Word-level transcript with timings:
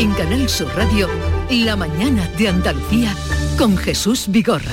En 0.00 0.12
Canal 0.12 0.48
Sur 0.48 0.74
Radio, 0.74 1.10
La 1.50 1.76
mañana 1.76 2.26
de 2.38 2.48
Andalucía 2.48 3.14
con 3.58 3.76
Jesús 3.76 4.28
Vigorra. 4.28 4.72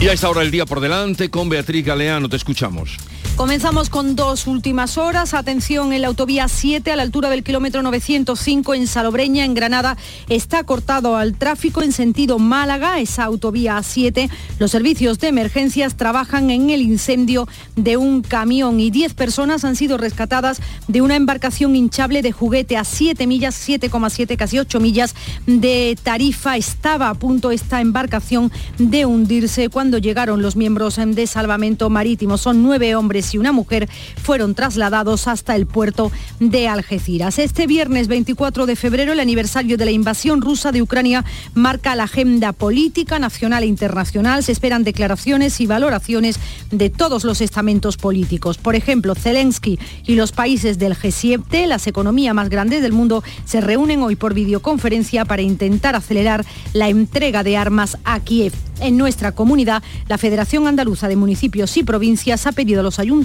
Y 0.00 0.06
a 0.06 0.12
esta 0.12 0.30
hora 0.30 0.42
el 0.42 0.52
día 0.52 0.64
por 0.64 0.78
delante 0.78 1.28
con 1.28 1.48
Beatriz 1.48 1.84
Galeano, 1.84 2.28
te 2.28 2.36
escuchamos. 2.36 2.98
Comenzamos 3.36 3.90
con 3.90 4.16
dos 4.16 4.46
últimas 4.46 4.96
horas. 4.96 5.34
Atención, 5.34 5.92
en 5.92 6.00
la 6.00 6.08
autovía 6.08 6.48
7, 6.48 6.90
a 6.90 6.96
la 6.96 7.02
altura 7.02 7.28
del 7.28 7.44
kilómetro 7.44 7.82
905 7.82 8.72
en 8.72 8.86
Salobreña, 8.86 9.44
en 9.44 9.52
Granada, 9.52 9.98
está 10.30 10.64
cortado 10.64 11.16
al 11.16 11.34
tráfico 11.34 11.82
en 11.82 11.92
sentido 11.92 12.38
Málaga, 12.38 12.98
esa 12.98 13.24
autovía 13.24 13.78
7. 13.82 14.30
Los 14.58 14.70
servicios 14.70 15.18
de 15.18 15.28
emergencias 15.28 15.98
trabajan 15.98 16.48
en 16.48 16.70
el 16.70 16.80
incendio 16.80 17.46
de 17.76 17.98
un 17.98 18.22
camión 18.22 18.80
y 18.80 18.90
10 18.90 19.12
personas 19.12 19.66
han 19.66 19.76
sido 19.76 19.98
rescatadas 19.98 20.62
de 20.88 21.02
una 21.02 21.16
embarcación 21.16 21.76
hinchable 21.76 22.22
de 22.22 22.32
juguete 22.32 22.78
a 22.78 22.84
7 22.84 23.26
millas, 23.26 23.68
7,7, 23.68 24.38
casi 24.38 24.58
8 24.60 24.80
millas 24.80 25.14
de 25.46 25.98
Tarifa. 26.02 26.56
Estaba 26.56 27.10
a 27.10 27.14
punto 27.14 27.50
esta 27.50 27.82
embarcación 27.82 28.50
de 28.78 29.04
hundirse 29.04 29.68
cuando 29.68 29.98
llegaron 29.98 30.40
los 30.40 30.56
miembros 30.56 30.96
de 30.96 31.26
salvamento 31.26 31.90
marítimo. 31.90 32.38
Son 32.38 32.62
nueve 32.62 32.94
hombres 32.94 33.25
y 33.34 33.38
una 33.38 33.52
mujer 33.52 33.88
fueron 34.22 34.54
trasladados 34.54 35.28
hasta 35.28 35.56
el 35.56 35.66
puerto 35.66 36.12
de 36.40 36.68
Algeciras. 36.68 37.38
Este 37.38 37.66
viernes 37.66 38.08
24 38.08 38.66
de 38.66 38.76
febrero, 38.76 39.12
el 39.12 39.20
aniversario 39.20 39.76
de 39.76 39.84
la 39.84 39.90
invasión 39.90 40.40
rusa 40.40 40.72
de 40.72 40.82
Ucrania 40.82 41.24
marca 41.54 41.94
la 41.94 42.04
agenda 42.04 42.52
política 42.52 43.18
nacional 43.18 43.62
e 43.62 43.66
internacional. 43.66 44.42
Se 44.42 44.52
esperan 44.52 44.84
declaraciones 44.84 45.60
y 45.60 45.66
valoraciones 45.66 46.38
de 46.70 46.90
todos 46.90 47.24
los 47.24 47.40
estamentos 47.40 47.96
políticos. 47.96 48.58
Por 48.58 48.74
ejemplo, 48.74 49.14
Zelensky 49.14 49.78
y 50.04 50.14
los 50.14 50.32
países 50.32 50.78
del 50.78 50.94
G7, 50.94 51.66
las 51.66 51.86
economías 51.86 52.34
más 52.34 52.48
grandes 52.48 52.82
del 52.82 52.92
mundo, 52.92 53.22
se 53.44 53.60
reúnen 53.60 54.02
hoy 54.02 54.16
por 54.16 54.34
videoconferencia 54.34 55.24
para 55.24 55.42
intentar 55.42 55.96
acelerar 55.96 56.44
la 56.72 56.88
entrega 56.88 57.42
de 57.42 57.56
armas 57.56 57.98
a 58.04 58.20
Kiev. 58.20 58.52
En 58.80 58.98
nuestra 58.98 59.32
comunidad, 59.32 59.82
la 60.06 60.18
Federación 60.18 60.66
Andaluza 60.66 61.08
de 61.08 61.16
Municipios 61.16 61.76
y 61.78 61.82
Provincias 61.82 62.46
ha 62.46 62.52
pedido 62.52 62.80
a 62.80 62.82
los 62.82 62.98
ayuntamientos 62.98 63.15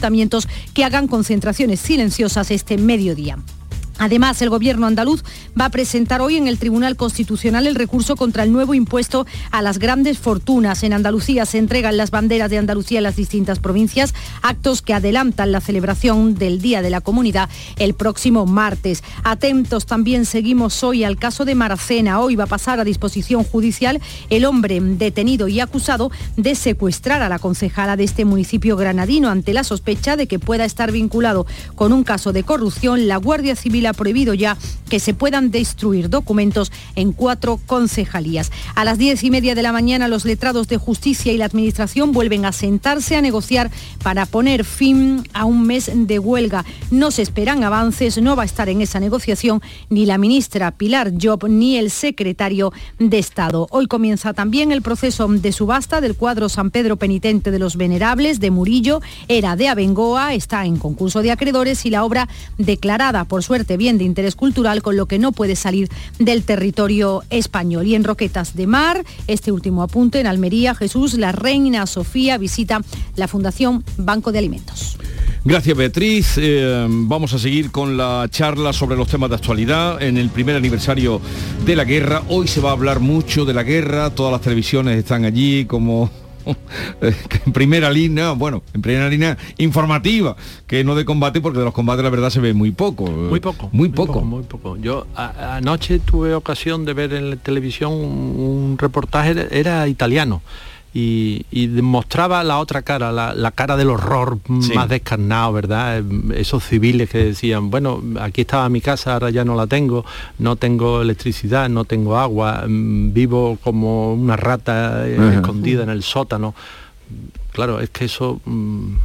que 0.74 0.84
hagan 0.84 1.08
concentraciones 1.08 1.80
silenciosas 1.80 2.52
este 2.52 2.78
mediodía. 2.78 3.38
Además, 4.02 4.42
el 4.42 4.50
Gobierno 4.50 4.88
andaluz 4.88 5.24
va 5.60 5.66
a 5.66 5.70
presentar 5.70 6.22
hoy 6.22 6.36
en 6.36 6.48
el 6.48 6.58
Tribunal 6.58 6.96
Constitucional 6.96 7.68
el 7.68 7.76
recurso 7.76 8.16
contra 8.16 8.42
el 8.42 8.52
nuevo 8.52 8.74
impuesto 8.74 9.28
a 9.52 9.62
las 9.62 9.78
grandes 9.78 10.18
fortunas. 10.18 10.82
En 10.82 10.94
Andalucía 10.94 11.46
se 11.46 11.60
entregan 11.60 11.98
las 11.98 12.10
banderas 12.10 12.50
de 12.50 12.58
Andalucía 12.58 12.98
en 12.98 13.04
las 13.04 13.16
distintas 13.16 13.60
provincias, 13.60 14.16
actos 14.42 14.82
que 14.82 14.96
adelantan 14.96 15.52
la 15.52 15.62
celebración 15.62 16.34
del 16.34 16.62
Día 16.64 16.82
de 16.82 16.90
la 16.90 17.02
Comunidad 17.02 17.48
el 17.78 17.94
próximo 17.94 18.48
martes. 18.48 19.04
Atentos 19.24 19.86
también 19.86 20.26
seguimos 20.26 20.84
hoy 20.84 21.04
al 21.04 21.18
caso 21.18 21.46
de 21.46 21.54
Maracena. 21.54 22.22
Hoy 22.22 22.36
va 22.36 22.46
a 22.46 22.48
pasar 22.48 22.80
a 22.80 22.84
disposición 22.84 23.44
judicial 23.44 24.02
el 24.32 24.46
hombre 24.46 24.80
detenido 24.82 25.48
y 25.48 25.60
acusado 25.60 26.10
de 26.38 26.56
secuestrar 26.56 27.22
a 27.22 27.30
la 27.30 27.38
concejala 27.38 27.98
de 27.98 28.06
este 28.06 28.26
municipio 28.26 28.78
granadino 28.78 29.30
ante 29.30 29.54
la 29.54 29.64
sospecha 29.64 30.16
de 30.16 30.26
que 30.26 30.40
pueda 30.40 30.66
estar 30.66 30.92
vinculado 30.92 31.46
con 31.76 31.94
un 31.94 32.04
caso 32.04 32.34
de 32.34 32.42
corrupción. 32.42 33.08
La 33.08 33.18
Guardia 33.18 33.56
Civil 33.56 33.91
prohibido 33.94 34.34
ya 34.34 34.58
que 34.90 35.00
se 35.00 35.14
puedan 35.14 35.52
destruir 35.52 36.10
documentos 36.10 36.72
en 36.96 37.14
cuatro 37.14 37.60
concejalías. 37.66 38.52
A 38.76 38.84
las 38.84 38.98
diez 38.98 39.24
y 39.24 39.32
media 39.32 39.56
de 39.56 39.64
la 39.64 39.72
mañana 39.72 40.08
los 40.08 40.26
letrados 40.26 40.68
de 40.68 40.78
justicia 40.78 41.32
y 41.32 41.38
la 41.38 41.46
administración 41.46 42.12
vuelven 42.12 42.46
a 42.46 42.52
sentarse 42.52 43.16
a 43.16 43.22
negociar 43.22 43.72
para 44.04 44.26
poner 44.26 44.66
fin 44.66 45.24
a 45.34 45.46
un 45.46 45.66
mes 45.66 45.92
de 45.94 46.20
huelga. 46.20 46.66
No 46.90 47.12
se 47.12 47.22
esperan 47.22 47.64
avances, 47.64 48.22
no 48.22 48.36
va 48.36 48.44
a 48.44 48.46
estar 48.46 48.70
en 48.70 48.82
esa 48.82 49.00
negociación 49.00 49.62
ni 49.90 50.06
la 50.06 50.18
ministra 50.18 50.72
Pilar 50.72 51.14
Job 51.22 51.48
ni 51.48 51.78
el 51.78 51.90
secretario 51.90 52.74
de 53.00 53.20
Estado. 53.20 53.68
Hoy 53.72 53.88
comienza 53.88 54.34
también 54.34 54.72
el 54.72 54.82
proceso 54.82 55.28
de 55.28 55.52
subasta 55.52 56.02
del 56.02 56.16
cuadro 56.16 56.50
San 56.50 56.72
Pedro 56.72 56.98
Penitente 56.98 57.52
de 57.52 57.60
los 57.60 57.78
Venerables 57.78 58.40
de 58.40 58.52
Murillo, 58.52 59.02
era 59.28 59.56
de 59.56 59.68
Abengoa, 59.68 60.34
está 60.34 60.66
en 60.66 60.78
concurso 60.78 61.22
de 61.22 61.32
acreedores 61.32 61.86
y 61.86 61.90
la 61.90 62.04
obra 62.04 62.28
declarada 62.58 63.26
por 63.26 63.44
suerte 63.44 63.71
bien 63.78 63.98
de 63.98 64.04
interés 64.04 64.36
cultural, 64.36 64.82
con 64.82 64.96
lo 64.96 65.06
que 65.06 65.20
no 65.20 65.32
puede 65.32 65.56
salir 65.56 65.90
del 66.20 66.44
territorio 66.44 67.24
español. 67.30 67.88
Y 67.88 67.96
en 67.96 68.04
Roquetas 68.04 68.56
de 68.56 68.68
Mar, 68.68 69.04
este 69.28 69.52
último 69.52 69.84
apunte, 69.84 70.20
en 70.20 70.28
Almería, 70.28 70.76
Jesús, 70.76 71.16
la 71.16 71.32
reina 71.32 71.86
Sofía 71.86 72.38
visita 72.38 72.82
la 73.16 73.28
Fundación 73.28 73.84
Banco 73.98 74.32
de 74.32 74.40
Alimentos. 74.40 74.98
Gracias 75.44 75.76
Beatriz. 75.76 76.36
Eh, 76.38 76.86
vamos 76.88 77.34
a 77.34 77.40
seguir 77.40 77.72
con 77.72 77.98
la 77.98 78.28
charla 78.30 78.74
sobre 78.74 78.96
los 78.96 79.08
temas 79.08 79.30
de 79.30 79.38
actualidad 79.38 80.02
en 80.02 80.18
el 80.18 80.30
primer 80.30 80.56
aniversario 80.56 81.20
de 81.66 81.76
la 81.76 81.84
guerra. 81.84 82.22
Hoy 82.30 82.48
se 82.48 82.62
va 82.62 82.70
a 82.70 82.74
hablar 82.74 83.00
mucho 83.00 83.44
de 83.44 83.54
la 83.54 83.64
guerra, 83.64 84.12
todas 84.12 84.32
las 84.32 84.42
televisiones 84.42 84.98
están 84.98 85.26
allí 85.26 85.66
como 85.66 86.12
en 87.02 87.54
primera 87.54 87.90
línea, 87.92 88.32
bueno, 88.32 88.64
en 88.74 88.82
primera 88.82 89.10
línea 89.10 89.38
informativa, 89.58 90.36
que 90.68 90.84
no 90.84 90.96
de 90.96 91.06
combate, 91.06 91.42
porque 91.42 91.60
de 91.60 91.66
los 91.66 91.74
combates 91.74 92.04
la 92.04 92.10
verdad 92.10 92.30
se 92.30 92.40
ve 92.40 92.54
muy 92.54 92.72
poco. 92.72 93.06
Muy 93.06 93.40
poco. 93.40 93.70
Muy 93.72 93.90
poco. 93.90 94.22
Muy 94.22 94.44
poco. 94.44 94.78
Yo 94.78 95.08
anoche 95.16 96.00
tuve 96.00 96.34
ocasión 96.34 96.86
de 96.86 96.94
ver 96.94 97.14
en 97.14 97.30
la 97.32 97.36
televisión 97.36 97.94
un 97.94 98.78
reportaje, 98.78 99.48
era 99.52 99.88
italiano 99.88 100.42
y, 100.94 101.68
demostraba 101.68 102.44
la 102.44 102.60
otra 102.60 102.82
cara, 102.82 103.12
la, 103.12 103.52
cara 103.52 103.78
del 103.78 103.90
horror 103.90 104.40
más 104.48 104.90
descarnado, 104.90 105.54
¿verdad? 105.54 106.04
Esos 106.36 106.66
civiles 106.66 107.10
que 107.10 107.20
decían, 107.20 107.70
bueno, 107.70 108.02
aquí 108.20 108.42
estaba 108.42 108.68
mi 108.70 108.82
casa, 108.82 109.14
ahora 109.14 109.30
ya 109.30 109.46
no 109.46 109.56
la 109.56 109.68
tengo, 109.68 110.04
no 110.40 110.58
tengo 110.58 111.02
electricidad, 111.02 111.70
no 111.70 111.86
tengo 111.86 112.18
agua, 112.18 112.66
mm, 112.68 113.14
vivo 113.14 113.58
como 113.64 114.14
una 114.14 114.36
rata 114.36 115.08
eh, 115.08 115.36
escondida 115.36 115.84
en 115.84 115.90
el 115.90 116.04
sótano. 116.04 116.54
Claro, 117.54 117.80
es 117.80 117.90
que 117.90 118.06
eso... 118.06 118.42
Mm, 118.46 118.96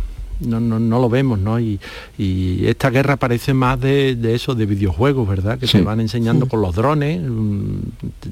no, 0.41 0.61
no, 0.61 0.99
lo 1.01 1.09
vemos, 1.09 1.39
¿no? 1.39 1.59
Y, 1.61 1.79
esta 2.67 2.91
guerra 2.91 3.17
parece 3.17 3.55
más 3.55 3.81
de, 3.81 4.17
eso, 4.35 4.55
de 4.55 4.67
videojuegos, 4.67 5.29
¿verdad? 5.29 5.59
Que 5.59 5.67
se 5.67 5.83
van 5.83 6.01
enseñando 6.01 6.47
con 6.47 6.61
los 6.61 6.75
drones, 6.75 7.21
mm, 7.23 7.79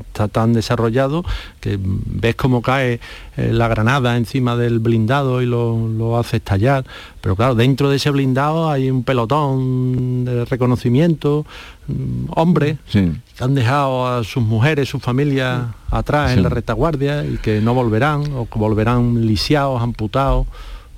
está 0.09 0.29
tan 0.29 0.53
desarrollado 0.53 1.25
que 1.61 1.79
ves 1.81 2.35
cómo 2.35 2.63
cae 2.63 3.01
eh, 3.37 3.51
la 3.53 3.69
granada 3.69 4.17
encima 4.17 4.57
del 4.57 4.79
blindado 4.79 5.43
y 5.43 5.47
lo, 5.47 6.19
hace 6.19 6.39
estallar. 6.39 6.85
Pero 7.21 7.37
claro, 7.37 7.55
dentro 7.55 7.91
de 7.91 7.97
ese 7.97 8.11
blindado 8.11 8.71
hay 8.71 8.91
un 8.91 9.05
pelotón 9.05 10.25
de 10.25 10.45
reconocimiento, 10.45 11.47
mm, 11.87 12.27
hombres 12.37 12.79
que 12.93 13.45
han 13.45 13.55
dejado 13.55 14.07
a 14.07 14.25
sus 14.25 14.43
mujeres, 14.43 14.89
sus 14.89 15.03
familias 15.03 15.63
atrás 15.91 16.33
en 16.33 16.43
la 16.43 16.49
retaguardia 16.49 17.25
y 17.25 17.39
que 17.39 17.61
no 17.61 17.75
volverán 17.75 18.33
o 18.35 18.49
que 18.49 18.59
volverán 18.59 19.27
lisiados, 19.27 19.83
amputados. 19.83 20.47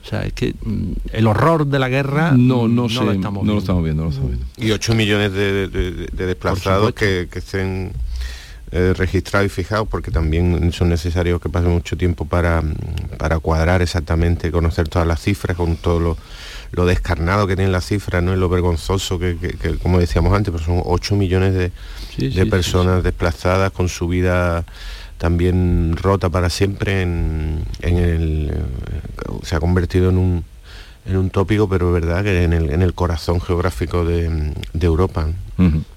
O 0.06 0.08
sea, 0.08 0.24
es 0.24 0.34
que 0.34 0.54
mm, 0.62 0.92
el 1.12 1.26
horror 1.26 1.66
de 1.66 1.80
la 1.80 1.88
guerra 1.88 2.30
no, 2.30 2.68
no, 2.68 2.86
lo, 2.88 3.10
estamos 3.10 3.44
no 3.44 3.54
lo, 3.54 3.58
estamos 3.58 3.82
viendo, 3.82 4.08
Y 4.56 4.70
8 4.70 4.94
millones 4.94 5.32
de, 5.32 5.68
desplazados 6.12 6.92
que, 6.94 7.28
estén 7.34 7.90
eh, 8.70 8.94
registrados 8.96 9.46
y 9.46 9.48
fijados, 9.48 9.88
porque 9.88 10.12
también 10.12 10.72
son 10.72 10.90
necesarios 10.90 11.40
que 11.40 11.48
pasen 11.48 11.72
mucho 11.72 11.96
tiempo 11.96 12.24
para, 12.24 12.62
para 13.18 13.40
cuadrar 13.40 13.82
exactamente, 13.82 14.52
conocer 14.52 14.88
todas 14.88 15.08
las 15.08 15.20
cifras, 15.20 15.56
con 15.56 15.74
todo 15.76 16.16
lo, 16.70 16.86
descarnado 16.86 17.48
que 17.48 17.56
tienen 17.56 17.72
las 17.72 17.86
cifras, 17.86 18.22
¿no? 18.22 18.32
y 18.32 18.36
lo 18.36 18.48
vergonzoso 18.48 19.18
que, 19.18 19.36
como 19.82 19.98
decíamos 19.98 20.32
antes, 20.34 20.52
pues 20.52 20.62
son 20.62 20.82
8 20.84 21.16
millones 21.16 21.52
de, 21.52 22.46
personas 22.46 23.02
desplazadas 23.02 23.72
con 23.72 23.88
su 23.88 24.06
vida 24.06 24.64
también 25.18 25.96
rota 25.96 26.28
para 26.28 26.50
siempre 26.50 27.02
en, 27.02 27.64
el, 27.82 28.52
se 29.42 29.56
ha 29.56 29.60
convertido 29.60 30.10
en 30.10 30.18
un, 30.18 30.44
en 31.06 31.16
un 31.16 31.30
tópico, 31.30 31.68
pero 31.68 31.88
es 31.88 32.02
verdad 32.02 32.24
que 32.24 32.42
en 32.42 32.52
el, 32.52 32.70
en 32.70 32.82
el 32.82 32.94
corazón 32.94 33.40
geográfico 33.40 34.04
de, 34.04 34.52
Europa. 34.80 35.28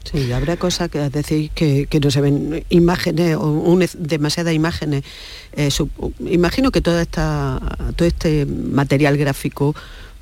Sí, 0.10 0.32
habrá 0.32 0.56
cosas 0.56 0.90
que 0.90 1.00
decir 1.10 1.50
que, 1.52 2.00
no 2.02 2.12
se 2.12 2.22
ven 2.22 2.64
imágenes 2.70 3.36
o 3.38 3.78
demasiadas 3.98 4.54
imágenes. 4.54 5.04
Eh, 5.54 5.70
imagino 6.22 6.72
que 6.72 6.82
toda 6.82 7.02
esta, 7.02 7.60
todo 7.96 8.08
este 8.08 8.46
material 8.46 9.18
gráfico 9.18 9.76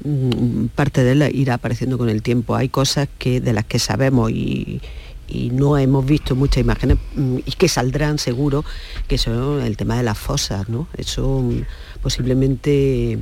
mm, 0.03 0.67
parte 0.73 1.03
de 1.03 1.11
él 1.11 1.35
irá 1.35 1.55
apareciendo 1.55 1.99
con 1.99 2.09
el 2.09 2.23
tiempo. 2.23 2.55
Hay 2.55 2.69
cosas 2.69 3.07
que 3.19 3.41
de 3.41 3.53
las 3.53 3.65
que 3.65 3.77
sabemos 3.77 4.31
y, 4.31 4.81
y 5.27 5.49
no 5.49 5.77
hemos 5.77 6.05
visto 6.05 6.35
muchas 6.35 6.61
imágenes 6.61 6.97
mm, 7.15 7.37
y 7.45 7.51
que 7.51 7.67
saldrán 7.67 8.19
seguro, 8.19 8.63
que 9.07 9.17
son 9.17 9.61
el 9.61 9.77
tema 9.77 9.97
de 9.97 10.03
las 10.03 10.17
fosas, 10.17 10.69
¿no? 10.69 10.87
Eso 10.97 11.41
mm, 11.41 11.61
posiblemente, 12.01 13.19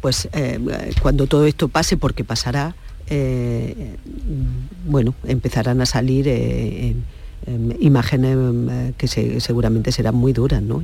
pues 0.00 0.28
eh, 0.32 0.58
cuando 1.02 1.26
todo 1.26 1.46
esto 1.46 1.68
pase, 1.68 1.96
porque 1.96 2.24
pasará, 2.24 2.74
eh, 3.08 3.96
mm, 4.04 4.90
bueno, 4.90 5.14
empezarán 5.24 5.80
a 5.80 5.86
salir 5.86 6.26
eh, 6.28 6.94
imágenes 7.78 8.36
que 8.96 9.06
seguramente 9.40 9.92
serán 9.92 10.16
muy 10.16 10.32
duras, 10.32 10.62
¿no? 10.62 10.82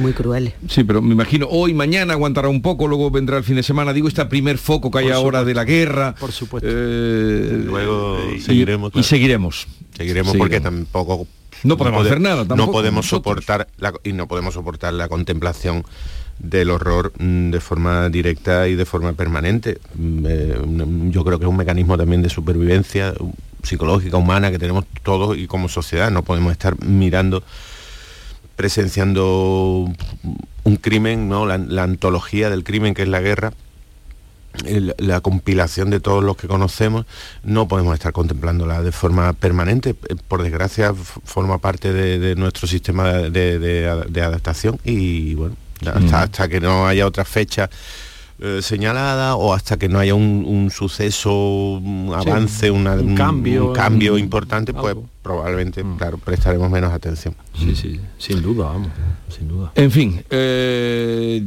Muy 0.00 0.12
crueles. 0.12 0.54
Sí, 0.68 0.84
pero 0.84 1.02
me 1.02 1.12
imagino, 1.12 1.46
hoy, 1.50 1.74
mañana 1.74 2.14
aguantará 2.14 2.48
un 2.48 2.62
poco, 2.62 2.88
luego 2.88 3.10
vendrá 3.10 3.38
el 3.38 3.44
fin 3.44 3.56
de 3.56 3.62
semana. 3.62 3.92
Digo, 3.92 4.08
este 4.08 4.24
primer 4.26 4.58
foco 4.58 4.90
que 4.90 4.98
hay 4.98 5.10
ahora 5.10 5.44
de 5.44 5.54
la 5.54 5.64
guerra. 5.64 6.14
Por 6.18 6.32
supuesto. 6.32 6.68
Eh, 6.70 7.62
luego 7.64 8.18
seguiremos. 8.40 8.92
Y, 8.94 9.02
seguiremos. 9.02 9.66
Seguiremos 9.96 10.36
porque 10.36 10.60
tampoco... 10.60 11.26
No 11.62 11.78
podemos 11.78 12.04
hacer 12.04 12.20
nada, 12.20 12.44
tampoco. 12.44 12.66
No 12.66 12.72
podemos 12.72 13.08
soportar, 13.08 13.68
y 14.02 14.12
no 14.12 14.28
podemos 14.28 14.54
soportar 14.54 14.92
la 14.92 15.08
contemplación 15.08 15.84
del 16.38 16.70
horror 16.70 17.12
mm, 17.18 17.50
de 17.50 17.60
forma 17.60 18.08
directa 18.08 18.68
y 18.68 18.74
de 18.74 18.84
forma 18.84 19.12
permanente. 19.12 19.78
Mm, 19.94 20.26
eh, 20.28 20.58
yo 21.10 21.24
creo 21.24 21.38
que 21.38 21.44
es 21.44 21.48
un 21.48 21.56
mecanismo 21.56 21.96
también 21.96 22.22
de 22.22 22.28
supervivencia 22.28 23.14
psicológica, 23.62 24.16
humana, 24.16 24.50
que 24.50 24.58
tenemos 24.58 24.84
todos 25.02 25.38
y 25.38 25.46
como 25.46 25.68
sociedad. 25.68 26.10
No 26.10 26.22
podemos 26.22 26.52
estar 26.52 26.82
mirando 26.84 27.42
presenciando 28.56 29.90
un 30.64 30.76
crimen, 30.76 31.28
¿no? 31.28 31.46
la, 31.46 31.82
antología 31.82 32.50
del 32.50 32.64
crimen 32.64 32.94
que 32.94 33.02
es 33.02 33.08
la 33.08 33.20
guerra, 33.20 33.52
la 34.98 35.20
compilación 35.20 35.90
de 35.90 36.00
todos 36.00 36.22
los 36.22 36.36
que 36.36 36.46
conocemos, 36.46 37.06
no 37.42 37.66
podemos 37.66 37.94
estar 37.94 38.12
contemplándola 38.12 38.82
de 38.82 38.92
forma 38.92 39.32
permanente. 39.32 39.90
Eh, 39.90 40.14
por 40.28 40.42
desgracia, 40.42 40.94
forma 40.94 41.58
parte 41.58 41.92
de, 41.92 42.36
nuestro 42.36 42.68
sistema 42.68 43.12
de, 43.12 44.22
adaptación 44.22 44.78
y 44.84 45.34
bueno, 45.34 45.56
hasta, 45.86 46.22
hasta 46.22 46.48
que 46.48 46.60
no 46.60 46.86
haya 46.86 47.06
otra 47.06 47.24
fecha 47.24 47.68
eh, 48.40 48.62
señalada 48.62 49.36
o 49.36 49.54
hasta 49.54 49.76
que 49.76 49.88
no 49.88 50.00
haya 50.00 50.16
un, 50.16 50.68
suceso, 50.74 51.32
un 51.80 52.12
avance, 52.12 52.68
un, 52.68 53.14
cambio, 53.14 53.72
cambio 53.72 54.18
importante, 54.18 54.74
pues 54.74 54.96
probablemente, 55.22 55.84
mm. 55.84 55.96
claro, 55.96 56.18
prestaremos 56.18 56.68
menos 56.68 56.92
atención. 56.92 57.36
Sí, 57.56 57.76
sí, 57.76 58.00
sin 58.18 58.42
duda, 58.42 58.66
vamos, 58.66 58.88
sin 59.28 59.46
duda. 59.46 59.70
En 59.76 59.90
fin, 59.90 60.22
eh, 60.30 61.42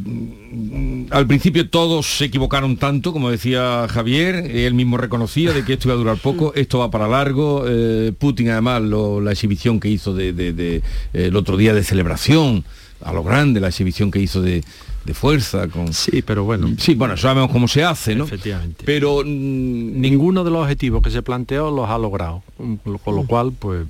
al 1.12 1.28
principio 1.28 1.70
todos 1.70 2.06
se 2.18 2.26
equivocaron 2.26 2.78
tanto, 2.78 3.12
como 3.12 3.30
decía 3.30 3.86
Javier, 3.90 4.36
él 4.36 4.74
mismo 4.74 4.98
reconocía 4.98 5.52
de 5.52 5.66
que 5.66 5.74
esto 5.74 5.90
iba 5.90 5.96
a 5.96 5.98
durar 5.98 6.18
poco, 6.18 6.54
esto 6.56 6.80
va 6.80 6.90
para 6.90 7.10
largo, 7.10 7.66
eh, 7.68 8.14
Putin 8.18 8.50
además 8.50 8.82
la 8.82 9.32
exhibición 9.32 9.82
que 9.82 9.90
hizo 9.90 10.14
de, 10.14 10.82
el 11.12 11.36
otro 11.36 11.58
día 11.58 11.74
de 11.74 11.84
celebración, 11.84 12.64
a 13.04 13.12
lo 13.12 13.24
grande, 13.24 13.60
la 13.60 13.68
exhibición 13.68 14.10
que 14.10 14.20
hizo 14.20 14.42
de, 14.42 14.64
de 15.08 15.14
fuerza. 15.14 15.68
Con... 15.68 15.94
Sí, 15.94 16.22
pero 16.22 16.44
bueno. 16.44 16.70
Sí, 16.78 16.94
bueno, 16.94 17.18
sabemos 17.18 17.52
cómo 17.52 17.68
se 17.68 17.84
hace, 17.84 18.14
¿no? 18.14 18.26
Efectivamente. 18.26 18.84
Pero 18.86 19.24
mm, 19.24 20.00
ninguno 20.00 20.44
de 20.44 20.52
los 20.52 20.62
objetivos 20.62 21.02
que 21.02 21.10
se 21.10 21.24
planteó 21.24 21.72
los 21.72 21.90
ha 21.90 21.98
logrado, 21.98 22.44
con 22.58 23.16
lo 23.16 23.24
cual, 23.24 23.54
pues... 23.58 23.88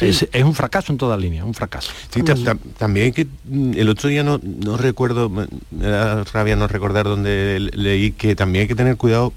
Es, 0.00 0.28
un 0.44 0.54
fracaso 0.54 0.92
en 0.92 0.98
toda 0.98 1.16
línea, 1.16 1.44
un 1.44 1.52
fracaso. 1.52 1.90
Sí, 2.08 2.22
también 2.78 3.12
que 3.12 3.26
mm, 3.44 3.72
el 3.74 3.88
otro 3.88 4.08
día 4.08 4.22
no, 4.22 4.40
no 4.42 4.76
recuerdo, 4.76 5.28
me 5.28 5.46
da 5.70 6.24
rabia 6.24 6.56
no 6.56 6.68
recordar 6.68 7.06
donde 7.06 7.70
leí 7.72 8.12
que 8.12 8.36
también 8.36 8.62
hay 8.62 8.68
que 8.68 8.76
tener 8.76 8.96
cuidado 8.96 9.32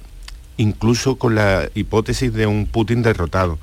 incluso 0.58 1.18
con 1.18 1.36
la 1.36 1.70
hipótesis 1.74 2.34
de 2.34 2.46
un 2.46 2.68
Putin 2.68 3.02
derrotado. 3.02 3.58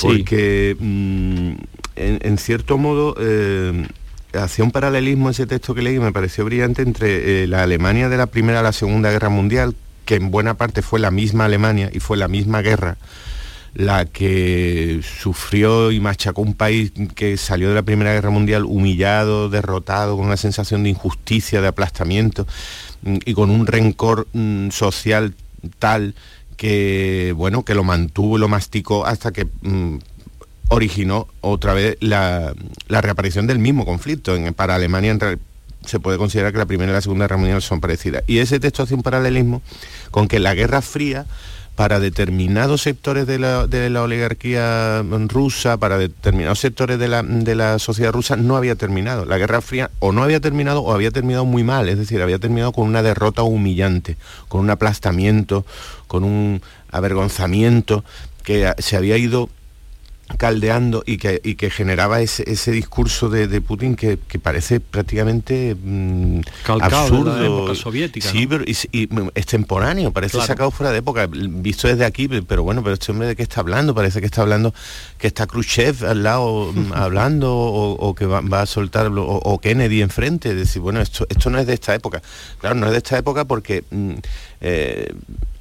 Porque 0.00 0.76
mm, 0.78 1.52
en, 1.96 2.38
cierto 2.38 2.78
modo 2.78 3.14
eh, 3.18 3.86
hacía 4.34 4.64
un 4.64 4.70
paralelismo 4.70 5.30
ese 5.30 5.46
texto 5.46 5.74
que 5.74 5.82
leí 5.82 5.98
me 5.98 6.12
pareció 6.12 6.44
brillante 6.44 6.82
entre 6.82 7.42
eh, 7.42 7.46
la 7.46 7.62
Alemania 7.62 8.08
de 8.08 8.16
la 8.16 8.26
Primera 8.26 8.60
a 8.60 8.62
la 8.62 8.72
Segunda 8.72 9.10
Guerra 9.10 9.28
Mundial, 9.28 9.74
que 10.04 10.16
en 10.16 10.30
buena 10.30 10.54
parte 10.54 10.82
fue 10.82 11.00
la 11.00 11.10
misma 11.10 11.44
Alemania 11.44 11.90
y 11.92 12.00
fue 12.00 12.16
la 12.16 12.28
misma 12.28 12.62
guerra 12.62 12.96
la 13.74 14.04
que 14.04 15.00
sufrió 15.02 15.90
y 15.92 16.00
machacó 16.00 16.42
un 16.42 16.54
país 16.54 16.92
que 17.14 17.36
salió 17.36 17.70
de 17.70 17.74
la 17.74 17.82
Primera 17.82 18.12
Guerra 18.12 18.30
Mundial 18.30 18.64
humillado, 18.64 19.48
derrotado, 19.48 20.16
con 20.16 20.26
una 20.26 20.36
sensación 20.36 20.82
de 20.82 20.90
injusticia, 20.90 21.60
de 21.60 21.68
aplastamiento 21.68 22.46
mm, 23.02 23.18
y 23.24 23.34
con 23.34 23.50
un 23.50 23.66
rencor 23.66 24.28
mm, 24.32 24.70
social 24.70 25.34
tal 25.78 26.14
que 26.56 27.32
bueno 27.34 27.64
que 27.64 27.74
lo 27.74 27.82
mantuvo 27.82 28.36
lo 28.36 28.46
masticó 28.46 29.06
hasta 29.06 29.32
que 29.32 29.46
mm, 29.62 29.96
originó 30.68 31.28
otra 31.40 31.74
vez 31.74 31.96
la, 32.00 32.54
reaparición 32.88 33.46
del 33.46 33.58
mismo 33.58 33.84
conflicto. 33.84 34.34
En, 34.36 34.54
para 34.54 34.74
Alemania 34.74 35.16
se 35.84 36.00
puede 36.00 36.18
considerar 36.18 36.52
que 36.52 36.58
la 36.58 36.66
Primera 36.66 36.92
y 36.92 36.94
la 36.94 37.00
Segunda 37.00 37.24
Guerra 37.24 37.36
Mundial 37.36 37.62
son 37.62 37.80
parecidas. 37.80 38.22
Y 38.26 38.38
ese 38.38 38.60
texto 38.60 38.82
hace 38.82 38.94
un 38.94 39.02
paralelismo 39.02 39.62
con 40.10 40.28
que 40.28 40.38
la 40.38 40.54
Guerra 40.54 40.82
Fría 40.82 41.26
para 41.74 42.00
determinados 42.00 42.82
sectores 42.82 43.26
de 43.26 43.38
la, 43.38 44.02
oligarquía 44.02 45.02
rusa, 45.28 45.78
para 45.78 45.96
determinados 45.96 46.58
sectores 46.58 46.98
de 46.98 47.08
la, 47.08 47.22
de 47.22 47.54
la, 47.54 47.78
sociedad 47.78 48.12
rusa, 48.12 48.36
no 48.36 48.56
había 48.56 48.74
terminado. 48.74 49.24
La 49.24 49.38
Guerra 49.38 49.62
Fría 49.62 49.90
o 49.98 50.12
no 50.12 50.22
había 50.22 50.40
terminado 50.40 50.82
o 50.82 50.92
había 50.92 51.10
terminado 51.10 51.46
muy 51.46 51.64
mal, 51.64 51.88
es 51.88 51.98
decir, 51.98 52.20
había 52.20 52.38
terminado 52.38 52.72
con 52.72 52.86
una 52.86 53.02
derrota 53.02 53.42
humillante, 53.42 54.16
con 54.48 54.60
un 54.60 54.70
aplastamiento, 54.70 55.64
con 56.08 56.24
un 56.24 56.60
avergonzamiento 56.90 58.04
que 58.42 58.70
se 58.78 58.96
había 58.96 59.16
ido 59.16 59.48
caldeando 60.36 61.02
y 61.06 61.18
que, 61.18 61.40
y 61.42 61.54
que 61.54 61.70
generaba 61.70 62.20
ese, 62.20 62.50
ese 62.50 62.70
discurso 62.70 63.28
de, 63.28 63.60
Putin 63.60 63.96
que, 63.96 64.18
parece 64.42 64.80
prácticamente 64.80 65.74
mm, 65.74 66.40
absurdo. 66.66 67.34
De 67.34 67.40
la 67.40 67.46
época 67.46 67.74
soviética. 67.74 68.28
Sí, 68.28 68.46
pero 68.46 68.64
y, 68.64 69.08
extemporáneo, 69.34 70.12
parece 70.12 70.40
sacado 70.40 70.70
fuera 70.70 70.92
de 70.92 70.98
época, 70.98 71.28
visto 71.30 71.88
desde 71.88 72.04
aquí, 72.04 72.28
pero 72.28 72.62
bueno, 72.62 72.82
pero 72.82 72.94
este 72.94 73.12
hombre 73.12 73.28
de 73.28 73.36
qué 73.36 73.42
está 73.42 73.60
hablando, 73.60 73.94
parece 73.94 74.20
que 74.20 74.26
está 74.26 74.42
hablando 74.42 74.74
que 75.18 75.26
está 75.28 75.46
Khrushchev 75.46 76.04
al 76.04 76.22
lado 76.22 76.72
mm, 76.72 76.92
hablando 76.94 77.54
o, 77.54 78.14
que 78.14 78.26
va, 78.26 78.60
a 78.60 78.66
soltar 78.66 79.10
o, 79.14 79.58
Kennedy 79.58 80.02
enfrente, 80.02 80.54
decir, 80.54 80.82
bueno, 80.82 81.00
esto, 81.00 81.26
esto 81.28 81.50
no 81.50 81.58
es 81.58 81.66
de 81.66 81.74
esta 81.74 81.94
época. 81.94 82.22
Claro, 82.58 82.74
no 82.74 82.86
es 82.86 82.92
de 82.92 82.98
esta 82.98 83.18
época 83.18 83.44
porque 83.44 83.84
mm, 83.90 84.12
eh, 84.60 85.14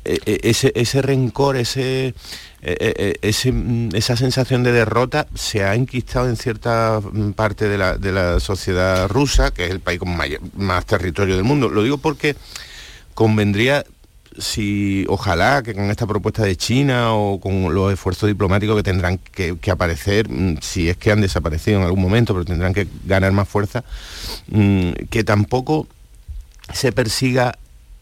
e, 0.04 0.20
e, 0.26 0.40
ese, 0.50 0.72
ese 0.76 1.02
rencor, 1.02 1.58
ese 1.58 2.16
eh, 2.64 2.78
eh, 2.80 3.20
eh, 3.24 3.52
mm, 3.52 3.96
esa 3.96 4.16
sensación 4.16 4.62
de 4.62 4.72
derrota 4.72 5.26
se 5.34 5.64
ha 5.64 5.74
enquistado 5.74 6.30
en 6.30 6.38
cierta 6.38 7.02
mm, 7.02 7.32
parte 7.32 7.68
de 7.68 7.78
la, 7.78 8.40
sociedad 8.40 9.10
rusa, 9.10 9.52
que 9.52 9.66
es 9.66 9.72
el 9.72 9.80
país 9.80 10.00
con 10.00 10.16
más 10.56 10.86
territorio 10.86 11.36
del 11.36 11.44
mundo. 11.44 11.70
Lo 11.70 11.82
digo 11.82 11.98
porque 11.98 12.36
convendría 13.16 13.84
si 14.38 15.06
ojalá 15.10 15.64
que 15.64 15.74
con 15.74 15.90
esta 15.90 16.06
propuesta 16.06 16.44
de 16.44 16.56
China 16.56 17.14
o 17.16 17.40
con 17.40 17.74
los 17.74 17.92
esfuerzos 17.92 18.28
diplomáticos 18.28 18.78
que 18.78 18.84
tendrán 18.84 19.18
que, 19.18 19.72
aparecer, 19.72 20.30
mm, 20.30 20.58
si 20.62 20.88
es 20.88 20.98
que 20.98 21.12
han 21.12 21.22
desaparecido 21.22 21.80
en 21.80 21.86
algún 21.86 22.02
momento, 22.02 22.34
pero 22.34 22.46
tendrán 22.46 22.74
que 22.76 22.88
ganar 23.06 23.32
más 23.32 23.50
fuerza, 23.50 23.84
que 25.10 25.24
tampoco 25.24 25.88
se 26.74 26.92
persiga 26.92 27.58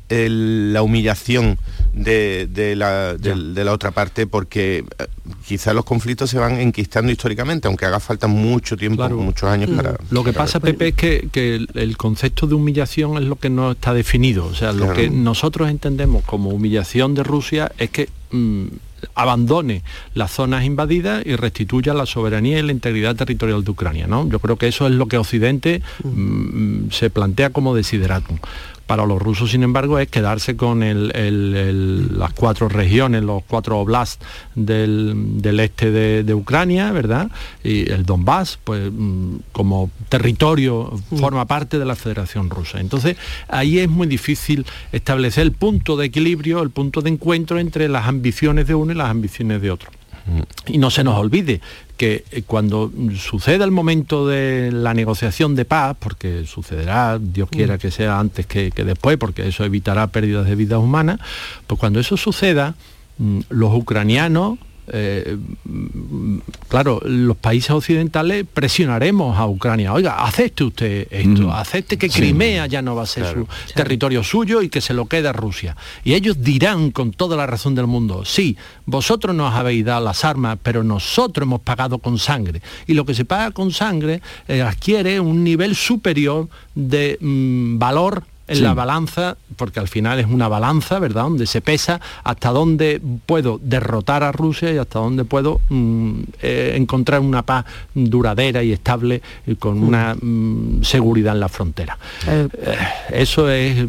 la 0.09 0.81
humillación 0.81 1.57
de, 1.93 2.75
la, 2.75 3.73
otra 3.73 3.91
parte 3.91 4.27
porque 4.27 4.85
eh, 4.97 5.05
quizás 5.45 5.75
los 5.75 5.85
conflictos 5.85 6.29
se 6.29 6.39
van 6.39 6.59
enquistando 6.59 7.11
históricamente, 7.11 7.67
aunque 7.67 7.85
haga 7.85 7.99
falta 7.99 8.27
mucho 8.27 8.75
tiempo, 8.77 9.07
muchos 9.09 9.49
años 9.49 9.69
para... 9.69 9.97
Lo 10.09 10.23
que 10.23 10.33
pasa, 10.33 10.59
Pepe, 10.59 10.89
es 10.89 10.95
que, 10.95 11.67
el 11.73 11.97
concepto 11.97 12.47
de 12.47 12.55
humillación 12.55 13.17
es 13.17 13.23
lo 13.23 13.35
que 13.35 13.49
no 13.49 13.71
está 13.71 13.93
definido. 13.93 14.45
O 14.45 14.55
sea, 14.55 14.71
lo 14.71 14.93
que 14.93 15.09
nosotros 15.09 15.69
entendemos 15.69 16.23
como 16.23 16.49
humillación 16.49 17.13
de 17.13 17.23
Rusia 17.23 17.71
es 17.77 17.89
que 17.89 18.09
mm, 18.31 18.67
abandone 19.15 19.83
las 20.13 20.31
zonas 20.31 20.65
invadidas 20.65 21.25
y 21.25 21.35
restituya 21.35 21.93
la 21.93 22.05
soberanía 22.05 22.59
y 22.59 22.61
la 22.61 22.71
integridad 22.71 23.15
territorial 23.15 23.63
de 23.63 23.71
Ucrania. 23.71 24.07
¿no? 24.07 24.27
Yo 24.27 24.39
creo 24.39 24.57
que 24.57 24.67
eso 24.67 24.87
es 24.87 24.93
lo 24.93 25.07
que 25.07 25.17
Occidente 25.17 25.81
mm, 26.03 26.89
se 26.91 27.09
plantea 27.09 27.51
como 27.51 27.75
desideratum. 27.75 28.37
Para 28.89 29.05
los 29.05 29.21
rusos, 29.21 29.51
sin 29.51 29.61
embargo, 29.61 29.99
es 29.99 30.07
quedarse 30.07 30.57
con 30.57 30.79
las 30.81 32.33
cuatro 32.33 32.69
regiones, 32.69 33.21
los 33.21 33.43
cuatro 33.43 33.77
oblasts 33.77 34.25
del, 34.55 35.59
este 35.59 35.91
de, 36.23 36.33
Ucrania, 36.33 36.91
¿verdad? 36.91 37.29
Y 37.63 37.87
el 37.91 38.03
Donbass, 38.03 38.57
pues 38.63 38.91
mm, 38.91 39.35
como 39.51 39.91
territorio, 40.09 40.91
forma 41.15 41.45
parte 41.45 41.77
de 41.77 41.85
la 41.85 41.95
Federación 41.95 42.49
Rusa. 42.49 42.79
Entonces, 42.79 43.15
ahí 43.47 43.77
es 43.77 43.89
muy 43.89 44.07
difícil 44.07 44.65
establecer 44.91 45.43
el 45.43 45.51
punto 45.51 45.95
de 45.95 46.07
equilibrio, 46.07 46.63
el 46.63 46.71
punto 46.71 47.01
de 47.03 47.11
encuentro 47.11 47.59
entre 47.59 47.89
las 47.89 48.07
ambiciones 48.07 48.65
de 48.65 48.73
uno 48.73 48.91
y 48.91 48.95
las 48.95 49.11
ambiciones 49.11 49.61
de 49.61 49.69
otro. 49.69 49.91
Y 50.67 50.77
no 50.77 50.89
se 50.91 51.03
nos 51.03 51.17
olvide 51.17 51.61
que 51.97 52.23
eh, 52.31 52.43
cuando 52.43 52.91
suceda 53.17 53.65
el 53.65 53.71
momento 53.71 54.27
de 54.27 54.71
la 54.71 54.93
negociación 54.93 55.55
de 55.55 55.65
paz, 55.65 55.97
porque 55.99 56.45
sucederá, 56.45 57.19
Dios 57.19 57.49
quiera 57.49 57.77
que 57.77 57.91
sea 57.91 58.19
antes 58.19 58.45
que, 58.45 58.71
después, 58.71 59.17
porque 59.17 59.47
eso 59.47 59.65
evitará 59.65 60.07
pérdidas 60.07 60.47
de 60.47 60.55
vidas 60.55 60.79
humanas, 60.79 61.19
pues 61.67 61.79
cuando 61.79 61.99
eso 61.99 62.15
suceda, 62.15 62.75
mm, 63.17 63.39
los 63.49 63.73
ucranianos 63.75 64.59
eh, 64.91 65.37
claro, 66.67 67.01
los 67.03 67.37
países 67.37 67.71
occidentales 67.71 68.45
presionaremos 68.51 69.37
a 69.37 69.47
Ucrania, 69.47 69.93
oiga, 69.93 70.23
acepte 70.23 70.63
usted 70.63 71.07
esto, 71.09 71.47
mm. 71.47 71.51
acepte 71.51 71.97
que 71.97 72.09
Crimea 72.09 72.67
ya 72.67 72.81
no 72.81 72.95
va 72.95 73.03
a 73.03 73.05
ser 73.05 73.25
su 73.33 73.47
territorio 73.73 74.23
suyo 74.23 74.61
y 74.61 74.69
que 74.69 74.81
se 74.81 74.93
lo 74.93 75.05
quede 75.05 75.27
a 75.27 75.33
Rusia. 75.33 75.75
Y 76.03 76.13
ellos 76.13 76.41
dirán 76.41 76.91
con 76.91 77.11
toda 77.11 77.35
la 77.37 77.45
razón 77.45 77.75
del 77.75 77.87
mundo, 77.87 78.25
sí, 78.25 78.57
vosotros 78.85 79.35
nos 79.35 79.53
habéis 79.53 79.85
dado 79.85 80.03
las 80.03 80.25
armas, 80.25 80.57
pero 80.61 80.83
nosotros 80.83 81.45
hemos 81.45 81.61
pagado 81.61 81.99
con 81.99 82.17
sangre. 82.17 82.61
Y 82.87 82.93
lo 82.93 83.05
que 83.05 83.13
se 83.13 83.25
paga 83.25 83.51
con 83.51 83.71
sangre 83.71 84.21
eh, 84.47 84.61
adquiere 84.61 85.19
un 85.19 85.43
nivel 85.43 85.75
superior 85.75 86.47
de 86.75 87.17
mm, 87.19 87.77
valor 87.79 88.23
en 88.49 88.63
la 88.63 88.73
balanza, 88.73 89.37
porque 89.55 89.79
al 89.79 89.87
final 89.87 90.19
es 90.19 90.25
una 90.25 90.47
balanza, 90.47 90.99
¿verdad? 90.99 91.23
Donde 91.23 91.45
se 91.45 91.61
pesa 91.61 92.01
hasta 92.23 92.49
dónde 92.49 93.01
puedo 93.25 93.59
derrotar 93.61 94.23
a 94.23 94.31
Rusia 94.31 94.73
y 94.73 94.77
hasta 94.77 94.99
dónde 94.99 95.25
puedo 95.25 95.61
mm, 95.69 96.19
eh, 96.41 96.73
encontrar 96.75 97.21
una 97.21 97.43
paz 97.43 97.65
duradera 97.93 98.63
y 98.63 98.71
estable 98.71 99.21
y 99.45 99.55
con 99.55 99.79
mm. 99.79 99.87
una 99.87 100.15
mm, 100.15 100.83
seguridad 100.83 101.33
en 101.33 101.39
la 101.39 101.49
frontera. 101.49 101.97
Eh, 102.27 102.47
eh, 102.53 102.77
eso 103.11 103.49
es, 103.49 103.85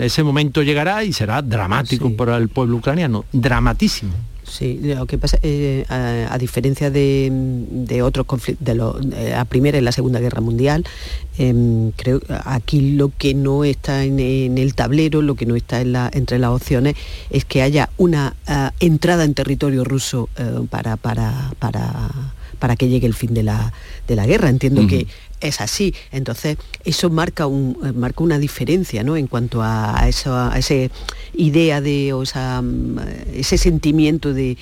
ese 0.00 0.22
momento 0.22 0.62
llegará 0.62 1.04
y 1.04 1.12
será 1.12 1.42
dramático 1.42 2.14
para 2.14 2.36
el 2.36 2.48
pueblo 2.48 2.76
ucraniano, 2.76 3.24
dramatísimo. 3.32 4.12
Sí, 4.56 4.78
lo 4.84 5.06
que 5.06 5.18
pasa, 5.18 5.36
eh, 5.42 5.84
a, 5.88 6.38
diferencia 6.38 6.88
de, 6.88 8.00
otros 8.04 8.24
conflictos, 8.24 8.64
de, 8.64 8.76
la 9.30 9.44
Primera 9.46 9.78
y 9.78 9.80
la 9.80 9.90
Segunda 9.90 10.20
Guerra 10.20 10.40
Mundial, 10.40 10.84
em, 11.38 11.90
creo 11.90 12.20
aquí 12.44 12.92
lo 12.92 13.10
que 13.18 13.34
no 13.34 13.64
está 13.64 14.04
en, 14.04 14.20
el 14.20 14.74
tablero, 14.76 15.22
lo 15.22 15.34
que 15.34 15.44
no 15.44 15.56
está 15.56 15.80
entre 15.80 16.38
las 16.38 16.50
opciones, 16.50 16.94
es 17.30 17.44
que 17.44 17.62
haya 17.62 17.90
una 17.96 18.36
ah, 18.46 18.72
entrada 18.78 19.24
en 19.24 19.34
territorio 19.34 19.82
ruso 19.82 20.28
eh, 20.36 20.60
para, 20.70 20.96
para, 20.98 21.50
para, 21.58 22.76
que 22.76 22.88
llegue 22.88 23.08
el 23.08 23.14
fin 23.14 23.34
de 23.34 23.42
la, 23.42 23.72
guerra. 24.06 24.50
Entiendo 24.50 24.86
que 24.86 25.08
es 25.46 25.60
así. 25.60 25.94
Entonces, 26.12 26.56
eso 26.84 27.10
marca, 27.10 27.46
un, 27.46 27.76
eh, 27.84 27.92
marca 27.92 28.22
una 28.22 28.38
diferencia 28.38 29.02
¿no? 29.02 29.16
en 29.16 29.26
cuanto 29.26 29.62
a, 29.62 30.08
eso, 30.08 30.34
a 30.34 30.58
esa 30.58 30.74
idea 31.34 31.80
de, 31.80 32.12
o 32.12 32.22
mm, 32.22 32.98
ese 33.34 33.58
sentimiento 33.58 34.32
de, 34.32 34.56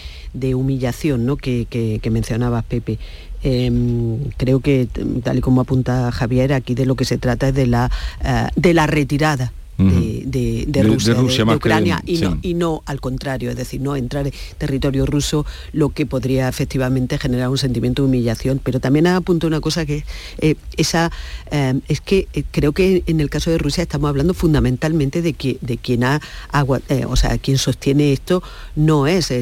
humillación 0.55 1.27
¿no? 1.27 1.37
que, 1.37 1.67
que, 1.69 2.11
mencionabas, 2.11 2.65
Pepe. 2.65 2.99
Em, 3.45 4.31
creo 4.37 4.61
que, 4.61 4.87
tal 5.25 5.39
y 5.39 5.41
como 5.41 5.63
apunta 5.63 6.13
Javier, 6.13 6.53
aquí 6.53 6.75
de 6.75 6.87
lo 6.87 6.95
que 6.95 7.05
se 7.05 7.19
trata 7.19 7.49
es 7.49 7.55
de 7.55 7.67
la, 7.67 7.91
eh, 8.25 8.49
de 8.55 8.75
la 8.75 8.87
retirada 8.87 9.53
de, 9.83 10.83
Rusia, 10.83 11.15
de, 11.15 11.55
Ucrania, 11.55 12.03
y, 12.07 12.55
no, 12.55 12.83
al 12.87 13.01
contrario, 13.01 13.51
es 13.51 13.57
decir, 13.57 13.81
no 13.81 13.97
entrar 13.97 14.27
en 14.27 14.33
territorio 14.59 15.07
ruso, 15.07 15.47
lo 15.73 15.91
que 15.91 16.07
podría 16.07 16.49
efectivamente 16.49 17.19
generar 17.19 17.49
un 17.49 17.59
sentimiento 17.59 18.03
de 18.03 18.09
humillación. 18.09 18.61
Pero 18.63 18.81
también 18.81 19.07
apunto 19.07 19.47
una 19.47 19.61
cosa 19.61 19.87
que 19.87 20.05
eh, 20.39 20.57
esa 20.77 21.11
eh, 21.51 21.81
es 21.89 22.01
que 22.01 22.29
eh, 22.33 22.45
creo 22.51 22.73
que 22.73 23.03
en 23.07 23.21
el 23.21 23.31
caso 23.31 23.51
de 23.51 23.59
Rusia 23.59 23.83
estamos 23.83 24.09
hablando 24.09 24.35
fundamentalmente 24.35 25.23
de 25.23 25.33
que 25.35 25.59
de 25.61 25.79
quien 25.79 26.05
ha 26.05 26.21
o 27.09 27.17
sea, 27.17 27.39
quien 27.39 27.59
sostiene 27.59 28.13
esto 28.13 28.43
no 28.77 29.07
es 29.07 29.33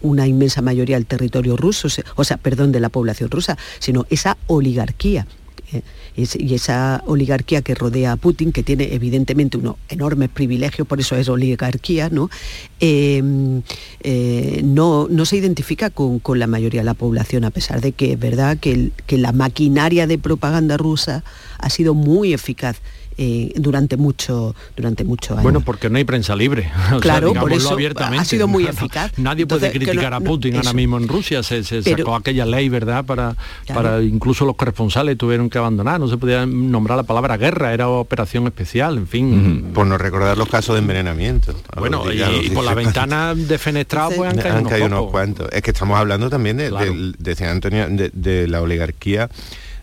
una 0.00 0.26
inmensa 0.26 0.62
mayoría 0.62 0.96
del 0.96 1.06
territorio 1.06 1.56
ruso, 1.56 1.88
o 2.16 2.24
sea, 2.24 2.36
perdón, 2.36 2.72
de 2.72 2.80
la 2.80 2.88
población 2.88 3.30
rusa, 3.30 3.56
sino 3.78 4.06
esa 4.10 4.36
oligarquía 4.46 5.26
y 6.14 6.54
esa 6.54 7.02
oligarquía 7.06 7.62
que 7.62 7.74
rodea 7.74 8.12
a 8.12 8.16
Putin, 8.16 8.52
que 8.52 8.62
tiene 8.62 8.94
evidentemente 8.94 9.56
unos 9.56 9.76
enormes 9.88 10.28
privilegios, 10.28 10.88
por 10.88 11.00
eso 11.00 11.16
es 11.16 11.28
oligarquía, 11.28 12.08
¿no? 12.10 12.30
Em, 12.80 13.62
eh, 14.00 14.62
no, 14.64 15.06
no, 15.08 15.24
se 15.24 15.36
identifica 15.36 15.90
con, 15.90 16.20
la 16.38 16.46
mayoría 16.46 16.80
de 16.80 16.86
la 16.86 16.94
población, 16.94 17.44
a 17.44 17.50
pesar 17.50 17.80
de 17.80 17.92
que 17.92 18.12
es 18.12 18.18
verdad 18.18 18.58
que, 18.58 18.90
que 19.06 19.18
la 19.18 19.32
maquinaria 19.32 20.06
de 20.06 20.18
propaganda 20.18 20.76
rusa 20.76 21.24
ha 21.58 21.70
sido 21.70 21.94
muy 21.94 22.32
eficaz 22.32 22.80
eh, 23.20 23.52
durante 23.56 23.96
mucho 23.96 24.54
durante 24.76 25.02
mucho 25.02 25.34
años. 25.34 25.42
Bueno, 25.42 25.60
porque 25.60 25.90
no 25.90 25.98
hay 25.98 26.04
prensa 26.04 26.36
libre. 26.36 26.70
Claro, 27.00 27.32
por 27.34 27.52
eso 27.52 27.76
ha 27.96 28.24
sido 28.24 28.48
muy 28.48 28.66
eficaz. 28.68 29.12
Nadie 29.18 29.46
puede 29.46 29.70
criticar 29.70 30.14
a 30.14 30.20
Putin 30.20 30.56
ahora 30.56 30.72
mismo 30.72 30.96
en 30.98 31.08
Rusia. 31.08 31.42
Se, 31.42 31.62
sacó 31.62 32.14
aquella 32.14 32.46
ley, 32.46 32.68
¿verdad? 32.68 33.04
Para, 33.04 33.36
para 33.66 34.02
incluso 34.02 34.44
los 34.44 34.56
corresponsales 34.56 35.18
tuvieron 35.18 35.50
que 35.50 35.58
abandonar. 35.58 36.00
No 36.00 36.08
se 36.08 36.16
podía 36.16 36.46
nombrar 36.46 36.96
la 36.96 37.02
palabra 37.02 37.36
guerra, 37.36 37.72
era 37.72 37.88
operación 37.88 38.46
especial, 38.46 38.98
en 38.98 39.06
fin. 39.06 39.70
Por 39.74 39.86
no 39.86 39.98
recordar 39.98 40.38
los 40.38 40.48
casos 40.48 40.74
de 40.74 40.80
envenenamiento. 40.80 41.54
Bueno, 41.76 42.04
y, 42.12 42.50
por 42.50 42.64
la 42.64 42.74
ventana 42.74 43.34
defenestrada 43.34 44.10
pues 44.10 44.30
han 44.30 44.64
caído, 44.64 44.86
unos, 44.86 45.10
cuantos. 45.10 45.48
Es 45.52 45.62
que 45.62 45.70
estamos 45.70 45.98
hablando 45.98 46.30
también 46.30 46.56
de, 46.56 46.66
Antonio, 47.48 47.86
de 47.88 48.48
la 48.48 48.62
oligarquía 48.62 49.28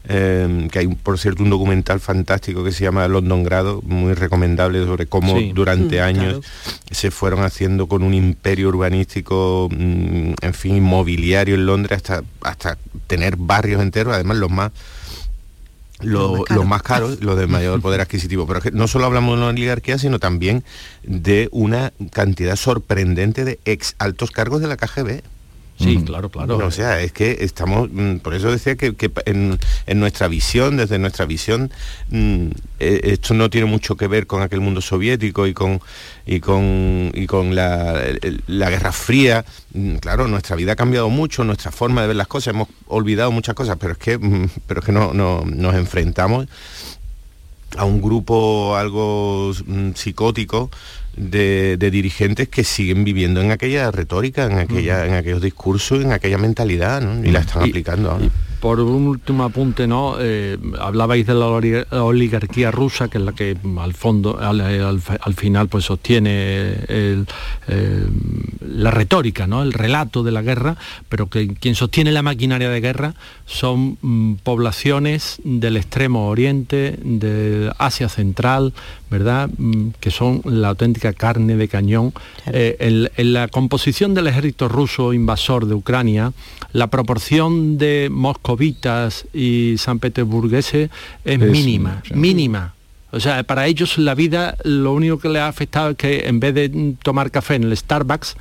Em, 0.08 0.70
que 0.70 0.80
hay 0.80 0.88
por 0.88 1.18
cierto 1.18 1.42
un 1.42 1.50
documental 1.50 2.00
fantástico 2.00 2.64
que 2.64 2.72
se 2.72 2.84
llama 2.84 3.08
London 3.08 3.44
Grado, 3.44 3.82
muy 3.84 4.14
recomendable 4.14 4.86
sobre 4.86 5.08
cómo 5.08 5.40
durante 5.54 6.00
mm, 6.00 6.04
años 6.04 6.46
se 6.92 7.10
fueron 7.10 7.44
haciendo 7.44 7.88
con 7.88 8.04
un 8.04 8.14
imperio 8.14 8.70
urbanístico, 8.70 9.68
mm, 9.72 10.34
en 10.42 10.54
fin, 10.54 10.76
inmobiliario 10.76 11.56
en 11.56 11.66
Londres 11.66 11.98
hasta, 11.98 12.24
hasta 12.42 12.78
tener 13.08 13.36
barrios 13.36 13.82
enteros, 13.82 14.14
además 14.14 14.38
los 14.38 14.52
más 14.52 14.72
los, 16.02 16.66
más 16.66 16.84
caros, 16.84 17.20
los 17.22 17.38
de 17.38 17.48
mayor 17.48 17.82
poder 17.82 18.02
adquisitivo. 18.02 18.46
Pero 18.46 18.62
que 18.62 18.72
no 18.72 18.88
solo 18.88 19.06
hablamos 19.06 19.36
de 19.36 19.42
una 19.42 19.50
oligarquía, 19.50 19.98
sino 19.98 20.20
también 20.20 20.64
de 21.04 21.50
una 21.52 21.94
cantidad 22.12 22.58
sorprendente 22.58 23.44
de 23.44 23.60
ex 23.66 23.96
altos 23.98 24.30
cargos 24.30 24.62
de 24.62 24.68
la 24.68 24.78
KGB. 24.78 25.22
Sí, 25.78 26.02
claro, 26.06 26.30
claro. 26.30 26.58
o 26.66 26.72
sea, 26.72 27.02
es 27.02 27.12
que 27.12 27.38
estamos, 27.42 27.90
mm, 27.92 28.18
por 28.18 28.34
eso 28.34 28.50
decía 28.50 28.78
que, 28.78 28.96
en, 29.26 29.60
nuestra 30.00 30.30
visión, 30.30 30.78
desde 30.78 31.00
nuestra 31.00 31.26
visión, 31.26 31.70
mm, 32.10 32.48
e, 32.80 33.02
esto 33.04 33.34
no 33.34 33.50
tiene 33.50 33.68
mucho 33.68 33.98
que 33.98 34.08
ver 34.08 34.26
con 34.26 34.42
aquel 34.42 34.62
mundo 34.62 34.80
soviético 34.80 35.48
y 35.48 35.54
con, 35.54 35.82
y 36.26 36.40
con, 36.40 37.12
y 37.14 37.28
con 37.28 37.56
la, 37.56 37.94
Guerra 38.48 38.94
Fría. 38.94 39.44
Mm, 39.74 39.96
claro, 39.98 40.30
nuestra 40.30 40.56
vida 40.56 40.74
ha 40.74 40.76
cambiado 40.78 41.10
mucho, 41.10 41.44
nuestra 41.44 41.72
forma 41.72 42.02
de 42.02 42.08
ver 42.08 42.16
las 42.16 42.28
cosas, 42.28 42.54
hemos 42.54 42.70
olvidado 42.88 43.32
muchas 43.32 43.54
cosas, 43.54 43.76
pero 43.78 43.94
es 43.94 44.00
que, 44.00 44.18
pero 44.68 44.80
es 44.80 44.86
que 44.86 44.94
no, 44.94 45.14
no, 45.14 45.44
nos 45.46 45.76
enfrentamos 45.76 46.48
a 47.78 47.84
un 47.84 48.02
grupo 48.02 48.78
algo 48.78 49.52
psicótico 49.96 50.70
de, 51.16 51.78
dirigentes 51.78 52.50
que 52.50 52.64
siguen 52.64 53.04
viviendo 53.04 53.42
en 53.42 53.52
aquella 53.52 53.92
retórica, 53.92 54.46
en, 54.46 54.58
aquella, 54.58 55.06
en 55.06 55.14
aquellos 55.14 55.42
discursos, 55.42 56.04
en 56.04 56.12
aquella 56.12 56.38
mentalidad, 56.38 57.02
y 57.24 57.32
la 57.32 57.40
están 57.40 57.64
aplicando 57.64 58.12
ahora 58.12 58.30
por 58.66 58.80
un 58.80 59.06
último 59.06 59.44
apunte, 59.44 59.86
¿no? 59.86 60.16
Eh, 60.20 60.58
hablabais 60.80 61.28
de 61.28 61.36
la 61.36 61.46
oligarquía 62.02 62.72
rusa, 62.72 63.10
que 63.10 63.20
es 63.20 63.24
la 63.24 63.34
que 63.34 63.56
al 63.78 63.94
fondo, 63.94 64.40
al, 64.40 65.00
final, 65.36 65.68
pues 65.68 65.86
sostiene 65.86 66.32
eh, 66.34 67.24
la 68.62 68.90
retórica, 68.90 69.46
¿no? 69.46 69.62
El 69.62 69.72
relato 69.72 70.24
de 70.24 70.32
la 70.32 70.42
guerra, 70.42 70.78
pero 71.10 71.30
que 71.30 71.48
quien 71.48 71.76
sostiene 71.76 72.12
la 72.12 72.24
maquinaria 72.24 72.70
de 72.72 72.82
guerra 72.82 73.14
son 73.46 74.00
mm, 74.02 74.38
poblaciones 74.42 75.40
del 75.44 75.78
extremo 75.78 76.28
oriente, 76.28 76.98
de 77.04 77.72
Asia 77.78 78.10
Central, 78.10 78.74
¿verdad? 79.10 79.50
Mm, 79.58 79.90
que 80.00 80.12
son 80.12 80.42
la 80.46 80.70
auténtica 80.70 81.14
carne 81.14 81.56
de 81.56 81.68
cañón. 81.68 82.14
Eh, 82.48 83.10
en, 83.16 83.34
la 83.34 83.48
composición 83.48 84.14
del 84.14 84.28
ejército 84.28 84.68
ruso 84.68 85.14
invasor 85.14 85.66
de 85.68 85.76
Ucrania, 85.76 86.34
la 86.74 86.88
proporción 86.88 87.78
de 87.78 88.10
moscovitas 88.12 89.26
y 89.34 89.76
san 89.78 90.00
petersburgueses 90.00 90.90
es, 91.24 91.40
mínima, 91.40 92.02
mínima. 92.14 92.76
O 93.16 93.20
sea, 93.22 93.44
para 93.44 93.66
ellos 93.66 93.98
la 93.98 94.14
vida 94.14 94.58
lo 94.66 94.94
único 94.94 95.18
que 95.20 95.30
les 95.30 95.42
ha 95.42 95.48
afectado 95.48 95.92
es 95.92 95.96
que 95.96 96.28
en 96.28 96.42
vez 96.42 96.54
de 96.54 96.96
tomar 97.02 97.32
café 97.32 97.56
en 97.56 97.64
el 97.64 97.78
Starbucks, 97.78 98.36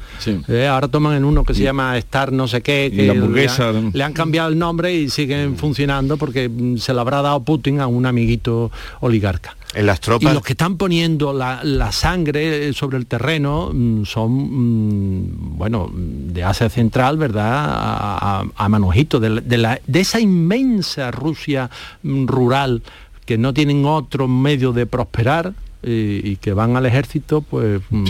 eh, 0.48 0.66
ahora 0.66 0.88
toman 0.88 1.16
en 1.16 1.24
uno 1.24 1.44
que 1.44 1.54
se 1.54 1.62
llama 1.62 1.96
Star 1.98 2.32
no 2.32 2.48
sé 2.48 2.60
qué, 2.60 2.90
que 2.90 3.02
le, 3.04 4.02
han, 4.02 4.12
cambiado 4.12 4.48
el 4.48 4.58
nombre 4.58 4.92
y 4.92 5.10
siguen 5.10 5.56
funcionando 5.56 6.16
porque 6.16 6.48
mm, 6.48 6.78
se 6.78 6.92
lo 6.92 7.02
habrá 7.02 7.22
dado 7.22 7.44
Putin 7.44 7.80
a 7.80 7.86
un 7.86 8.04
amiguito 8.04 8.72
oligarca. 8.98 9.56
En 9.74 9.86
las 9.86 10.00
tropas. 10.00 10.30
Y 10.30 10.34
los 10.34 10.42
que 10.42 10.52
están 10.52 10.76
poniendo 10.76 11.32
la, 11.32 11.92
sangre 11.92 12.72
sobre 12.72 12.96
el 12.96 13.06
terreno 13.06 13.70
mm, 13.72 14.04
son, 14.04 15.56
bueno, 15.56 15.90
de 15.94 16.44
Asia 16.44 16.68
Central, 16.68 17.18
¿verdad? 17.18 17.64
A, 17.66 18.44
a, 18.54 18.68
Manojito, 18.68 19.20
de, 19.20 19.40
de 19.40 20.00
esa 20.00 20.20
inmensa 20.20 21.10
Rusia 21.10 21.70
rural 22.02 22.82
que 23.26 23.38
no 23.38 23.54
tienen 23.54 23.84
otro 23.86 24.28
medio 24.28 24.72
de 24.72 24.86
prosperar 24.86 25.54
eh, 25.82 26.20
y 26.24 26.36
que 26.36 26.52
van 26.52 26.76
al 26.76 26.86
ejército, 26.86 27.42
pues... 27.42 27.80
Mm, 27.90 28.04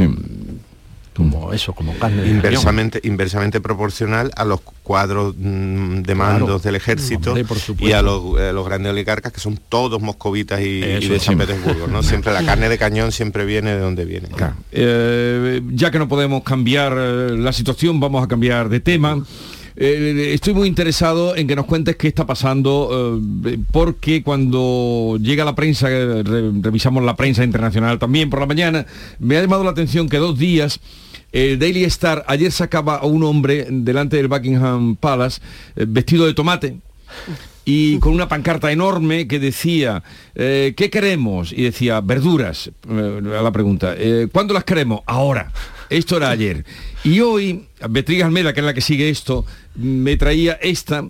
como 1.15 1.53
eso, 1.53 1.73
como 1.73 1.95
carne 1.95 2.27
inversamente, 2.29 3.01
inversamente 3.05 3.61
proporcional 3.61 4.33
a 4.37 4.45
los 4.45 4.61
cuadros 4.83 5.35
mm, 5.39 6.03
de 6.03 6.15
mandos 6.15 6.63
del 6.63 6.75
ejército 6.75 7.35
y 7.79 7.93
a 7.93 8.03
los, 8.03 8.67
grandes 8.67 8.93
oligarcas 8.93 9.33
que 9.33 9.41
son 9.41 9.59
todos 9.69 10.01
moscovitas 10.03 10.61
y, 10.61 10.81
de 10.81 11.21
San 11.21 11.39
Petersburgo, 11.39 11.87
¿no? 11.87 12.03
Siempre 12.03 12.33
la 12.33 12.45
carne 12.45 12.69
de 12.69 12.79
cañón 12.79 13.13
siempre 13.13 13.45
viene 13.45 13.75
de 13.75 13.81
donde 13.81 14.05
viene. 14.05 14.29
Eh, 14.73 15.63
ya 15.73 15.91
que 15.91 15.99
no 15.99 16.09
podemos 16.09 16.43
cambiar 16.43 16.95
eh, 16.97 17.31
la 17.37 17.53
situación, 17.53 18.01
vamos 18.01 18.23
a 18.23 18.29
cambiar 18.29 18.69
de 18.69 18.81
tema. 18.81 19.25
Eh, 19.77 20.31
estoy 20.35 20.55
muy 20.55 20.69
interesado 20.69 21.35
en 21.37 21.47
que 21.47 21.57
nos 21.57 21.67
cuentes 21.67 21.97
qué 21.97 22.09
está 22.09 22.27
pasando, 22.27 23.21
porque 23.73 24.23
cuando 24.23 25.17
llega 25.21 25.45
la 25.45 25.55
prensa, 25.55 25.89
revisamos 25.89 27.03
la 27.03 27.17
prensa 27.17 27.45
internacional 27.45 27.99
también 27.99 28.31
por 28.31 28.41
la 28.41 28.47
mañana, 28.47 28.87
me 29.19 29.37
ha 29.37 29.41
llamado 29.41 29.65
la 29.65 29.71
atención 29.71 30.09
que 30.09 30.19
dos 30.19 30.39
días 30.39 30.81
el 31.35 31.59
Daily 31.59 31.83
Star 31.85 32.25
ayer 32.29 32.53
sacaba 32.53 32.95
a 32.97 33.07
un 33.07 33.25
hombre 33.25 33.67
delante 33.69 34.17
del 34.17 34.29
Buckingham 34.29 34.95
Palace 34.95 35.43
eh, 35.75 35.85
vestido 35.87 36.27
de 36.27 36.33
tomate 36.33 36.77
y 37.65 37.99
con 37.99 38.13
una 38.13 38.29
pancarta 38.29 38.71
enorme 38.71 39.27
que 39.27 39.41
decía, 39.41 40.03
eh, 40.35 40.75
¿qué 40.77 40.91
queremos? 40.91 41.53
Y 41.53 41.63
decía, 41.63 42.01
verduras, 42.01 42.71
eh, 42.89 43.21
a 43.37 43.43
la 43.43 43.51
pregunta, 43.53 43.97
¿cuándo 44.33 44.55
las 44.55 44.65
queremos? 44.65 45.01
Ahora. 45.07 45.51
Esto 45.91 46.17
era 46.17 46.31
ayer. 46.31 46.65
Y 47.05 47.21
hoy, 47.21 47.67
Beatriz 47.91 48.25
Almeda, 48.25 48.53
que 48.53 48.61
es 48.61 48.67
la 48.67 48.73
que 48.73 48.81
sigue 48.81 49.11
esto, 49.11 49.45
me 49.75 50.17
traía 50.17 50.55
esta 50.55 51.09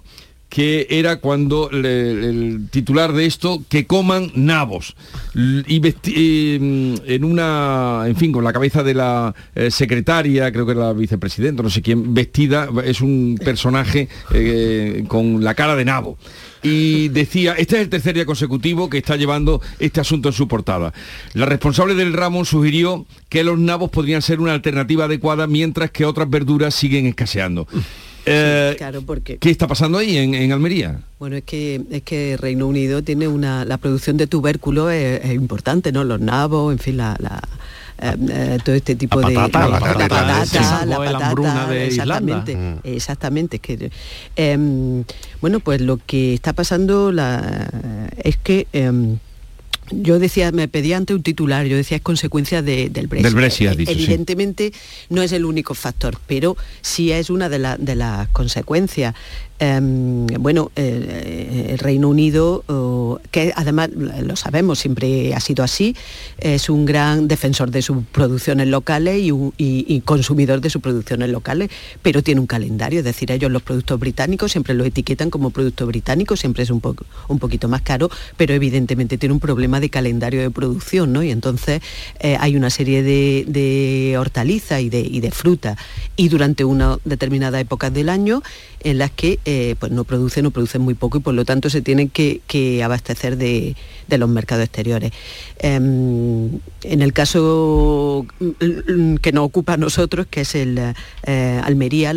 que 0.54 0.86
era 0.88 1.16
cuando 1.16 1.68
el 1.68 2.68
titular 2.70 3.12
de 3.12 3.26
esto, 3.26 3.64
que 3.68 3.86
coman 3.86 4.30
nabos. 4.36 4.94
Y 5.34 5.80
mm, 5.80 6.94
en 7.06 7.24
una, 7.24 8.04
en 8.06 8.14
fin, 8.14 8.30
con 8.30 8.44
la 8.44 8.52
cabeza 8.52 8.84
de 8.84 8.94
la 8.94 9.34
eh, 9.56 9.72
secretaria, 9.72 10.52
creo 10.52 10.64
que 10.64 10.70
era 10.70 10.82
la 10.82 10.92
vicepresidenta, 10.92 11.64
no 11.64 11.70
sé 11.70 11.82
quién, 11.82 12.14
vestida, 12.14 12.68
es 12.84 13.00
un 13.00 13.36
personaje 13.44 14.08
eh, 14.32 15.02
con 15.08 15.42
la 15.42 15.54
cara 15.54 15.74
de 15.74 15.86
nabo 15.86 16.18
y 16.62 17.08
decía, 17.08 17.54
este 17.58 17.74
es 17.76 17.82
el 17.82 17.88
tercer 17.88 18.14
día 18.14 18.24
consecutivo 18.24 18.88
que 18.88 18.98
está 18.98 19.16
llevando 19.16 19.60
este 19.80 20.00
asunto 20.00 20.28
en 20.28 20.34
su 20.34 20.46
portada. 20.46 20.94
La 21.34 21.46
responsable 21.46 21.96
del 21.96 22.12
ramo 22.12 22.44
sugirió 22.44 23.06
que 23.28 23.42
los 23.42 23.58
nabos 23.58 23.90
podrían 23.90 24.22
ser 24.22 24.40
una 24.40 24.54
alternativa 24.54 25.06
adecuada 25.06 25.48
mientras 25.48 25.90
que 25.90 26.06
otras 26.06 26.30
verduras 26.30 26.74
siguen 26.74 27.06
escaseando. 27.06 27.66
Eh, 28.26 28.74
claro, 28.76 29.02
porque... 29.02 29.38
¿Qué 29.38 29.50
está 29.50 29.66
pasando 29.66 29.98
ahí 29.98 30.16
en, 30.16 30.52
Almería? 30.52 31.00
Bueno, 31.18 31.36
es 31.36 31.44
que, 31.44 31.80
es 31.90 32.02
que 32.02 32.36
Reino 32.38 32.66
Unido 32.66 33.02
tiene 33.02 33.28
una... 33.28 33.64
La 33.64 33.78
producción 33.78 34.16
de 34.16 34.26
tubérculos 34.26 34.92
es, 34.92 35.32
importante, 35.32 35.92
¿no? 35.92 36.04
Los 36.04 36.20
nabos, 36.20 36.72
en 36.72 36.78
fin, 36.78 36.96
la, 36.96 37.16
eh, 37.98 38.16
eh, 38.28 38.58
todo 38.64 38.74
este 38.74 38.94
tipo 38.96 39.20
de 39.20 39.32
la 39.32 39.48
patata, 39.48 39.68
la 39.68 39.78
patata, 39.78 40.84
la 40.86 40.96
patata, 40.96 41.66
de 41.68 41.86
exactamente, 41.86 42.56
mm. 42.56 42.78
exactamente. 42.84 43.58
Que, 43.58 43.90
em, 44.36 45.04
bueno, 45.40 45.60
pues 45.60 45.80
lo 45.80 45.98
que 46.04 46.34
está 46.34 46.52
pasando 46.52 47.12
la, 47.12 47.68
es 48.16 48.36
que 48.36 48.66
em, 48.72 49.18
yo 49.90 50.18
decía, 50.18 50.50
me 50.52 50.68
pedía 50.68 50.96
ante 50.96 51.14
un 51.14 51.22
titular, 51.22 51.66
yo 51.66 51.76
decía 51.76 51.98
es 51.98 52.02
consecuencia 52.02 52.62
del 52.62 53.06
Brexit. 53.06 53.24
Evidentemente 53.88 54.72
no 55.10 55.22
es 55.22 55.32
el 55.32 55.44
único 55.44 55.74
factor, 55.74 56.18
pero 56.26 56.56
sí 56.80 57.12
es 57.12 57.30
una 57.30 57.48
de, 57.48 57.76
de 57.78 57.94
las 57.94 58.28
consecuencias. 58.28 59.14
Em, 59.60 60.26
bueno, 60.40 60.72
eh, 60.74 61.68
el 61.70 61.78
Reino 61.78 62.08
Unido, 62.08 62.64
que 63.30 63.52
además 63.54 63.90
lo 63.90 64.34
sabemos, 64.34 64.80
siempre 64.80 65.32
ha 65.32 65.38
sido 65.38 65.62
así, 65.62 65.94
es 66.38 66.68
un 66.68 66.84
gran 66.84 67.28
defensor 67.28 67.70
de 67.70 67.80
sus 67.80 67.98
producciones 68.10 68.66
locales 68.66 69.22
y, 69.22 70.00
consumidor 70.04 70.60
de 70.60 70.70
sus 70.70 70.82
producciones 70.82 71.30
locales, 71.30 71.70
pero 72.02 72.22
tiene 72.22 72.40
un 72.40 72.46
calendario, 72.46 72.98
es 72.98 73.04
decir, 73.04 73.30
ellos 73.30 73.50
los 73.50 73.62
productos 73.62 73.98
británicos 73.98 74.52
siempre 74.52 74.74
los 74.74 74.86
etiquetan 74.86 75.30
como 75.30 75.50
productos 75.50 75.86
británicos, 75.86 76.40
siempre 76.40 76.64
es 76.64 76.70
un, 76.70 76.80
poco, 76.80 77.04
un 77.28 77.38
poquito 77.38 77.68
más 77.68 77.82
caro, 77.82 78.10
pero 78.36 78.54
evidentemente 78.54 79.18
tiene 79.18 79.32
un 79.32 79.40
problema 79.40 79.78
de 79.78 79.88
calendario 79.88 80.40
de 80.40 80.50
producción, 80.50 81.12
¿no? 81.12 81.22
Y 81.22 81.30
entonces 81.30 81.80
eh, 82.18 82.36
hay 82.40 82.56
una 82.56 82.70
serie 82.70 83.02
de, 83.02 84.16
hortalizas 84.18 84.80
y 84.80 84.90
de, 84.90 85.00
y 85.00 85.20
de 85.20 85.30
frutas, 85.30 85.78
y 86.16 86.28
durante 86.28 86.64
una 86.64 86.98
determinada 87.04 87.60
época 87.60 87.90
del 87.90 88.08
año, 88.08 88.42
en 88.84 88.98
las 88.98 89.10
que 89.10 89.40
eh, 89.46 89.74
pues 89.78 89.90
no 89.90 90.04
producen 90.04 90.46
o 90.46 90.50
producen 90.50 90.82
muy 90.82 90.94
poco 90.94 91.18
y 91.18 91.20
por 91.20 91.34
lo 91.34 91.44
tanto 91.44 91.70
se 91.70 91.82
tienen 91.82 92.10
que, 92.10 92.40
abastecer 92.84 93.36
de, 93.36 93.74
los 94.08 94.28
mercados 94.28 94.64
exteriores. 94.64 95.10
Em, 95.58 96.60
en 96.82 97.02
el 97.02 97.12
caso 97.12 98.26
mm, 98.38 99.16
que 99.16 99.32
nos 99.32 99.46
ocupa 99.46 99.72
a 99.72 99.76
nosotros, 99.76 100.26
que 100.30 100.42
es 100.42 100.54
el 100.54 100.78
eh, 101.26 101.60
Almería, 101.64 102.12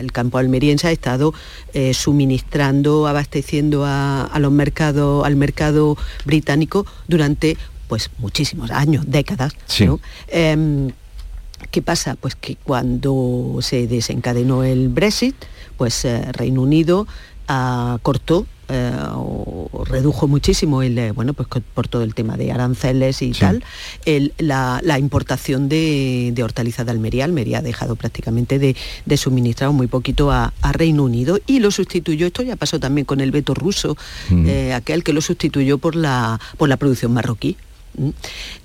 el 0.00 0.12
campo 0.12 0.38
almeriense 0.38 0.86
ha 0.86 0.92
estado 0.92 1.34
eh, 1.74 1.92
suministrando, 1.92 3.06
abasteciendo 3.06 3.84
a, 3.84 4.30
los 4.38 4.52
mercados, 4.52 5.26
al 5.26 5.36
mercado 5.36 5.98
británico 6.24 6.86
durante 7.08 7.56
pues 7.88 8.10
muchísimos 8.18 8.70
años, 8.70 9.04
décadas. 9.08 9.52
Em, 10.28 10.90
¿Qué 11.70 11.82
pasa? 11.82 12.16
Pues 12.16 12.34
que 12.34 12.56
cuando 12.56 13.58
se 13.60 13.86
desencadenó 13.86 14.64
el 14.64 14.88
Brexit, 14.88 15.36
pues 15.76 16.04
eh, 16.04 16.32
Reino 16.32 16.62
Unido 16.62 17.06
ah, 17.48 17.98
cortó 18.02 18.46
eh, 18.68 18.92
o 19.14 19.84
redujo 19.84 20.26
muchísimo 20.26 20.82
el, 20.82 20.98
eh, 20.98 21.12
bueno, 21.12 21.32
pues 21.34 21.48
por 21.72 21.86
todo 21.86 22.02
el 22.02 22.14
tema 22.14 22.36
de 22.36 22.50
aranceles 22.50 23.22
y 23.22 23.30
tal, 23.32 23.62
la, 24.38 24.98
importación 24.98 25.68
de, 25.68 26.34
hortalizas 26.42 26.84
de 26.84 26.92
Almería. 26.92 27.24
Almería 27.24 27.58
ha 27.58 27.62
dejado 27.62 27.96
prácticamente 27.96 28.58
de, 28.58 29.16
suministrar 29.16 29.70
muy 29.70 29.86
poquito 29.86 30.30
a, 30.30 30.52
Reino 30.72 31.04
Unido 31.04 31.38
y 31.46 31.60
lo 31.60 31.70
sustituyó, 31.70 32.26
esto 32.26 32.42
ya 32.42 32.56
pasó 32.56 32.78
también 32.80 33.04
con 33.04 33.20
el 33.20 33.30
veto 33.30 33.54
ruso, 33.54 33.96
mm. 34.30 34.72
aquel 34.74 35.04
que 35.04 35.12
lo 35.12 35.20
sustituyó 35.20 35.78
por 35.78 35.94
la, 35.94 36.40
por 36.58 36.68
la 36.68 36.76
producción 36.76 37.12
marroquí. 37.12 37.56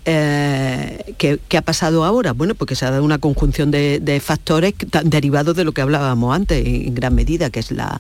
Eh, 0.06 1.16
¿qué, 1.18 1.58
ha 1.58 1.62
pasado 1.62 2.04
ahora? 2.04 2.34
Bueno, 2.34 2.56
porque 2.56 2.76
se 2.76 2.86
ha 2.86 2.92
dado 2.92 3.04
una 3.04 3.20
conjunción 3.20 3.72
de, 3.72 4.22
factores 4.24 4.74
derivados 5.04 5.56
de 5.56 5.64
lo 5.64 5.72
que 5.72 5.82
hablábamos 5.82 6.36
antes, 6.36 6.66
en, 6.66 6.94
gran 6.96 7.16
medida, 7.16 7.50
que 7.50 7.60
es 7.60 7.72
la, 7.72 8.00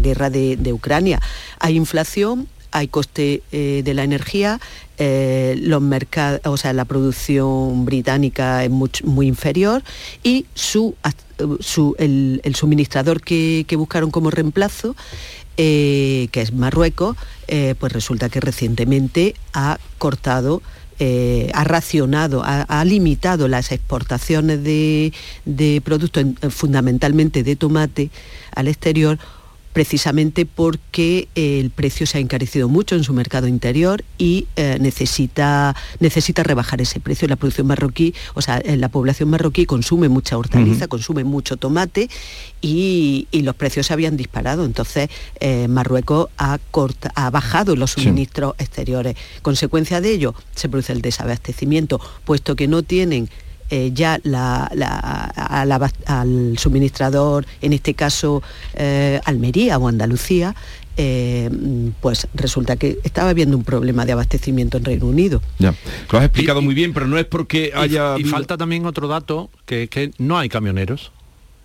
guerra 0.00 0.30
de, 0.30 0.72
Ucrania. 0.72 1.20
Hay 1.58 1.76
inflación, 1.76 2.48
hay 2.70 2.88
coste 2.88 3.42
eh, 3.52 3.82
de 3.84 3.94
la 3.94 4.04
energía, 4.04 4.60
eh, 5.00 5.56
los 5.60 5.80
mercados, 5.80 6.40
o 6.44 6.56
sea, 6.56 6.72
la 6.72 6.84
producción 6.84 7.84
británica 7.84 8.64
es 8.64 8.70
muy, 8.70 9.28
inferior 9.28 9.82
y 10.24 10.46
su, 10.54 10.96
el, 11.98 12.54
suministrador 12.54 13.20
que, 13.22 13.64
buscaron 13.76 14.10
como 14.10 14.30
reemplazo, 14.30 14.96
que 15.58 16.40
es 16.40 16.52
Marruecos, 16.52 17.16
eh, 17.48 17.74
pues 17.78 17.92
resulta 17.92 18.28
que 18.28 18.40
recientemente 18.40 19.34
ha 19.52 19.78
cortado 19.98 20.62
eh, 21.00 21.50
ha 21.54 21.62
racionado, 21.62 22.42
ha, 22.44 22.84
limitado 22.84 23.46
las 23.46 23.70
exportaciones 23.70 24.64
de, 24.64 25.12
de 25.44 25.80
productos, 25.80 26.24
fundamentalmente 26.50 27.44
de 27.44 27.54
tomate, 27.54 28.10
al 28.52 28.66
exterior 28.66 29.16
precisamente 29.72 30.46
porque 30.46 31.28
el 31.34 31.70
precio 31.70 32.06
se 32.06 32.18
ha 32.18 32.20
encarecido 32.20 32.68
mucho 32.68 32.94
en 32.96 33.04
su 33.04 33.12
mercado 33.12 33.46
interior 33.46 34.04
y 34.16 34.46
eh, 34.56 34.78
necesita, 34.80 35.76
necesita 36.00 36.42
rebajar 36.42 36.80
ese 36.80 37.00
precio. 37.00 37.28
La 37.28 37.36
producción 37.36 37.66
marroquí, 37.66 38.14
o 38.34 38.42
sea, 38.42 38.58
eh, 38.58 38.76
la 38.76 38.88
población 38.88 39.30
marroquí 39.30 39.66
consume 39.66 40.08
mucha 40.08 40.36
hortaliza, 40.36 40.88
consume 40.88 41.24
mucho 41.24 41.56
tomate 41.56 42.08
y, 42.60 43.26
los 43.48 43.54
precios 43.54 43.86
se 43.86 43.92
habían 43.92 44.16
disparado. 44.16 44.64
Entonces, 44.64 45.08
eh, 45.40 45.68
Marruecos 45.68 46.28
ha, 46.36 46.58
ha 47.14 47.30
bajado 47.30 47.76
los 47.76 47.92
suministros 47.92 48.54
exteriores. 48.58 49.16
Consecuencia 49.42 50.00
de 50.00 50.10
ello, 50.10 50.34
se 50.54 50.68
produce 50.68 50.92
el 50.92 51.00
desabastecimiento, 51.00 52.00
puesto 52.24 52.56
que 52.56 52.68
no 52.68 52.82
tienen 52.82 53.30
eh, 53.70 53.90
ya 53.92 54.20
al 56.06 56.58
suministrador, 56.58 57.46
en 57.60 57.72
este 57.72 57.94
caso 57.94 58.42
eh, 58.74 59.20
Almería 59.24 59.78
o 59.78 59.88
Andalucía, 59.88 60.54
eh, 60.96 61.48
pues 62.00 62.26
resulta 62.34 62.76
que 62.76 62.98
estaba 63.04 63.30
habiendo 63.30 63.56
un 63.56 63.64
problema 63.64 64.04
de 64.04 64.12
abastecimiento 64.12 64.78
en 64.78 64.84
Reino 64.84 65.06
Unido. 65.06 65.40
Ya, 65.58 65.74
lo 66.10 66.18
has 66.18 66.24
explicado 66.24 66.60
muy 66.60 66.74
bien, 66.74 66.92
pero 66.92 67.06
no 67.06 67.18
es 67.18 67.24
porque 67.24 67.72
haya... 67.74 68.18
Y 68.18 68.24
falta 68.24 68.56
también 68.56 68.84
otro 68.84 69.06
dato, 69.06 69.50
que, 69.64 69.88
que 69.88 70.10
no 70.18 70.38
hay 70.38 70.48
camioneros 70.48 71.12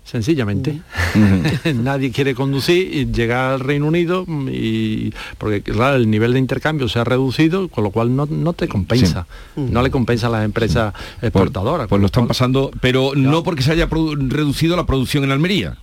sencillamente. 0.04 0.82
Nadie 1.76 2.12
quiere 2.12 2.36
conducir 2.36 2.94
y 2.94 3.12
llegar 3.12 3.54
al 3.54 3.60
Reino 3.60 3.88
Unido 3.88 4.26
y 4.52 5.14
porque 5.38 5.62
claro, 5.62 5.96
el 5.96 6.10
nivel 6.10 6.34
de 6.34 6.40
intercambio 6.40 6.88
se 6.90 7.00
ha 7.00 7.04
reducido, 7.04 7.70
con 7.70 7.84
lo 7.84 7.92
cual 7.92 8.16
no, 8.16 8.54
te 8.54 8.68
compensa. 8.68 9.26
No 9.56 9.82
le 9.82 9.92
compensa 9.92 10.28
a 10.28 10.30
las 10.30 10.46
empresas 10.46 10.94
exportadoras. 11.22 11.88
Pues, 11.88 12.00
lo 12.00 12.08
están 12.08 12.28
pasando, 12.28 12.72
pero 12.82 13.12
no 13.16 13.44
porque 13.44 13.64
se 13.64 13.72
haya 13.72 13.88
reducido 13.88 14.76
la 14.76 14.86
producción 14.86 15.24
en 15.24 15.32
Almería. 15.32 15.78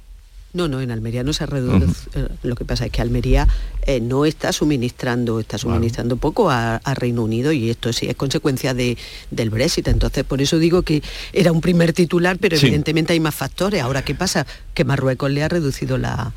No, 0.53 0.67
no, 0.67 0.81
en 0.81 0.91
Almería 0.91 1.23
no 1.23 1.33
se 1.33 1.45
ha 1.45 1.47
reducido. 1.47 1.89
Eh, 2.15 2.29
lo 2.43 2.57
que 2.57 2.65
pasa 2.65 2.87
es 2.87 2.93
que 2.93 3.01
Almería 3.01 3.47
eh, 3.87 4.01
no 4.01 4.25
está 4.25 4.53
suministrando, 4.53 5.39
está 5.39 5.59
suministrando 5.59 6.17
poco 6.17 6.51
a, 6.51 6.81
Reino 6.95 7.23
Unido 7.23 7.53
y 7.53 7.71
esto 7.71 7.93
sí 7.93 8.07
es 8.09 8.17
consecuencia 8.17 8.75
de, 8.75 8.99
del 9.31 9.51
Brexit. 9.51 9.87
Entonces, 9.89 10.25
por 10.25 10.43
eso 10.43 10.59
digo 10.59 10.83
que 10.83 11.03
era 11.33 11.53
un 11.53 11.61
primer 11.61 11.93
titular, 11.93 12.39
pero 12.39 12.57
evidentemente 12.57 13.13
hay 13.13 13.21
más 13.21 13.35
factores. 13.35 13.81
Ahora, 13.81 14.03
¿qué 14.03 14.15
pasa? 14.15 14.45
Que 14.75 14.85
Marruecos 14.85 15.31
le 15.31 15.45
ha 15.45 15.49
reducido 15.49 15.99
la, 15.99 16.33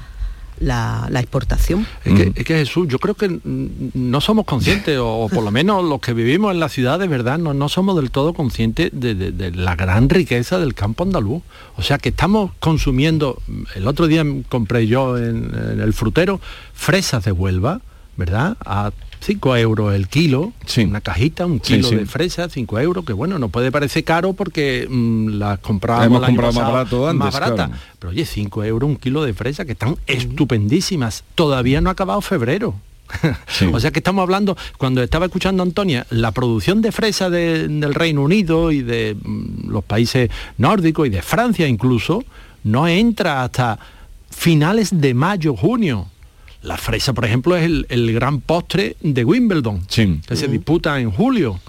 la, 0.59 1.09
exportación. 1.13 1.85
Es 2.03 2.13
que, 2.13 2.31
es 2.35 2.45
que, 2.45 2.55
Jesús, 2.55 2.87
yo 2.87 2.99
creo 2.99 3.15
que 3.15 3.39
no 3.43 4.21
somos 4.21 4.45
conscientes, 4.45 4.97
o, 4.99 5.29
por 5.33 5.43
lo 5.43 5.51
menos 5.51 5.83
los 5.83 5.99
que 5.99 6.13
vivimos 6.13 6.53
en 6.53 6.59
la 6.59 6.69
ciudad 6.69 6.99
de 6.99 7.07
verdad, 7.07 7.37
no, 7.37 7.53
no 7.53 7.69
somos 7.69 7.95
del 7.95 8.11
todo 8.11 8.33
conscientes 8.33 8.89
de, 8.93 9.51
la 9.55 9.75
gran 9.75 10.09
riqueza 10.09 10.59
del 10.59 10.73
campo 10.73 11.03
andaluz. 11.03 11.41
O 11.77 11.81
sea 11.81 11.97
que 11.97 12.09
estamos 12.09 12.51
consumiendo, 12.59 13.41
el 13.75 13.87
otro 13.87 14.07
día 14.07 14.23
compré 14.49 14.87
yo 14.87 15.17
en, 15.17 15.51
en 15.71 15.79
el 15.79 15.93
frutero 15.93 16.39
fresas 16.73 17.23
de 17.25 17.31
Huelva, 17.31 17.81
¿verdad? 18.17 18.57
A 18.65 18.91
5 19.23 19.55
euros 19.55 19.95
el 19.95 20.09
kilo, 20.09 20.51
una 20.77 20.99
cajita, 20.99 21.45
un 21.45 21.59
kilo 21.59 21.89
de 21.89 22.05
fresa, 22.05 22.49
5 22.49 22.79
euros, 22.81 23.05
que 23.05 23.13
bueno, 23.13 23.39
no 23.39 23.47
puede 23.47 23.71
parecer 23.71 24.03
caro 24.03 24.33
porque 24.33 24.85
mm, 24.89 25.37
las 25.39 25.59
compramos 25.59 26.21
más 26.21 26.55
barato 26.55 27.07
antes, 27.07 27.19
más 27.19 27.33
barata. 27.33 27.71
Pero 27.99 28.11
oye, 28.11 28.25
5 28.25 28.63
euros 28.65 28.89
un 28.89 28.97
kilo 28.97 29.23
de 29.23 29.33
fresa 29.33 29.63
que 29.63 29.71
están 29.71 29.95
estupendísimas. 30.07 31.23
Todavía 31.35 31.79
no 31.79 31.89
ha 31.89 31.93
acabado 31.93 32.19
febrero. 32.19 32.75
o 33.71 33.79
sea 33.79 33.91
que 33.91 33.99
estamos 33.99 34.23
hablando, 34.23 34.57
cuando 34.77 35.01
estaba 35.01 35.25
escuchando 35.25 35.63
a 35.63 35.65
Antonia, 35.65 36.05
la 36.09 36.31
producción 36.31 36.81
de 36.81 36.91
fresa 36.91 37.29
del 37.29 37.93
Reino 37.93 38.23
Unido 38.23 38.71
y 38.71 38.81
de 38.81 39.15
mm, 39.15 39.69
los 39.69 39.85
países 39.85 40.31
nórdicos 40.57 41.07
y 41.07 41.09
de 41.09 41.21
Francia 41.21 41.65
incluso, 41.65 42.25
no 42.65 42.89
entra 42.89 43.43
hasta 43.43 43.79
finales 44.29 44.89
de 44.99 45.13
mayo, 45.13 45.55
junio. 45.55 46.07
La 46.63 46.77
fresa, 46.77 47.13
por 47.13 47.25
ejemplo, 47.25 47.55
es 47.55 47.63
el, 47.89 48.13
gran 48.13 48.41
postre 48.41 48.95
de 49.01 49.25
Wimbledon, 49.25 49.85
que 49.85 50.35
se 50.35 50.47
disputa 50.47 50.99
en 50.99 51.11
julio. 51.11 51.59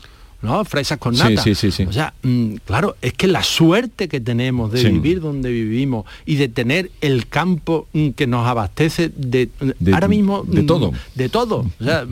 ¿no? 0.44 0.64
Fresas 0.64 0.98
con 0.98 1.16
nata. 1.16 1.42
Sí, 1.42 1.54
sí, 1.54 1.70
sí, 1.70 1.84
o 1.84 1.92
sea, 1.92 2.12
mm, 2.22 2.56
claro, 2.66 2.96
es 3.00 3.14
que 3.14 3.26
la 3.26 3.42
suerte 3.42 4.08
que 4.08 4.20
tenemos 4.20 4.70
de 4.70 4.84
vivir 4.90 5.20
donde 5.20 5.50
vivimos 5.50 6.04
y 6.26 6.36
de 6.36 6.48
tener 6.48 6.90
el 7.00 7.26
campo 7.26 7.88
mm, 7.92 8.10
que 8.10 8.26
nos 8.26 8.46
abastece 8.46 9.10
de, 9.16 9.48
ahora 9.92 10.06
mismo 10.06 10.44
de 10.46 10.62
mm, 10.62 10.66
todo. 10.66 10.92
De 11.14 11.28
todo. 11.28 11.66
O 11.80 11.84
sea, 11.84 12.06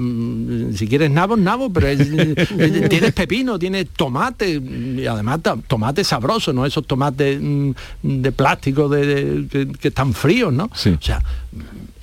si 0.75 0.89
quieres 0.89 1.11
nabo, 1.11 1.37
nabo, 1.37 1.71
pero 1.71 1.89
tienes 2.89 3.13
pepino, 3.13 3.59
tienes 3.59 3.91
tomate, 3.91 4.61
y 4.97 5.07
además 5.07 5.41
tomate 5.69 6.03
sabroso, 6.03 6.53
no 6.53 6.65
esos 6.65 6.87
tomates 6.87 7.39
de 8.03 8.33
plástico 8.33 8.89
de, 8.89 9.47
que, 9.79 9.89
están 9.89 10.15
fríos, 10.15 10.53
¿no? 10.53 10.65
O 10.65 11.01
sea, 11.01 11.23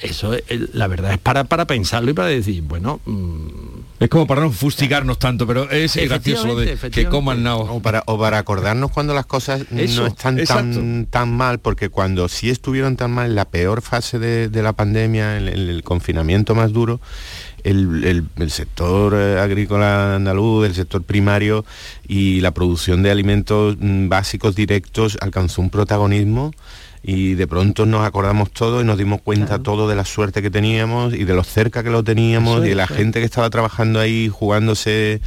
eso 0.02 0.34
la 0.74 0.88
verdad 0.88 1.14
es 1.14 1.18
para, 1.18 1.44
para 1.44 1.66
pensarlo 1.66 2.12
y 2.12 2.14
para 2.14 2.30
decir, 2.30 2.62
bueno... 2.64 3.00
Mm, 3.06 3.80
es 4.00 4.08
como 4.08 4.26
para 4.28 4.42
no 4.42 4.52
fustigarnos 4.52 5.20
tanto, 5.20 5.46
pero 5.46 5.70
es 5.70 5.98
gracioso 5.98 6.48
lo 6.48 6.56
de 6.56 6.78
que 6.78 7.06
coman 7.08 7.44
nao. 7.44 7.64
O 7.64 7.82
para, 7.82 8.02
o 8.06 8.18
para 8.18 8.38
acordarnos 8.38 8.92
cuando 8.92 9.14
las 9.14 9.26
cosas 9.26 9.70
no 9.72 10.06
están 10.06 10.42
tan, 10.46 11.06
tan 11.08 11.36
mal, 11.36 11.60
porque 11.60 11.90
cuando 11.90 12.30
sí 12.30 12.50
estuvieron 12.50 12.96
tan 12.96 13.12
mal, 13.12 13.26
en 13.32 13.36
la 13.36 13.44
peor 13.44 13.82
fase 13.82 14.18
de, 14.18 14.64
la 14.64 14.72
pandemia, 14.72 15.38
en, 15.38 15.50
el 15.50 15.84
confinamiento 15.84 16.56
más 16.56 16.72
duro, 16.72 17.02
el, 17.66 18.26
sector 18.48 19.16
eh, 19.18 19.38
agrícola 19.38 20.16
andaluz, 20.16 20.66
el 20.66 20.76
sector 20.76 21.04
primario 21.04 21.66
y 22.08 22.40
la 22.40 22.52
producción 22.52 23.04
de 23.04 23.12
alimentos 23.12 23.76
mm, 23.78 24.08
básicos 24.08 24.56
directos 24.56 25.18
alcanzó 25.20 25.62
un 25.62 25.70
protagonismo 25.70 26.54
y 27.02 27.36
de 27.36 27.48
pronto 27.48 27.86
nos 27.86 28.06
acordamos 28.06 28.52
todo 28.52 28.82
y 28.82 28.84
nos 28.84 28.98
dimos 28.98 29.22
cuenta 29.22 29.60
todo 29.60 29.88
de 29.88 29.96
la 29.96 30.06
suerte 30.06 30.42
que 30.42 30.50
teníamos 30.50 31.14
y 31.14 31.24
de 31.24 31.34
lo 31.34 31.44
cerca 31.44 31.84
que 31.84 31.90
lo 31.90 32.04
teníamos 32.04 32.66
y 32.66 32.70
de 32.70 32.76
la 32.76 32.88
gente 32.88 33.20
que 33.20 33.26
estaba 33.26 33.50
trabajando 33.50 34.00
ahí 34.00 34.28
jugándose 34.28 35.22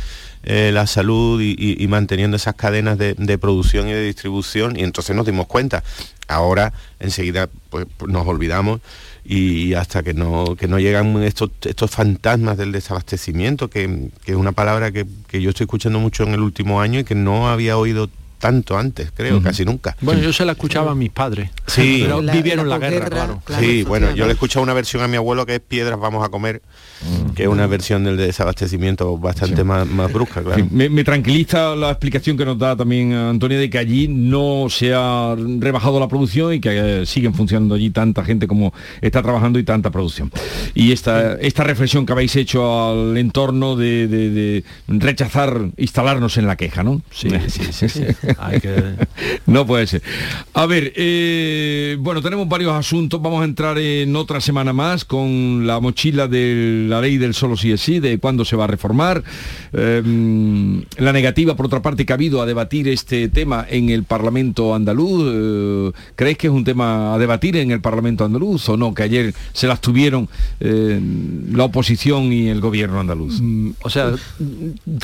eh, 0.44 0.70
la 0.72 0.86
salud 0.86 1.40
y, 1.40 1.86
manteniendo 1.88 2.36
esas 2.36 2.54
cadenas 2.56 2.98
de, 2.98 3.38
producción 3.38 3.88
y 3.88 3.92
de 3.92 4.04
distribución 4.04 4.78
y 4.78 4.82
entonces 4.82 5.16
nos 5.16 5.24
dimos 5.24 5.46
cuenta. 5.46 5.82
Ahora 6.28 6.72
enseguida 7.00 7.48
pues, 7.70 7.86
nos 8.06 8.26
olvidamos 8.26 8.80
y 9.24 9.74
hasta 9.74 10.02
que 10.02 10.14
no, 10.14 10.56
que 10.56 10.68
no 10.68 10.78
llegan 10.78 11.22
estos, 11.22 11.50
estos 11.62 11.90
fantasmas 11.90 12.58
del 12.58 12.72
desabastecimiento, 12.72 13.68
que, 13.68 14.10
es 14.26 14.34
una 14.34 14.52
palabra 14.52 14.90
que, 14.92 15.06
que 15.26 15.40
yo 15.40 15.50
estoy 15.50 15.64
escuchando 15.64 16.00
mucho 16.00 16.24
en 16.24 16.34
el 16.34 16.40
último 16.40 16.80
año 16.80 17.00
y 17.00 17.04
que 17.04 17.14
no 17.14 17.48
había 17.48 17.78
oído 17.78 18.10
tanto 18.42 18.76
antes, 18.76 19.12
creo, 19.14 19.40
casi 19.40 19.64
nunca. 19.64 19.96
Bueno, 20.00 20.20
yo 20.20 20.32
se 20.32 20.44
la 20.44 20.50
escuchaba 20.50 20.90
a 20.90 20.94
mis 20.96 21.10
padres. 21.10 21.50
Sí, 21.68 22.00
pero 22.02 22.20
vivieron 22.22 22.68
la, 22.68 22.78
guerra, 22.78 23.08
claro. 23.08 23.40
Sí, 23.60 23.84
bueno, 23.84 24.12
yo 24.16 24.24
le 24.24 24.30
he 24.30 24.34
escuchado 24.34 24.64
una 24.64 24.74
versión 24.74 25.00
a 25.00 25.06
mi 25.06 25.16
abuelo 25.16 25.46
que 25.46 25.54
es 25.54 25.60
Piedras 25.60 25.96
vamos 26.00 26.26
a 26.26 26.28
comer, 26.28 26.60
mm. 27.02 27.34
que 27.34 27.44
es 27.44 27.48
una 27.48 27.68
versión 27.68 28.02
del 28.02 28.16
desabastecimiento 28.16 29.16
bastante 29.16 29.62
más, 29.62 29.86
más, 29.86 30.12
brusca, 30.12 30.42
claro. 30.42 30.66
me, 30.72 31.04
tranquiliza 31.04 31.76
la 31.76 31.90
explicación 31.90 32.36
que 32.36 32.44
nos 32.44 32.58
da 32.58 32.74
también 32.74 33.12
Antonio 33.12 33.60
de 33.60 33.70
que 33.70 33.78
allí 33.78 34.08
no 34.08 34.66
se 34.68 34.92
ha 34.92 35.36
rebajado 35.60 36.00
la 36.00 36.08
producción 36.08 36.52
y 36.52 36.58
que 36.58 37.02
eh, 37.02 37.06
siguen 37.06 37.34
funcionando 37.34 37.76
allí 37.76 37.90
tanta 37.90 38.24
gente 38.24 38.48
como 38.48 38.74
está 39.00 39.22
trabajando 39.22 39.60
y 39.60 39.62
tanta 39.62 39.92
producción. 39.92 40.32
Y 40.74 40.90
esta, 40.90 41.34
esta 41.34 41.62
reflexión 41.62 42.06
que 42.06 42.12
habéis 42.12 42.34
hecho 42.34 42.90
al 42.90 43.16
entorno 43.16 43.76
de, 43.76 44.64
rechazar 44.88 45.70
instalarnos 45.76 46.38
en 46.38 46.48
la 46.48 46.56
queja, 46.56 46.82
¿no? 46.82 47.02
sí, 47.12 47.30
sí. 47.48 47.88
sí. 47.88 48.02
no 49.46 49.66
puede 49.66 49.86
ser. 49.86 50.02
A 50.54 50.66
ver, 50.66 50.92
eh, 50.96 51.96
bueno, 51.98 52.22
tenemos 52.22 52.48
varios 52.48 52.72
asuntos. 52.72 53.20
Vamos 53.20 53.42
a 53.42 53.44
entrar 53.44 53.78
en 53.78 54.14
otra 54.16 54.40
semana 54.40 54.72
más 54.72 55.04
con 55.04 55.66
la 55.66 55.80
mochila 55.80 56.28
de 56.28 56.86
la 56.88 57.00
ley 57.00 57.18
del 57.18 57.34
solo 57.34 57.56
sí 57.56 57.72
es 57.72 57.80
sí, 57.80 58.00
de 58.00 58.18
cuándo 58.18 58.44
se 58.44 58.56
va 58.56 58.64
a 58.64 58.66
reformar. 58.66 59.22
Em, 59.72 60.82
la 60.98 61.12
negativa, 61.12 61.56
por 61.56 61.66
otra 61.66 61.82
parte, 61.82 62.04
que 62.04 62.12
ha 62.12 62.14
habido 62.14 62.42
a 62.42 62.46
debatir 62.46 62.88
este 62.88 63.28
tema 63.28 63.66
en 63.68 63.90
el 63.90 64.04
Parlamento 64.04 64.74
andaluz. 64.74 65.22
Eh, 65.26 65.92
¿Creéis 66.16 66.38
que 66.38 66.46
es 66.48 66.52
un 66.52 66.64
tema 66.64 67.14
a 67.14 67.18
debatir 67.18 67.56
en 67.56 67.70
el 67.70 67.80
Parlamento 67.80 68.24
andaluz 68.24 68.68
o 68.68 68.76
no? 68.76 68.94
Que 68.94 69.04
ayer 69.04 69.34
se 69.52 69.66
las 69.66 69.80
tuvieron 69.80 70.28
eh, 70.60 71.00
la 71.52 71.64
oposición 71.64 72.32
y 72.32 72.48
el 72.48 72.60
gobierno 72.60 73.00
andaluz. 73.00 73.40
Mm, 73.40 73.70
o 73.82 73.90
sea, 73.90 74.12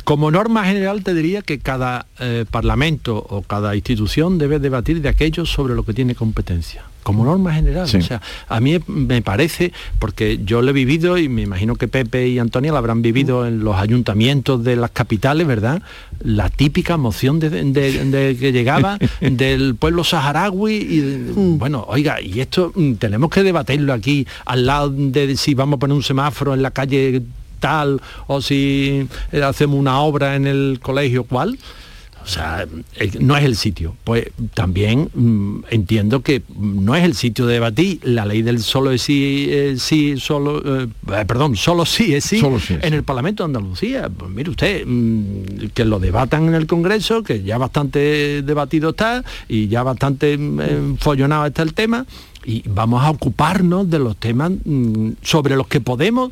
como 0.05 0.31
norma 0.31 0.65
general 0.65 1.03
te 1.03 1.15
diría 1.15 1.43
que 1.43 1.59
cada 1.59 2.07
parlamento 2.51 3.18
o 3.19 3.43
cada 3.43 3.75
institución 3.75 4.39
debe 4.39 4.59
debatir 4.59 5.01
de 5.01 5.09
aquello 5.09 5.47
sobre 5.47 5.75
lo 5.75 5.85
que 5.85 5.95
tiene 5.95 6.15
competencia 6.15 6.85
como 7.09 7.25
norma 7.25 7.55
general. 7.55 7.85
O 7.85 8.03
sea, 8.03 8.21
a 8.49 8.61
mí 8.61 8.79
me 8.87 9.23
parece, 9.23 9.73
porque 9.99 10.41
yo 10.45 10.61
lo 10.61 10.69
he 10.69 10.73
vivido 10.75 11.17
y 11.17 11.31
me 11.31 11.41
imagino 11.41 11.75
que 11.75 11.89
Pepe 11.89 12.29
y 12.29 12.39
Antonia 12.39 12.71
lo 12.71 12.77
habrán 12.77 13.01
vivido 13.01 13.47
en 13.47 13.65
los 13.65 13.77
ayuntamientos 13.77 14.63
de 14.63 14.77
las 14.77 14.91
capitales, 14.91 15.47
¿verdad? 15.47 15.81
La 16.23 16.51
típica 16.51 16.99
moción 16.99 17.41
de, 17.41 18.37
que 18.39 18.53
llegaba 18.53 18.99
del 19.23 19.75
pueblo 19.77 20.05
saharaui 20.05 20.75
y 20.75 21.01
mm. 21.35 21.59
bueno, 21.59 21.87
oiga, 21.89 22.21
y 22.21 22.41
esto 22.41 22.73
mm, 22.75 22.97
tenemos 22.97 23.31
que 23.31 23.43
debatirlo 23.43 23.95
aquí 23.95 24.27
al 24.45 24.67
lado 24.67 24.91
de 24.91 25.35
si 25.39 25.55
vamos 25.55 25.79
a 25.79 25.81
poner 25.81 25.97
un 25.97 26.03
semáforo 26.03 26.53
en 26.53 26.61
la 26.61 26.73
calle 26.73 27.23
tal 27.59 28.03
o 28.27 28.43
si 28.43 29.09
eh, 29.33 29.43
hacemos 29.43 29.81
una 29.81 30.01
obra 30.01 30.37
en 30.37 30.47
el 30.47 30.79
colegio 30.83 31.25
cual 31.25 31.59
o 32.29 32.31
sea, 32.31 32.67
eh, 32.97 33.11
no 33.21 33.39
es 33.39 33.45
el 33.45 33.57
sitio. 33.57 33.97
Pues 34.05 34.27
también 34.53 35.09
mm, 35.15 35.65
entiendo 35.71 36.21
que 36.21 36.43
no 36.59 36.95
es 36.95 37.03
el 37.05 37.15
sitio 37.15 37.47
de 37.47 37.55
debatir 37.55 38.01
la 38.03 38.27
ley 38.27 38.43
del 38.43 38.61
solo 38.61 38.91
es 38.91 39.01
sí, 39.01 39.47
eh, 39.49 39.77
sí 39.79 40.19
solo, 40.19 40.83
eh, 40.83 40.89
perdón, 41.27 41.57
solo 41.57 41.87
sí 41.87 42.15
es 42.15 42.25
sí, 42.25 42.43
en 42.69 42.93
el 42.93 43.03
Parlamento 43.03 43.43
de 43.43 43.47
Andalucía. 43.47 44.11
Pues 44.11 44.31
mire 44.31 44.51
usted, 44.51 44.85
mm, 44.87 45.69
que 45.73 45.87
lo 45.87 45.99
debatan 45.99 46.49
en 46.49 46.55
el 46.55 46.67
Congreso, 46.67 47.23
que 47.23 47.43
ya 47.43 47.57
bastante 47.57 48.43
debatido 48.43 48.91
está 48.91 49.25
y 49.49 49.69
ya 49.69 49.83
bastante 49.83 50.37
mm, 50.37 50.97
follonado 50.99 51.47
está 51.47 51.63
el 51.63 51.73
tema 51.73 52.05
y 52.45 52.63
vamos 52.69 53.03
a 53.05 53.11
ocuparnos 53.11 53.89
de 53.89 54.01
los 54.01 54.19
temas 54.19 54.53
sobre 55.23 55.57
los 55.57 55.67
que 55.67 55.81
podemos 55.81 56.31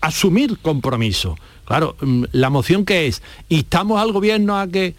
asumir 0.00 0.58
compromiso. 0.58 1.36
Claro, 1.64 1.96
la 2.32 2.48
moción 2.48 2.84
que 2.84 3.06
es, 3.06 3.22
instamos 3.50 4.00
al 4.00 4.12
gobierno 4.12 4.58
a 4.58 4.66
que 4.68 4.94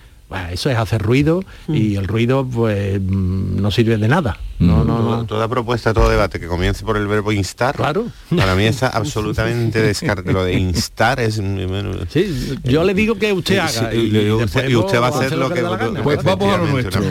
eso 0.52 0.70
es 0.70 0.78
hacer 0.78 1.02
ruido 1.02 1.44
y 1.68 1.96
mm. 1.96 2.00
el 2.00 2.08
ruido 2.08 2.46
pues 2.46 3.00
mm, 3.02 3.62
no 3.62 3.72
sirve 3.72 3.98
de 3.98 4.08
nada. 4.08 4.38
No, 4.60 4.84
no, 4.84 5.26
Toda, 5.26 5.48
propuesta, 5.48 5.94
todo 5.94 6.10
debate 6.10 6.38
que 6.38 6.48
comience 6.48 6.84
por 6.84 6.98
el 6.98 7.08
verbo 7.08 7.32
instar, 7.32 7.78
claro. 7.78 8.08
para 8.36 8.56
mí 8.56 8.64
es 8.66 8.84
absolutamente 8.84 9.82
descarte. 9.82 10.34
Lo 10.34 10.44
de 10.44 10.54
instar 10.54 11.22
es... 11.22 11.42
Sí, 12.10 12.58
yo 12.66 12.84
le 12.84 12.94
digo 12.94 13.16
que 13.16 13.32
usted 13.32 13.58
haga. 13.58 13.94
Y, 13.94 14.30
usted, 14.30 15.02
va 15.02 15.08
a 15.08 15.10
hacer 15.10 15.38
lo 15.38 15.50
que... 15.50 15.62
pues 16.04 16.24
vamos 16.24 16.54
a 16.54 16.58
lo 16.58 16.68
nuestro. 16.68 17.02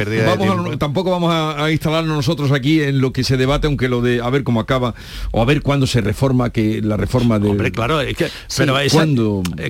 tampoco 0.77 1.11
vamos 1.11 1.33
a, 1.33 1.71
instalarnos 1.71 2.15
nosotros 2.15 2.53
aquí 2.53 2.83
en 2.83 3.01
lo 3.01 3.13
que 3.15 3.25
se 3.25 3.39
debate, 3.39 3.67
aunque 3.67 3.89
lo 3.89 4.03
de 4.03 4.21
a 4.21 4.29
ver 4.29 4.45
cómo 4.45 4.61
acaba, 4.61 4.95
o 5.31 5.41
a 5.41 5.45
ver 5.47 5.63
cuándo 5.63 5.87
se 5.87 6.03
reforma, 6.03 6.51
que 6.51 6.83
la 6.83 6.99
reforma 6.99 7.39
de... 7.39 7.49
Hombre, 7.49 7.73
claro, 7.73 8.03
es 8.03 8.15
que, 8.15 8.29
pero 8.57 8.79
es 8.79 8.93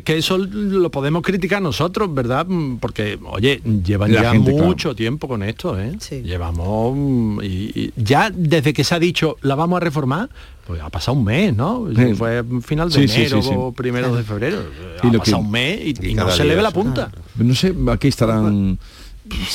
que 0.02 0.18
eso 0.18 0.36
lo 0.36 0.90
podemos 0.90 1.22
criticar 1.22 1.62
nosotros, 1.62 2.12
¿verdad? 2.12 2.46
Porque, 2.80 3.18
Oye, 3.38 3.62
llevan 3.84 4.10
ya 4.10 4.34
mucho 4.34 4.96
tiempo 4.96 5.28
con 5.28 5.44
esto, 5.44 5.78
¿eh? 5.78 5.96
Llevamos 6.24 6.96
mm, 6.96 7.40
y, 7.44 7.92
ya 7.96 8.30
desde 8.34 8.72
que 8.72 8.82
se 8.82 8.96
ha 8.96 8.98
dicho 8.98 9.36
la 9.42 9.54
vamos 9.54 9.76
a 9.76 9.80
reformar, 9.80 10.28
pues 10.66 10.82
ha 10.82 10.90
pasado 10.90 11.16
un 11.16 11.24
mes, 11.24 11.54
¿no? 11.54 11.86
Fue 12.16 12.42
final 12.62 12.90
de 12.90 13.04
enero 13.04 13.38
o 13.38 13.72
primero 13.72 14.14
de 14.16 14.24
febrero. 14.24 14.58
ha 15.00 15.12
pasado 15.12 15.38
un 15.38 15.50
mes 15.52 15.80
y, 16.02 16.14
no 16.14 16.28
se 16.32 16.44
le 16.44 16.56
ve 16.56 16.62
la 16.62 16.72
punta. 16.72 17.12
No 17.36 17.54
sé, 17.54 17.72
aquí 17.92 18.08
estarán 18.08 18.78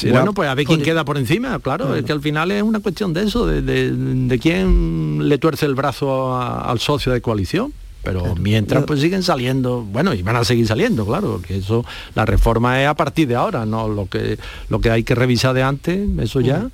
bueno, 0.09 0.33
pues 0.33 0.47
a 0.49 0.55
ver 0.55 0.65
quién 0.65 0.81
queda 0.81 1.03
por 1.03 1.17
encima, 1.17 1.59
claro, 1.59 1.95
es 1.95 2.05
que 2.05 2.11
al 2.11 2.21
final 2.21 2.51
es 2.51 2.63
una 2.63 2.79
cuestión 2.79 3.11
de 3.11 3.23
eso, 3.23 3.47
de, 3.47 4.39
quién 4.41 5.27
le 5.27 5.37
tuerce 5.37 5.65
el 5.65 5.75
brazo 5.75 6.39
al 6.39 6.79
socio 6.79 7.11
de 7.11 7.21
coalición 7.21 7.73
pero 8.03 8.35
mientras 8.35 8.83
pues 8.83 8.99
siguen 8.99 9.23
saliendo. 9.23 9.81
Bueno 9.81 10.13
y 10.13 10.21
van 10.21 10.35
a 10.35 10.43
seguir 10.43 10.67
saliendo 10.67 11.05
claro 11.05 11.33
porque 11.33 11.57
eso 11.57 11.85
la 12.15 12.25
reforma 12.25 12.81
es 12.81 12.87
a 12.87 12.93
partir 12.93 13.27
de 13.27 13.35
ahora 13.35 13.65
no 13.65 13.87
lo 13.87 14.07
que 14.07 14.37
lo 14.69 14.79
que 14.79 14.91
hay 14.91 15.03
que 15.03 15.15
revisar 15.15 15.53
de 15.53 15.63
antes 15.63 16.07
eso 16.19 16.41
ya, 16.41 16.69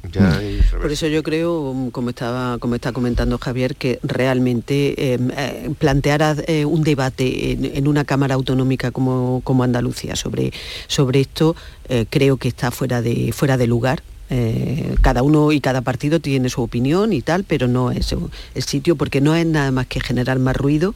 por 0.81 0.91
eso 0.91 1.07
yo 1.07 1.23
creo 1.23 1.89
como 1.91 2.09
estaba 2.09 2.57
como 2.57 2.75
está 2.75 2.91
comentando 2.91 3.37
Javier 3.37 3.75
que 3.75 3.99
realmente 4.03 5.13
em, 5.13 5.29
eh, 5.35 5.71
plantear 5.77 6.43
eh, 6.47 6.65
un 6.65 6.83
debate 6.83 7.51
en, 7.51 7.87
una 7.87 8.03
cámara 8.03 8.35
autonómica 8.35 8.91
como, 8.91 9.41
como 9.43 9.63
Andalucía 9.63 10.15
sobre 10.15 10.51
sobre 10.87 11.21
esto 11.21 11.55
eh, 11.87 12.05
creo 12.09 12.37
que 12.37 12.47
está 12.47 12.71
fuera 12.71 13.01
de 13.01 13.31
fuera 13.31 13.57
de 13.57 13.67
lugar 13.67 14.01
eh, 14.29 14.95
cada 15.01 15.23
uno 15.23 15.51
y 15.51 15.59
cada 15.59 15.81
partido 15.81 16.19
tiene 16.19 16.49
su 16.49 16.61
opinión 16.61 17.13
y 17.13 17.21
tal, 17.21 17.43
pero 17.43 17.67
no 17.67 17.91
es 17.91 18.15
el 18.55 18.63
sitio 18.63 18.95
porque 18.95 19.21
no 19.21 19.35
es 19.35 19.45
nada 19.45 19.71
más 19.71 19.87
que 19.87 19.99
generar 19.99 20.39
más 20.39 20.55
ruido. 20.55 20.93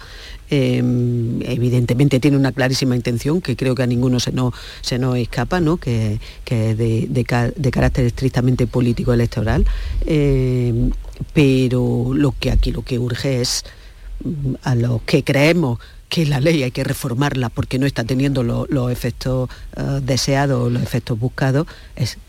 Em, 0.49 1.41
evidentemente 1.41 2.19
tiene 2.19 2.37
una 2.37 2.51
clarísima 2.51 2.95
intención 2.95 3.41
que 3.41 3.55
creo 3.55 3.73
que 3.73 3.83
a 3.83 3.87
ninguno 3.87 4.19
se 4.19 4.31
nos, 4.31 4.53
se 4.81 4.99
nos 4.99 5.17
escapa, 5.17 5.59
¿no? 5.59 5.77
que, 5.77 6.19
es 6.45 6.77
de, 6.77 7.71
carácter 7.71 8.05
estrictamente 8.05 8.67
político 8.67 9.13
electoral. 9.13 9.65
Em, 10.05 10.91
pero 11.33 12.11
lo 12.13 12.35
que 12.39 12.51
aquí 12.51 12.71
lo 12.71 12.83
que 12.83 12.99
urge 12.99 13.41
es 13.41 13.63
mm, 14.23 14.55
a 14.63 14.75
los 14.75 15.01
que 15.03 15.23
creemos 15.23 15.79
que 16.09 16.27
la 16.27 16.39
ley 16.39 16.61
hay 16.61 16.69
que 16.69 16.83
reformarla 16.83 17.49
porque 17.49 17.79
no 17.79 17.87
está 17.87 18.03
teniendo 18.03 18.43
los 18.43 18.91
efectos 18.91 19.49
uh, 19.75 19.99
deseados, 19.99 20.71
los 20.71 20.83
efectos 20.83 21.19
buscados, 21.19 21.65
es 21.95 22.19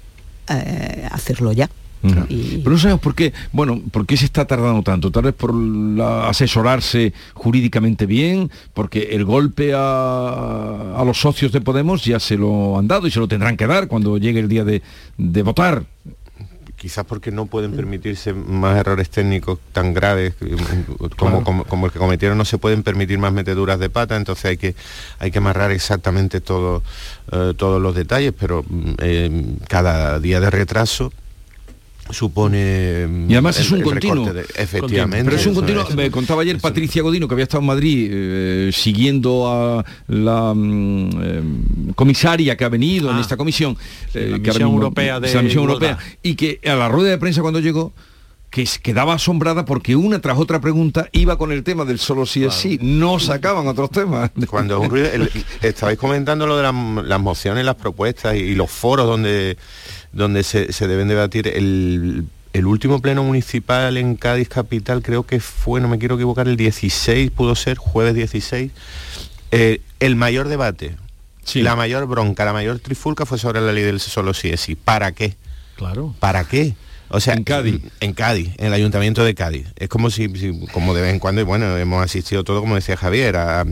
eh, 0.49 1.09
hacerlo 1.11 1.53
ya. 1.53 1.69
Pero 2.03 2.71
no 2.71 2.79
sabemos 2.79 3.01
por 3.01 3.15
qué, 3.15 3.33
bueno, 3.53 3.81
por 3.91 4.05
qué 4.05 4.17
se 4.17 4.27
está 4.27 4.47
tardando 4.47 4.83
tanto. 4.83 5.11
Tal 5.11 5.25
vez 5.25 5.35
por 5.35 5.55
asesorarse 6.29 7.15
jurídicamente 7.33 8.05
bien, 8.05 8.51
porque 8.75 9.09
el 9.13 9.25
golpe 9.25 9.73
a, 9.75 11.03
los 11.07 11.19
socios 11.19 11.51
de 11.53 11.61
Podemos 11.63 12.05
ya 12.05 12.21
se 12.21 12.37
lo 12.37 12.79
han 12.79 12.89
dado 12.89 13.07
y 13.07 13.11
se 13.11 13.21
lo 13.21 13.29
tendrán 13.29 13.57
que 13.57 13.67
dar 13.67 13.89
cuando 13.89 14.19
llegue 14.19 14.41
el 14.41 14.49
día 14.49 14.65
de, 14.65 14.83
votar 15.43 15.85
quizás 16.85 17.07
porque 17.07 17.31
no 17.31 17.47
pueden 17.47 17.73
permitirse 17.73 18.35
más 18.35 18.77
errores 18.77 19.09
técnicos 19.09 19.59
tan 19.73 19.95
graves 19.95 20.35
como, 21.17 21.43
como, 21.43 21.87
el 21.87 21.93
que 21.93 21.99
cometieron, 21.99 22.37
no 22.37 22.45
se 22.45 22.59
pueden 22.59 22.83
permitir 22.83 23.19
más 23.19 23.33
meteduras 23.33 23.79
de 23.79 23.89
pata, 23.89 24.17
entonces 24.17 24.45
hay 24.45 24.59
que, 24.59 24.75
hay 25.19 25.31
que 25.31 25.39
amarrar 25.39 25.71
exactamente 25.71 26.43
todo, 26.43 26.83
eh, 27.33 27.55
todos 27.57 27.81
los 27.81 27.95
detalles, 27.95 28.35
pero 28.39 28.67
mm, 28.69 28.93
eh, 28.99 29.57
cada 29.67 30.19
día 30.19 30.41
de 30.41 30.51
retraso 30.51 31.11
supone 32.11 33.09
y 33.29 33.33
además 33.33 33.59
es 33.59 33.71
un 33.71 33.81
continuo. 33.81 34.31
efectivamente 34.57 35.25
pero 35.25 35.37
es 35.37 35.47
un 35.47 35.55
continuo 35.55 35.87
me 35.97 36.11
contaba 36.11 36.43
ayer 36.43 36.59
Patricia 36.59 37.03
Godino 37.03 37.27
que 37.27 37.35
había 37.35 37.45
estado 37.45 37.63
en 37.63 37.67
Madrid 37.67 38.09
eh, 38.13 38.71
siguiendo 38.73 39.49
a 39.49 39.85
la 40.09 40.53
mm, 40.55 41.11
eh, 41.23 41.43
comisaria 41.95 42.57
que 42.57 42.65
ha 42.65 42.69
venido 42.69 43.11
en 43.11 43.17
ah, 43.17 43.21
esta 43.21 43.37
comisión 43.37 43.77
eh, 44.13 44.29
la 44.31 44.39
misión 44.39 44.63
europea 44.71 45.19
de 45.19 45.33
la 45.33 45.43
misión 45.43 45.65
europea 45.65 45.99
y 46.23 46.35
que 46.35 46.61
a 46.67 46.75
la 46.75 46.89
rueda 46.89 47.11
de 47.11 47.19
prensa 47.19 47.41
cuando 47.41 47.61
llegó 47.61 47.93
que 48.55 48.69
quedaba 48.81 49.15
asombrada 49.15 49.65
porque 49.65 49.97
una 49.97 50.21
tras 50.21 50.39
otra 50.39 50.61
pregunta 50.61 51.09
iba 51.11 51.37
con 51.37 51.51
el 51.51 51.65
tema 51.65 51.85
del 51.85 51.99
solo 51.99 52.25
sí 52.25 52.45
es 52.45 52.55
sí, 52.55 52.79
no 52.81 53.19
sacaban 53.19 53.67
otros 53.67 53.91
temas. 53.91 54.31
Cuando 54.49 54.81
estabais 55.61 55.99
comentando 55.99 56.47
lo 56.47 56.57
de 56.57 56.63
las, 56.63 57.21
mociones, 57.21 57.65
las 57.65 57.75
propuestas 57.75 58.37
y 58.37 58.55
los 58.55 58.71
foros 58.71 59.09
donde 59.09 59.59
donde 60.15 60.43
se, 60.43 60.67
deben 60.87 61.09
debatir 61.09 61.49
el, 61.49 62.27
último 62.65 63.01
pleno 63.01 63.25
municipal 63.25 63.97
en 63.97 64.17
Cádiz 64.17 64.49
Capital, 64.49 65.03
creo 65.03 65.25
que 65.25 65.41
fue, 65.41 65.81
no 65.81 65.89
me 65.89 65.99
quiero 65.99 66.15
equivocar, 66.15 66.49
el 66.49 66.57
16, 66.57 67.31
pudo 67.33 67.55
ser, 67.55 67.77
jueves 67.77 68.15
16, 68.15 68.71
eh, 69.51 69.81
el 70.01 70.17
mayor 70.17 70.49
debate, 70.49 70.97
la 71.55 71.77
mayor 71.77 72.07
bronca, 72.07 72.45
la 72.45 72.53
mayor 72.53 72.79
trifulca 72.79 73.27
fue 73.27 73.39
sobre 73.39 73.61
la 73.61 73.73
ley 73.73 73.85
del 73.85 74.01
solo 74.01 74.35
sí 74.35 74.49
es 74.49 74.61
sí. 74.61 74.75
¿Para 74.77 75.13
qué? 75.13 75.37
Claro. 75.77 76.15
¿Para 76.21 76.45
qué? 76.45 76.75
O 77.09 77.21
sea, 77.21 77.35
en 77.35 77.45
Cádiz. 77.45 77.81
En 78.01 78.13
Cádiz, 78.13 78.51
en 78.57 78.67
el 78.67 78.73
ayuntamiento 78.73 79.25
de 79.25 79.35
Cádiz. 79.35 79.69
Es 79.77 79.89
como 79.89 80.11
si, 80.11 80.29
como 80.73 80.95
de 80.95 81.03
vez 81.03 81.13
en 81.13 81.19
cuando, 81.19 81.41
y 81.41 81.45
bueno, 81.45 81.77
hemos 81.77 82.03
asistido 82.03 82.45
todo, 82.45 82.61
como 82.61 82.75
decía 82.75 82.97
Javier, 82.97 83.37
a, 83.37 83.65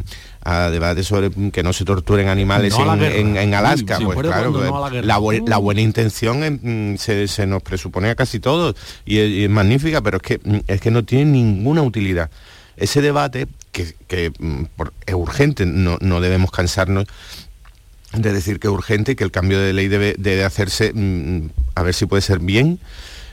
debates 0.44 1.06
sobre 1.06 1.30
que 1.50 1.62
no 1.62 1.72
se 1.72 1.84
torturen 1.84 2.28
animales 2.28 2.74
en, 2.76 3.54
Alaska. 3.54 3.98
pues 4.02 4.18
claro, 4.18 4.52
pues, 4.52 5.42
la, 5.46 5.58
buena 5.58 5.80
intención 5.80 6.60
mm, 6.62 6.96
se, 6.96 7.46
nos 7.46 7.62
presupone 7.62 8.10
a 8.10 8.14
casi 8.14 8.40
todos 8.40 8.74
y 9.04 9.44
es, 9.44 9.50
magnífica, 9.50 10.00
pero 10.00 10.16
es 10.16 10.22
que, 10.22 10.40
mm, 10.42 10.58
es 10.66 10.80
que 10.80 10.90
no 10.90 11.04
tiene 11.04 11.26
ninguna 11.26 11.82
utilidad. 11.82 12.30
Ese 12.76 13.02
debate, 13.02 13.46
que, 13.70 14.32
mm, 14.38 14.64
es 15.06 15.14
urgente, 15.14 15.66
no, 15.66 15.98
no 16.00 16.20
debemos 16.20 16.50
cansarnos 16.50 17.06
de 18.12 18.32
decir 18.32 18.58
que 18.58 18.66
es 18.66 18.72
urgente 18.72 19.12
y 19.12 19.14
que 19.14 19.24
el 19.24 19.30
cambio 19.30 19.60
de 19.60 19.72
ley 19.72 19.88
debe, 19.88 20.14
debe 20.18 20.44
hacerse, 20.44 20.92
a 21.74 21.82
ver 21.82 21.94
si 21.94 22.06
puede 22.06 22.22
ser 22.22 22.40
bien, 22.40 22.80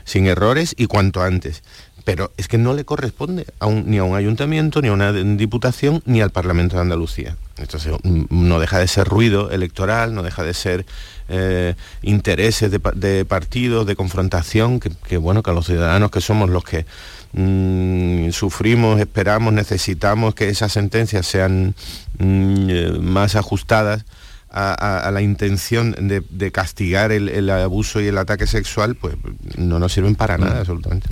sin 0.04 0.26
errores 0.26 0.74
y 0.76 0.86
cuanto 0.86 1.22
antes. 1.22 1.62
Pero 2.04 2.32
es 2.36 2.48
que 2.48 2.58
no 2.58 2.74
le 2.74 2.84
corresponde 2.84 3.46
ni 3.84 3.98
a 3.98 4.04
un 4.04 4.16
ayuntamiento, 4.16 4.80
ni 4.82 4.88
a 4.88 4.92
una 4.92 5.12
diputación, 5.12 6.02
ni 6.06 6.20
al 6.20 6.30
Parlamento 6.30 6.76
de 6.76 6.82
Andalucía. 6.82 7.36
Entonces 7.58 7.92
mm, 8.02 8.24
no 8.30 8.60
deja 8.60 8.78
de 8.78 8.88
ser 8.88 9.06
ruido 9.06 9.50
electoral, 9.50 10.14
no 10.14 10.22
deja 10.22 10.42
de 10.42 10.54
ser 10.54 10.86
eh, 11.28 11.74
intereses 12.02 12.70
de, 12.70 13.24
partidos, 13.24 13.86
de 13.86 13.96
confrontación, 13.96 14.80
que, 14.80 15.16
bueno, 15.18 15.42
que 15.42 15.50
a 15.50 15.54
los 15.54 15.66
ciudadanos 15.66 16.10
que 16.10 16.20
somos 16.20 16.50
los 16.50 16.64
que 16.64 16.86
mm, 17.32 18.30
sufrimos, 18.30 19.00
esperamos, 19.00 19.52
necesitamos 19.52 20.34
que 20.34 20.48
esas 20.48 20.72
sentencias 20.72 21.26
sean 21.26 21.74
mm, 22.18 22.70
eh, 22.70 22.98
más 23.00 23.36
ajustadas 23.36 24.04
a, 24.52 25.10
la 25.12 25.22
intención 25.22 25.94
de, 25.98 26.50
castigar 26.50 27.12
el, 27.12 27.50
abuso 27.50 28.00
y 28.00 28.08
el 28.08 28.18
ataque 28.18 28.48
sexual, 28.48 28.96
pues 28.96 29.14
no 29.56 29.78
nos 29.78 29.92
sirven 29.92 30.16
para 30.16 30.38
nada, 30.38 30.60
absolutamente. 30.60 31.06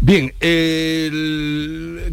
Bien, 0.00 0.32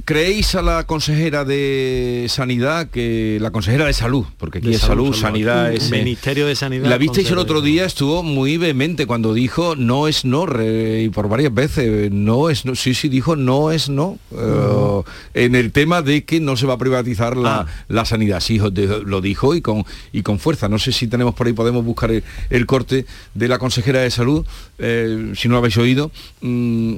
¿creéis 0.06 0.56
a 0.56 0.62
la 0.62 0.86
consejera 0.86 1.44
de 1.44 2.26
Sanidad, 2.30 2.90
que 2.90 3.38
la 3.42 3.52
consejera 3.52 3.86
de 3.86 3.94
Salud, 3.94 4.26
porque 4.38 4.60
aquí 4.60 4.74
es 4.74 4.82
salud, 4.82 5.14
Sanidad 5.14 5.74
es... 5.74 5.92
Ministerio 5.92 6.48
de 6.48 6.56
Sanidad. 6.56 6.90
La 6.90 6.98
visteis 6.98 7.30
el 7.30 7.38
otro 7.38 7.62
día, 7.62 7.86
estuvo 7.86 8.24
muy 8.24 8.58
vehemente 8.58 9.06
cuando 9.06 9.34
dijo 9.34 9.76
no 9.76 10.08
es 10.08 10.24
no, 10.24 10.46
y 10.64 11.10
por 11.10 11.28
varias 11.30 11.54
veces, 11.54 12.12
no 12.12 12.50
es 12.50 12.66
no, 12.66 12.76
sí, 12.76 12.94
sí, 12.94 13.10
dijo 13.10 13.36
no 13.36 13.72
es 13.72 13.90
no, 13.90 14.18
eh, 14.32 15.04
en 15.34 15.56
el 15.56 15.72
tema 15.72 16.02
de 16.02 16.24
que 16.24 16.40
no 16.40 16.56
se 16.56 16.66
va 16.66 16.76
a 16.76 16.78
privatizar 16.78 17.36
la, 17.36 17.68
ah. 17.90 18.06
sanidad. 18.06 18.40
Sí, 18.40 18.60
lo 18.60 19.22
dijo 19.22 19.56
y 19.56 19.62
con, 19.62 19.86
y 20.12 20.22
con 20.22 20.40
fuerza. 20.40 20.70
No 20.70 20.80
sé 20.80 20.92
si 20.92 21.08
tenemos 21.08 21.34
por 21.36 21.48
ahí, 21.48 21.54
podemos 21.54 21.84
buscar 21.84 22.12
el, 22.12 22.66
corte 22.66 23.06
de 23.34 23.48
la 23.48 23.60
consejera 23.60 24.00
de 24.02 24.12
Salud, 24.12 24.46
eh, 24.80 25.34
si 25.36 25.48
no 25.48 25.54
lo 25.54 25.60
habéis 25.60 25.78
oído. 25.78 26.12
Mm, 26.42 26.96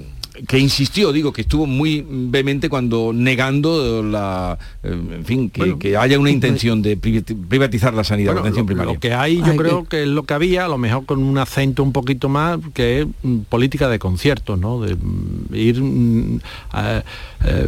que 0.47 0.57
insistió, 0.57 1.11
digo, 1.11 1.33
que 1.33 1.41
estuvo 1.41 1.65
muy 1.65 2.05
vehemente 2.07 2.69
cuando 2.69 3.11
negando 3.13 4.03
la, 4.03 4.57
eh, 4.83 4.91
en 4.91 5.25
fin, 5.25 5.49
que, 5.49 5.97
haya 5.97 6.19
una 6.19 6.31
intención 6.31 6.81
de 6.81 6.97
privatizar 6.97 7.93
la 7.93 8.03
sanidad, 8.03 8.33
la 8.35 8.41
atención 8.41 8.65
primaria. 8.65 8.93
Lo 8.93 8.99
que 8.99 9.13
hay, 9.13 9.37
yo 9.37 9.55
creo 9.55 9.85
que... 9.85 10.03
es 10.03 10.07
lo 10.07 10.23
que 10.23 10.33
había, 10.33 10.65
a 10.65 10.67
lo 10.67 10.77
mejor 10.77 11.05
con 11.05 11.21
un 11.23 11.37
acento 11.37 11.83
un 11.83 11.91
poquito 11.91 12.29
más, 12.29 12.59
que 12.73 13.01
es 13.01 13.07
mm, 13.23 13.39
política 13.49 13.89
de 13.89 13.99
conciertos, 13.99 14.59
¿no? 14.59 14.81
De 14.81 14.95
mm, 14.95 15.55
ir 15.55 15.81
mm, 15.81 16.39
eh, 16.75 17.67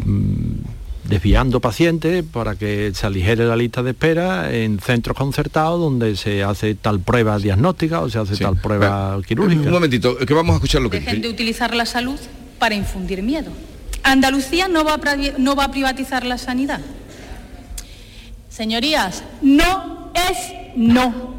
desviando 1.04 1.60
pacientes 1.60 2.24
para 2.24 2.56
que 2.56 2.92
se 2.94 3.06
aligere 3.06 3.46
la 3.46 3.56
lista 3.56 3.84
de 3.84 3.92
espera 3.92 4.54
en 4.56 4.80
centros 4.80 5.18
concertados 5.18 5.80
donde 5.80 6.16
se 6.16 6.44
hace 6.44 6.76
tal 6.76 7.00
prueba 7.00 7.38
diagnóstica 7.38 8.02
o 8.02 8.10
se 8.10 8.20
hace 8.20 8.38
tal 8.38 8.58
prueba 8.58 9.20
quirúrgica. 9.26 9.64
Un 9.64 9.72
momentito, 9.72 10.16
que 10.16 10.34
vamos 10.34 10.54
a 10.54 10.56
escuchar 10.56 10.82
lo 10.82 10.90
que... 10.90 11.00
Dejen 11.00 11.22
de 11.22 11.30
utilizar 11.30 11.76
la 11.76 11.86
salud 11.86 12.20
para 12.62 12.76
infundir 12.76 13.24
miedo. 13.24 13.52
Andalucía 14.04 14.67
no 14.67 14.84
va, 14.84 14.93
a, 14.93 15.15
no 15.39 15.56
va 15.56 15.71
privatizar 15.71 16.24
la 16.24 16.38
sanidad. 16.38 16.80
Señorías, 18.50 19.24
no 19.41 20.12
es 20.13 20.38
no. 20.76 21.34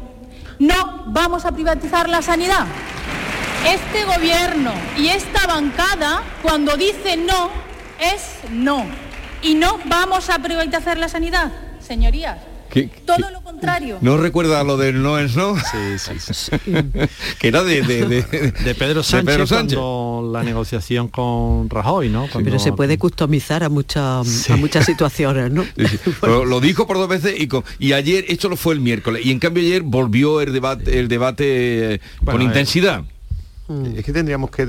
No 0.59 1.05
vamos 1.07 1.45
a 1.45 1.53
privatizar 1.53 2.09
la 2.09 2.21
sanidad. 2.21 2.65
Este 3.65 4.03
gobierno 4.03 4.73
y 4.97 5.07
esta 5.07 5.47
bancada, 5.47 6.23
cuando 6.41 6.75
dice 6.75 7.15
no, 7.15 7.49
es 8.01 8.51
no. 8.51 8.85
Y 9.41 9.55
no 9.55 9.79
vamos 9.85 10.29
a 10.29 10.39
privatizar 10.39 10.97
la 10.97 11.07
sanidad. 11.07 11.53
Señorías, 11.79 12.39
todo 13.05 13.29
lo 13.31 13.41
contrario. 13.41 13.97
¿No 14.01 14.17
recuerda 14.17 14.63
lo 14.63 14.77
del 14.77 15.01
no 15.01 15.19
es 15.19 15.35
no? 15.35 15.55
Sí, 15.55 15.97
sí, 15.97 16.33
sí. 16.33 16.51
que 17.39 17.47
era 17.47 17.63
de, 17.63 17.81
de, 17.81 18.05
de, 18.05 18.75
Pedro 18.75 19.03
Sánchez, 19.03 19.25
Pedro 19.25 19.47
Sánchez. 19.47 19.77
Cuando 19.77 20.29
la 20.33 20.43
negociación 20.43 21.07
con 21.07 21.69
Rajoy, 21.69 22.09
¿no? 22.09 22.27
Pero 22.43 22.59
se 22.59 22.73
puede 22.73 22.97
customizar 22.97 23.63
a 23.63 23.69
muchas 23.69 24.49
a 24.49 24.57
muchas 24.57 24.85
situaciones, 24.85 25.51
¿no? 25.51 25.65
lo 26.21 26.59
dijo 26.59 26.87
por 26.87 26.97
dos 26.97 27.07
veces 27.07 27.39
y, 27.39 27.49
y 27.79 27.93
ayer, 27.93 28.25
esto 28.27 28.49
lo 28.49 28.55
fue 28.55 28.73
el 28.73 28.79
miércoles, 28.79 29.25
y 29.25 29.31
en 29.31 29.39
cambio 29.39 29.63
ayer 29.63 29.81
volvió 29.83 30.41
el 30.41 30.53
debate, 30.53 30.99
el 30.99 31.07
debate 31.07 32.01
con 32.25 32.41
eh, 32.41 32.45
intensidad. 32.45 33.03
Es 33.95 34.03
que 34.03 34.11
tendríamos 34.11 34.51
que, 34.51 34.67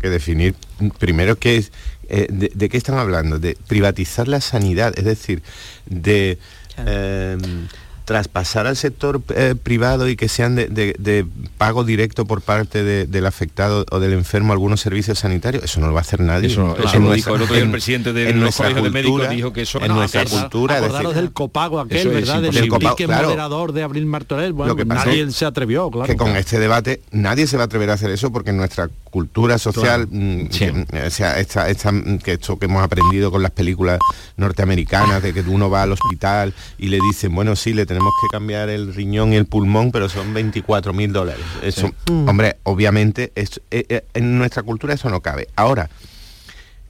que 0.00 0.10
definir 0.10 0.54
primero 0.98 1.36
qué 1.36 1.56
es, 1.56 1.72
eh, 2.08 2.26
de, 2.30 2.68
qué 2.68 2.76
están 2.76 2.98
hablando, 2.98 3.38
de 3.38 3.56
privatizar 3.66 4.28
la 4.28 4.40
sanidad, 4.40 4.92
es 4.98 5.04
decir, 5.04 5.42
de 5.86 6.38
Um, 6.86 7.68
traspasar 8.10 8.66
al 8.66 8.76
sector 8.76 9.22
eh, 9.36 9.54
privado 9.54 10.08
y 10.08 10.16
que 10.16 10.28
sean 10.28 10.56
de, 10.56 11.26
pago 11.58 11.84
directo 11.84 12.24
por 12.24 12.42
parte 12.42 12.82
del 13.06 13.26
afectado 13.26 13.86
o 13.88 14.00
del 14.00 14.14
enfermo 14.14 14.52
algunos 14.52 14.80
servicios 14.80 15.20
sanitarios, 15.20 15.62
eso 15.62 15.78
no 15.78 15.86
lo 15.86 15.92
va 15.92 16.00
a 16.00 16.02
hacer 16.02 16.18
nadie. 16.18 16.48
Eso, 16.48 16.76
lo 16.98 17.12
dijo 17.12 17.36
el 17.36 17.42
otro 17.42 17.54
día 17.54 17.62
el 17.62 17.70
presidente 17.70 18.12
de 18.12 18.34
nuestra 18.34 18.66
cultura, 18.74 18.82
de 18.82 18.90
médicos 18.90 19.30
dijo 19.30 19.52
que 19.52 19.62
eso 19.62 19.80
en 19.80 19.94
nuestra 19.94 20.24
cultura. 20.24 20.78
Acordaros 20.78 21.14
del 21.14 21.30
copago 21.30 21.78
aquel, 21.78 22.08
¿verdad? 22.08 22.42
Del 22.42 22.66
copago, 22.66 22.96
moderador 22.98 23.72
de 23.72 23.84
Abril 23.84 24.06
Martorell. 24.06 24.54
Bueno, 24.54 24.74
que 24.74 24.84
nadie 24.84 25.30
se 25.30 25.44
atrevió, 25.44 25.88
claro. 25.88 26.08
Que 26.08 26.16
con 26.16 26.34
este 26.34 26.58
debate 26.58 27.02
nadie 27.12 27.46
se 27.46 27.58
va 27.58 27.62
a 27.62 27.66
atrever 27.66 27.90
a 27.90 27.92
hacer 27.92 28.10
eso 28.10 28.32
porque 28.32 28.52
nuestra 28.52 28.88
cultura 29.04 29.56
social, 29.58 30.08
mm, 30.10 30.46
que, 30.46 30.86
o 31.06 31.10
sea, 31.10 31.38
esta, 31.38 31.68
esta, 31.68 31.92
que 32.24 32.32
esto 32.32 32.58
que 32.58 32.64
hemos 32.66 32.82
aprendido 32.82 33.30
con 33.30 33.40
las 33.40 33.52
películas 33.52 34.00
norteamericanas, 34.36 35.22
de 35.22 35.32
que 35.32 35.42
uno 35.42 35.70
va 35.70 35.82
al 35.82 35.92
hospital 35.92 36.54
y 36.76 36.88
le 36.88 36.98
dicen, 37.00 37.32
bueno, 37.32 37.54
sí, 37.54 37.72
le 37.72 37.86
tenemos 37.86 37.99
que 38.20 38.28
cambiar 38.30 38.68
el 38.68 38.94
riñón 38.94 39.32
y 39.32 39.36
el 39.36 39.46
pulmón, 39.46 39.92
pero 39.92 40.08
son 40.08 40.32
24 40.34 40.92
mil 40.92 41.12
dólares. 41.12 41.44
Eso, 41.62 41.90
mm. 42.10 42.28
hombre, 42.28 42.56
obviamente, 42.62 43.32
eh, 43.34 43.46
eh, 43.70 44.04
en 44.14 44.38
nuestra 44.38 44.62
cultura 44.62 44.94
eso 44.94 45.10
no 45.10 45.20
cabe. 45.20 45.48
Ahora, 45.56 45.90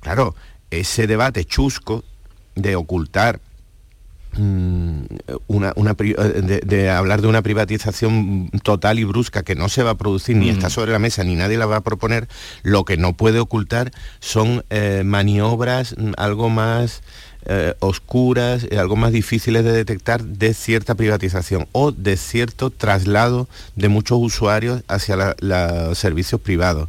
claro, 0.00 0.34
ese 0.70 1.06
debate 1.06 1.44
chusco 1.44 2.04
de 2.54 2.76
ocultar 2.76 3.40
Mm, 4.36 5.06
una, 5.48 5.74
eh, 5.98 6.60
de, 6.64 6.90
hablar 6.90 7.20
de 7.20 7.26
una 7.26 7.42
privatización 7.42 8.48
total 8.62 9.00
y 9.00 9.04
brusca 9.04 9.42
que 9.42 9.56
no 9.56 9.68
se 9.68 9.82
va 9.82 9.90
a 9.90 9.94
producir 9.96 10.36
ni 10.36 10.48
está 10.48 10.70
sobre 10.70 10.92
la 10.92 11.00
mesa 11.00 11.24
ni 11.24 11.34
nadie 11.34 11.58
la 11.58 11.66
va 11.66 11.76
a 11.76 11.80
proponer, 11.80 12.28
lo 12.62 12.84
que 12.84 12.96
no 12.96 13.14
puede 13.14 13.40
ocultar 13.40 13.90
son 14.20 14.64
eh, 14.70 15.02
maniobras 15.04 15.96
mm, 15.98 16.12
algo 16.16 16.48
más 16.48 17.02
eh, 17.46 17.74
oscuras, 17.80 18.66
algo 18.76 18.96
más 18.96 19.12
difíciles 19.12 19.64
de 19.64 19.72
detectar 19.72 20.22
de 20.22 20.52
cierta 20.54 20.94
privatización 20.94 21.66
o 21.72 21.90
de 21.92 22.16
cierto 22.16 22.70
traslado 22.70 23.48
de 23.76 23.88
muchos 23.88 24.18
usuarios 24.20 24.82
hacia 24.88 25.36
los 25.40 25.98
servicios 25.98 26.40
privados. 26.40 26.88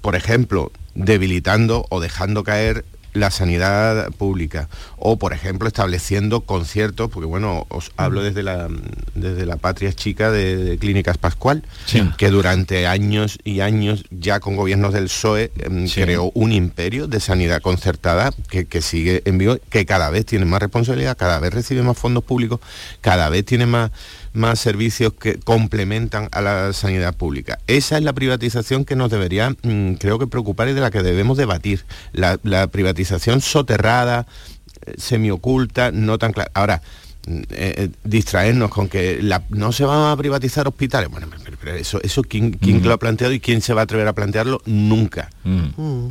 Por 0.00 0.16
ejemplo, 0.16 0.72
debilitando 0.94 1.86
o 1.90 2.00
dejando 2.00 2.44
caer 2.44 2.84
la 3.12 3.30
sanidad 3.30 4.10
pública. 4.12 4.68
O 4.96 5.18
por 5.18 5.32
ejemplo 5.32 5.68
estableciendo 5.68 6.42
conciertos 6.42 7.10
porque 7.10 7.26
bueno 7.26 7.66
os 7.68 7.92
hablo 7.96 8.22
desde 8.22 8.42
la 8.42 8.68
desde 9.14 9.46
la 9.46 9.56
patria 9.56 9.92
chica 9.92 10.30
de, 10.30 10.78
clínicas 10.78 11.18
Pascual 11.18 11.62
que 12.16 12.30
durante 12.30 12.86
años 12.86 13.38
y 13.44 13.60
años 13.60 14.04
ya 14.10 14.40
con 14.40 14.56
gobiernos 14.56 14.92
del 14.92 15.04
PSOE 15.04 15.52
em, 15.58 15.88
creó 15.88 16.30
un 16.34 16.52
imperio 16.52 17.06
de 17.06 17.20
sanidad 17.20 17.60
concertada 17.60 18.32
que, 18.48 18.66
que 18.66 18.82
sigue 18.82 19.22
en 19.24 19.38
vivo 19.38 19.58
que 19.68 19.86
cada 19.86 20.10
vez 20.10 20.24
tiene 20.24 20.44
más 20.44 20.60
responsabilidad 20.60 21.16
cada 21.16 21.38
vez 21.38 21.52
recibe 21.52 21.82
más 21.82 21.98
fondos 21.98 22.24
públicos 22.24 22.60
cada 23.00 23.28
vez 23.28 23.44
tiene 23.44 23.66
más 23.66 23.90
más 24.32 24.58
servicios 24.60 25.12
que 25.12 25.38
complementan 25.38 26.28
a 26.32 26.40
la 26.40 26.72
sanidad 26.72 27.14
pública. 27.14 27.58
Esa 27.66 27.98
es 27.98 28.04
la 28.04 28.12
privatización 28.12 28.84
que 28.84 28.96
nos 28.96 29.10
debería, 29.10 29.50
mm, 29.50 29.94
creo 29.94 30.18
que 30.18 30.26
preocupar 30.26 30.68
y 30.68 30.72
de 30.72 30.80
la 30.80 30.90
que 30.90 31.02
debemos 31.02 31.36
debatir. 31.36 31.84
La, 32.12 32.38
privatización 32.68 33.40
soterrada, 33.40 34.26
eh, 34.86 34.94
semioculta, 34.96 35.90
no 35.92 36.18
tan 36.18 36.32
clara. 36.32 36.50
Ahora, 36.54 36.82
mm, 37.26 37.38
eh, 37.38 37.44
eh, 37.50 37.88
distraernos 38.04 38.70
con 38.70 38.88
que 38.88 39.20
no 39.50 39.72
se 39.72 39.84
van 39.84 40.10
a 40.10 40.16
privatizar 40.16 40.66
hospitales. 40.68 41.10
Bueno, 41.10 41.28
pero, 41.60 41.76
eso, 41.76 42.00
eso 42.02 42.22
¿quién, 42.22 42.52
quién 42.52 42.82
lo 42.82 42.92
ha 42.92 42.98
planteado 42.98 43.32
y 43.32 43.40
quién 43.40 43.60
se 43.60 43.74
va 43.74 43.82
a 43.82 43.84
atrever 43.84 44.08
a 44.08 44.12
plantearlo? 44.12 44.62
Nunca. 44.66 45.30
Mm. 45.44 46.10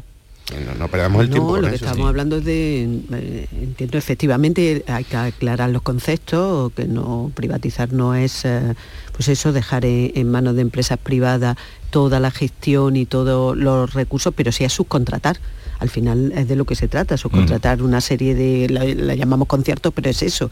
No, 0.78 0.88
perdamos 0.88 1.24
el 1.24 1.30
tiempo. 1.30 1.58
lo 1.58 1.70
que 1.70 1.76
estamos 1.76 2.08
hablando 2.08 2.42
de, 2.42 2.84
eh, 3.12 3.48
entiendo 3.52 3.98
efectivamente 3.98 4.84
hay 4.88 5.04
que 5.04 5.18
aclarar 5.18 5.70
los 5.70 5.82
conceptos, 5.82 6.72
que 6.74 6.86
no 6.86 7.32
privatizar 7.34 7.94
no 7.94 8.16
es, 8.16 8.46
eh, 8.46 8.76
pues 9.14 9.28
eso, 9.28 9.54
dejar 9.54 9.86
en, 9.86 10.30
manos 10.30 10.56
de 10.56 10.62
empresas 10.62 10.98
privadas 10.98 11.58
toda 11.90 12.20
la 12.20 12.32
gestión 12.32 12.96
y 12.96 13.06
todos 13.06 13.58
los 13.58 13.94
recursos, 13.94 14.34
pero 14.36 14.52
sí 14.52 14.64
a 14.66 14.70
subcontratar 14.70 15.38
al 15.82 15.90
final 15.90 16.32
es 16.36 16.48
de 16.48 16.56
lo 16.56 16.66
que 16.66 16.76
se 16.76 16.88
trata, 16.88 17.18
subcontratar 17.18 17.80
mm. 17.80 17.86
una 17.86 18.02
serie 18.02 18.36
de, 18.36 18.70
la, 18.70 19.16
llamamos 19.16 19.48
conciertos, 19.48 19.92
pero 19.96 20.12
es 20.12 20.22
eso, 20.22 20.52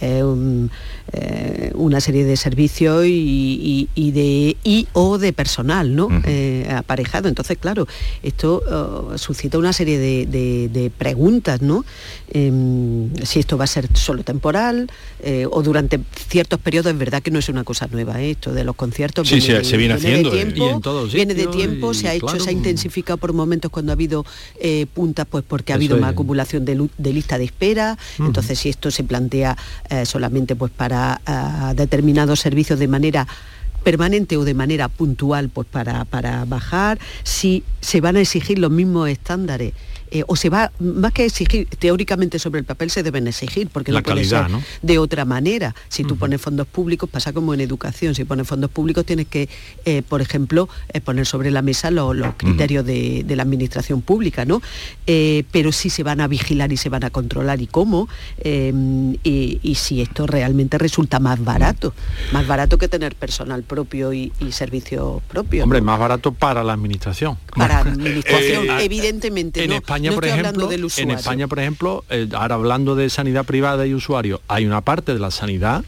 eh, 0.00 1.72
una 1.74 2.00
serie 2.00 2.24
de 2.24 2.36
servicios 2.36 3.04
y, 3.06 3.88
de 3.96 4.56
y 4.62 4.86
o 4.92 5.18
de 5.18 5.32
personal, 5.32 5.96
¿no? 5.96 6.08
Eh, 6.24 6.70
aparejado. 6.72 7.28
Entonces, 7.28 7.58
claro, 7.58 7.88
esto 8.22 8.62
oh, 8.70 9.18
suscita 9.18 9.58
una 9.58 9.72
serie 9.72 9.98
de, 9.98 10.92
preguntas, 10.96 11.60
¿no? 11.60 11.84
Em, 12.30 13.12
si 13.24 13.40
esto 13.40 13.58
va 13.58 13.64
a 13.64 13.66
ser 13.66 13.88
solo 13.96 14.22
temporal 14.22 14.90
eh, 15.22 15.46
o 15.50 15.62
durante 15.62 15.98
ciertos 16.28 16.60
periodos, 16.60 16.92
es 16.92 16.98
verdad 16.98 17.20
que 17.20 17.32
no 17.32 17.40
es 17.40 17.48
una 17.48 17.64
cosa 17.64 17.88
nueva, 17.90 18.20
esto 18.20 18.52
de 18.52 18.62
los 18.62 18.76
conciertos. 18.76 19.26
Sí, 19.26 19.40
se, 19.40 19.76
viene 19.76 19.94
haciendo. 19.94 20.30
viene 20.30 21.34
de 21.34 21.46
tiempo, 21.48 21.94
se 21.94 22.08
ha 22.08 22.14
hecho, 22.14 22.38
se 22.38 22.50
ha 22.50 22.52
intensificado 22.52 23.16
por 23.16 23.32
momentos 23.32 23.72
cuando 23.72 23.90
ha 23.90 23.94
habido 23.94 24.24
eh, 24.68 24.86
puntas 24.86 25.26
pues 25.28 25.44
porque 25.46 25.72
ha 25.72 25.76
habido 25.76 25.96
una 25.96 26.08
acumulación 26.08 26.64
de, 26.64 27.12
lista 27.12 27.38
de 27.38 27.44
espera. 27.44 27.96
Entonces, 28.18 28.58
si 28.58 28.68
esto 28.68 28.90
se 28.90 29.02
plantea 29.02 29.56
eh, 29.88 30.04
solamente 30.04 30.56
pues 30.56 30.70
para 30.70 31.20
eh, 31.26 31.74
determinados 31.74 32.40
servicios 32.40 32.78
de 32.78 32.88
manera 32.88 33.26
permanente 33.82 34.36
o 34.36 34.44
de 34.44 34.54
manera 34.54 34.88
puntual 34.88 35.48
pues 35.48 35.66
para, 35.66 36.04
para 36.04 36.44
bajar, 36.44 36.98
si 37.22 37.64
se 37.80 38.00
van 38.00 38.16
a 38.16 38.20
exigir 38.20 38.58
los 38.58 38.70
mismos 38.70 39.08
estándares 39.08 39.72
eh, 40.10 40.24
o 40.26 40.36
se 40.36 40.48
va, 40.48 40.72
más 40.78 41.12
que 41.12 41.24
exigir, 41.24 41.68
teóricamente 41.78 42.38
sobre 42.38 42.60
el 42.60 42.64
papel 42.64 42.90
se 42.90 43.02
deben 43.02 43.26
exigir, 43.26 43.68
porque 43.68 43.92
no 43.92 44.02
puede 44.02 44.24
ser 44.24 44.46
de 44.82 44.98
otra 44.98 45.24
manera. 45.24 45.74
Si 45.88 46.04
tú 46.04 46.16
pones 46.16 46.40
fondos 46.40 46.66
públicos, 46.66 47.08
pasa 47.08 47.32
como 47.32 47.54
en 47.54 47.60
educación, 47.60 48.14
si 48.14 48.24
pones 48.24 48.46
fondos 48.46 48.70
públicos 48.70 49.04
tienes 49.04 49.26
que, 49.26 49.48
eh, 49.84 50.02
por 50.02 50.20
ejemplo, 50.20 50.68
eh, 50.92 51.00
poner 51.00 51.26
sobre 51.26 51.50
la 51.50 51.62
mesa 51.62 51.90
los 51.90 52.34
criterios 52.36 52.84
de, 52.84 53.24
la 53.28 53.42
administración 53.42 54.02
pública, 54.02 54.44
¿no? 54.44 54.60
pero 55.06 55.70
si 55.70 55.90
se 55.90 56.02
van 56.02 56.20
a 56.20 56.26
vigilar 56.26 56.72
y 56.72 56.76
se 56.76 56.88
van 56.88 57.04
a 57.04 57.10
controlar 57.10 57.62
y 57.62 57.66
cómo, 57.66 58.08
y, 58.42 59.74
si 59.74 60.02
esto 60.02 60.26
realmente 60.26 60.76
resulta 60.76 61.20
más 61.20 61.42
barato, 61.42 61.94
más 62.32 62.46
barato 62.46 62.78
que 62.78 62.88
tener 62.88 63.14
personal 63.14 63.62
propio 63.62 64.12
y, 64.12 64.32
servicios 64.50 65.22
propios. 65.28 65.64
Hombre, 65.64 65.80
más 65.80 65.98
barato 65.98 66.32
para 66.32 66.64
la 66.64 66.72
administración. 66.72 67.38
Para 67.54 67.74
la 67.84 67.90
administración, 67.90 68.66
evidentemente. 68.80 69.64
En 69.64 69.72
España, 69.72 69.97
por 70.14 70.24
ejemplo, 70.24 70.70
en 70.70 71.10
España, 71.10 71.48
por 71.48 71.58
ejemplo, 71.58 72.04
eh, 72.10 72.28
ahora 72.32 72.54
hablando 72.56 72.94
de 72.94 73.10
sanidad 73.10 73.44
privada 73.44 73.86
y 73.86 73.94
usuario, 73.94 74.40
hay 74.48 74.66
una 74.66 74.80
parte 74.80 75.12
de 75.12 75.20
la 75.20 75.30
sanidad 75.30 75.84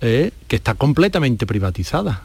eh, 0.00 0.30
que 0.48 0.56
está 0.56 0.74
completamente 0.74 1.46
privatizada, 1.46 2.22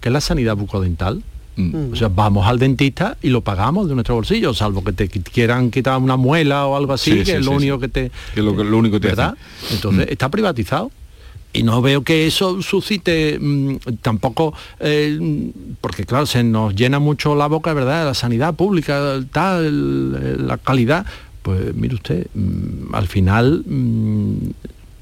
que 0.00 0.08
es 0.08 0.12
la 0.12 0.20
sanidad 0.20 0.56
bucodental. 0.56 1.22
Mm. 1.56 1.92
O 1.92 1.96
sea, 1.96 2.08
vamos 2.08 2.46
al 2.46 2.58
dentista 2.58 3.16
y 3.22 3.30
lo 3.30 3.40
pagamos 3.40 3.88
de 3.88 3.94
nuestro 3.94 4.14
bolsillo, 4.14 4.52
salvo 4.52 4.84
que 4.84 4.92
te 4.92 5.08
quieran 5.08 5.70
quitar 5.70 5.98
una 5.98 6.16
muela 6.16 6.66
o 6.66 6.76
algo 6.76 6.92
así, 6.92 7.24
que 7.24 7.36
es 7.36 7.44
lo 7.46 7.52
único 7.52 7.78
que 7.78 7.88
te... 7.88 8.10
Que 8.34 8.42
lo, 8.42 8.52
único 8.52 8.96
que 8.96 9.00
te 9.00 9.08
¿verdad? 9.08 9.36
Entonces, 9.70 10.06
mm. 10.06 10.12
está 10.12 10.28
privatizado 10.28 10.90
y 11.56 11.62
no 11.62 11.80
veo 11.82 12.02
que 12.02 12.26
eso 12.26 12.62
suscite 12.62 13.38
mm, 13.40 13.76
tampoco 14.02 14.54
eh, 14.80 15.52
porque 15.80 16.04
claro 16.04 16.26
se 16.26 16.44
nos 16.44 16.74
llena 16.74 16.98
mucho 16.98 17.34
la 17.34 17.46
boca 17.46 17.72
verdad 17.72 18.04
la 18.04 18.14
sanidad 18.14 18.54
pública 18.54 19.20
tal 19.32 20.46
la 20.46 20.58
calidad. 20.58 21.06
Pues 21.42 21.74
mire 21.74 21.94
usted 21.94 22.26
mm, 22.34 22.94
al 22.94 23.06
final 23.06 23.62
mm, 23.66 24.36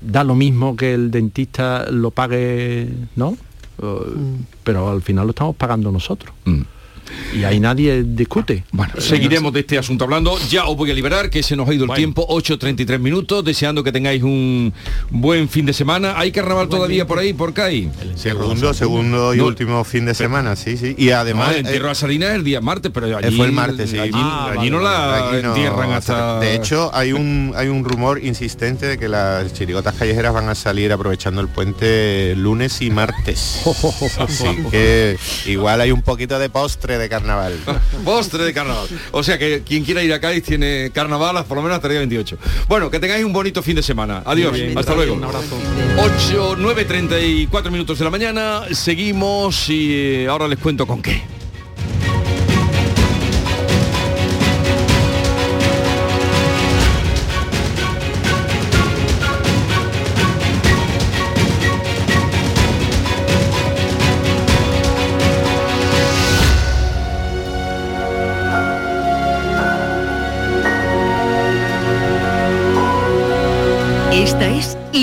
da 0.01 0.25
lo 0.25 0.35
mismo 0.35 0.77
que 0.77 0.95
el 0.95 1.11
dentista 1.11 1.91
lo 1.91 2.11
pague 2.11 2.89
no 3.17 3.37
pero 4.63 4.91
al 4.91 5.03
final 5.03 5.27
lo 5.27 5.31
estamos 5.31 5.57
pagando 5.57 5.91
nosotros 5.91 6.33
y 7.35 7.45
ahí 7.45 7.61
nadie 7.61 8.03
discute. 8.05 8.65
Bueno, 8.73 8.95
seguiremos 8.99 9.53
de 9.53 9.61
este 9.61 9.79
asunto 9.79 10.05
hablando. 10.05 10.39
Ya 10.49 10.67
os 10.67 10.77
voy 10.77 10.91
a 10.91 10.95
liberar, 10.95 11.31
que 11.31 11.43
se 11.43 11.57
nos 11.57 11.69
ha 11.69 11.75
ido 11.75 11.85
el 11.85 11.93
tiempo, 11.93 12.27
8.33 12.29 12.99
minutos, 12.99 13.45
deseando 13.45 13.83
que 13.83 13.93
tengáis 13.93 14.23
un 14.23 14.73
buen 15.11 15.49
fin 15.49 15.67
de 15.67 15.73
semana. 15.73 16.15
¿Hay 16.19 16.33
carnaval 16.33 16.69
todavía 16.69 17.07
por 17.07 17.19
ahí, 17.19 17.33
por 17.33 17.53
CAI? 17.53 17.91
Segundo, 18.15 18.75
segundo 18.75 19.35
y 19.35 19.41
último 19.41 19.85
fin 19.85 20.07
de 20.07 20.15
semana, 20.15 20.57
sí, 20.57 20.77
sí. 20.77 20.95
Y 20.99 21.11
además... 21.11 21.53
el 21.53 21.67
entierro 21.67 21.91
a 21.91 21.95
Salina 21.95 22.29
es 22.29 22.35
el 22.35 22.45
día 22.45 22.61
martes, 22.61 22.91
pero 22.93 23.17
allí... 23.17 23.37
Fue 23.37 23.47
el 23.47 23.53
martes, 23.53 23.91
sí. 23.91 23.99
Allí, 23.99 24.13
ah, 24.15 24.55
no 24.71 24.81
la 24.81 25.31
entierran 25.39 25.93
hasta... 25.93 26.41
De 26.41 26.55
hecho, 26.55 26.91
hay 26.95 27.13
un, 27.13 27.53
hay 27.57 27.69
un 27.69 27.85
rumor 27.85 28.23
insistente 28.23 28.87
de 28.87 28.99
que 28.99 29.09
las 29.09 29.53
chirigotas 29.53 29.95
callejeras 29.95 30.33
van 30.33 30.49
a 30.49 30.55
salir 30.55 30.93
aprovechando 30.93 31.41
el 31.41 31.49
puente 31.49 32.35
lunes 32.37 32.81
y 32.83 32.91
martes. 32.91 33.63
Así 34.19 34.45
que 34.71 35.17
igual 35.47 35.81
hay 35.81 35.91
un 35.93 36.03
poquito 36.03 36.39
de 36.39 36.49
postre 36.49 36.94
de 36.99 37.09
carnaval. 37.09 37.59
postre 38.05 38.45
de 38.45 38.53
carnaval. 38.53 38.89
O 39.13 39.23
sea 39.23 39.39
que 39.39 39.63
quien 39.63 39.85
quiera 39.85 40.03
ir 40.03 40.13
a 40.13 40.21
Cádiz 40.21 40.45
tiene 40.45 40.91
carnaval 40.93 41.45
por 41.45 41.57
lo 41.57 41.63
menos 41.63 41.77
hasta 41.77 41.89
el 41.89 41.93
día 41.93 42.01
28. 42.01 42.39
Bueno, 42.69 42.91
que 42.91 43.01
tengáis 43.01 43.25
un 43.25 43.33
bonito 43.33 43.63
fin 43.63 43.77
de 43.77 43.83
semana. 43.83 44.23
Adiós. 44.25 44.57
hasta 44.77 44.95
luego. 44.95 45.15
Un 45.15 45.25
abrazo. 45.25 45.59
8, 46.29 46.57
9, 46.59 46.85
34 46.85 47.71
minutos 47.71 47.99
de 47.99 48.05
la 48.05 48.11
mañana. 48.11 48.63
Seguimos 48.73 49.69
y 49.69 50.27
ahora 50.27 50.49
les 50.49 50.59
cuento 50.59 50.87
con 50.87 51.03
qué. 51.03 51.34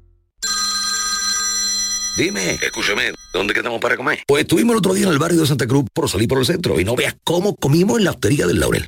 Dime, 2.18 2.56
escúchame, 2.56 3.14
¿dónde 3.34 3.54
quedamos 3.54 3.80
para 3.80 3.96
comer? 3.96 4.24
Pues 4.26 4.42
estuvimos 4.42 4.74
el 4.74 4.80
otro 4.80 4.96
día 4.96 5.06
en 5.06 5.14
el 5.14 5.20
barrio 5.20 5.42
de 5.42 5.48
Santa 5.48 5.68
Cruz 5.68 5.86
por 5.94 6.10
salir 6.10 6.28
por 6.28 6.40
el 6.40 6.46
centro 6.48 6.80
y 6.80 6.86
no 6.86 6.96
veas 6.96 7.16
cómo 7.24 7.56
comimos 7.56 8.00
en 8.00 8.06
la 8.06 8.10
hostería 8.10 8.48
del 8.48 8.60
Laurel. 8.60 8.88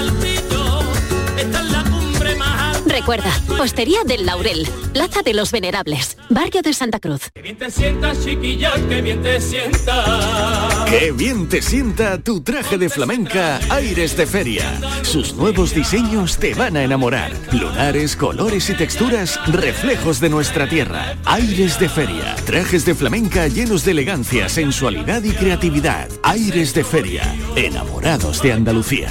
Recuerda, 3.01 3.31
Postería 3.57 4.03
del 4.05 4.27
Laurel, 4.27 4.67
Plaza 4.93 5.23
de 5.23 5.33
los 5.33 5.51
Venerables, 5.51 6.17
Barrio 6.29 6.61
de 6.61 6.71
Santa 6.71 6.99
Cruz. 6.99 7.31
Que 7.33 7.41
bien 7.41 7.57
te 7.57 7.71
sienta, 7.71 8.13
chiquilla, 8.13 8.73
que 8.87 9.01
bien 9.01 9.23
te 9.23 9.41
sienta. 9.41 10.85
Qué 10.87 11.11
bien 11.11 11.49
te 11.49 11.63
sienta 11.63 12.19
tu 12.19 12.41
traje 12.41 12.77
de 12.77 12.89
flamenca 12.89 13.59
Aires 13.71 14.15
de 14.15 14.27
Feria. 14.27 14.79
Sus 15.01 15.33
nuevos 15.33 15.73
diseños 15.73 16.37
te 16.37 16.53
van 16.53 16.77
a 16.77 16.83
enamorar. 16.83 17.31
Lunares, 17.51 18.15
colores 18.15 18.69
y 18.69 18.75
texturas, 18.75 19.39
reflejos 19.47 20.19
de 20.19 20.29
nuestra 20.29 20.69
tierra. 20.69 21.15
Aires 21.25 21.79
de 21.79 21.89
Feria. 21.89 22.35
Trajes 22.45 22.85
de 22.85 22.93
flamenca 22.93 23.47
llenos 23.47 23.83
de 23.83 23.93
elegancia, 23.93 24.47
sensualidad 24.47 25.23
y 25.23 25.31
creatividad. 25.31 26.07
Aires 26.21 26.75
de 26.75 26.83
Feria. 26.83 27.23
Enamorados 27.55 28.43
de 28.43 28.53
Andalucía. 28.53 29.09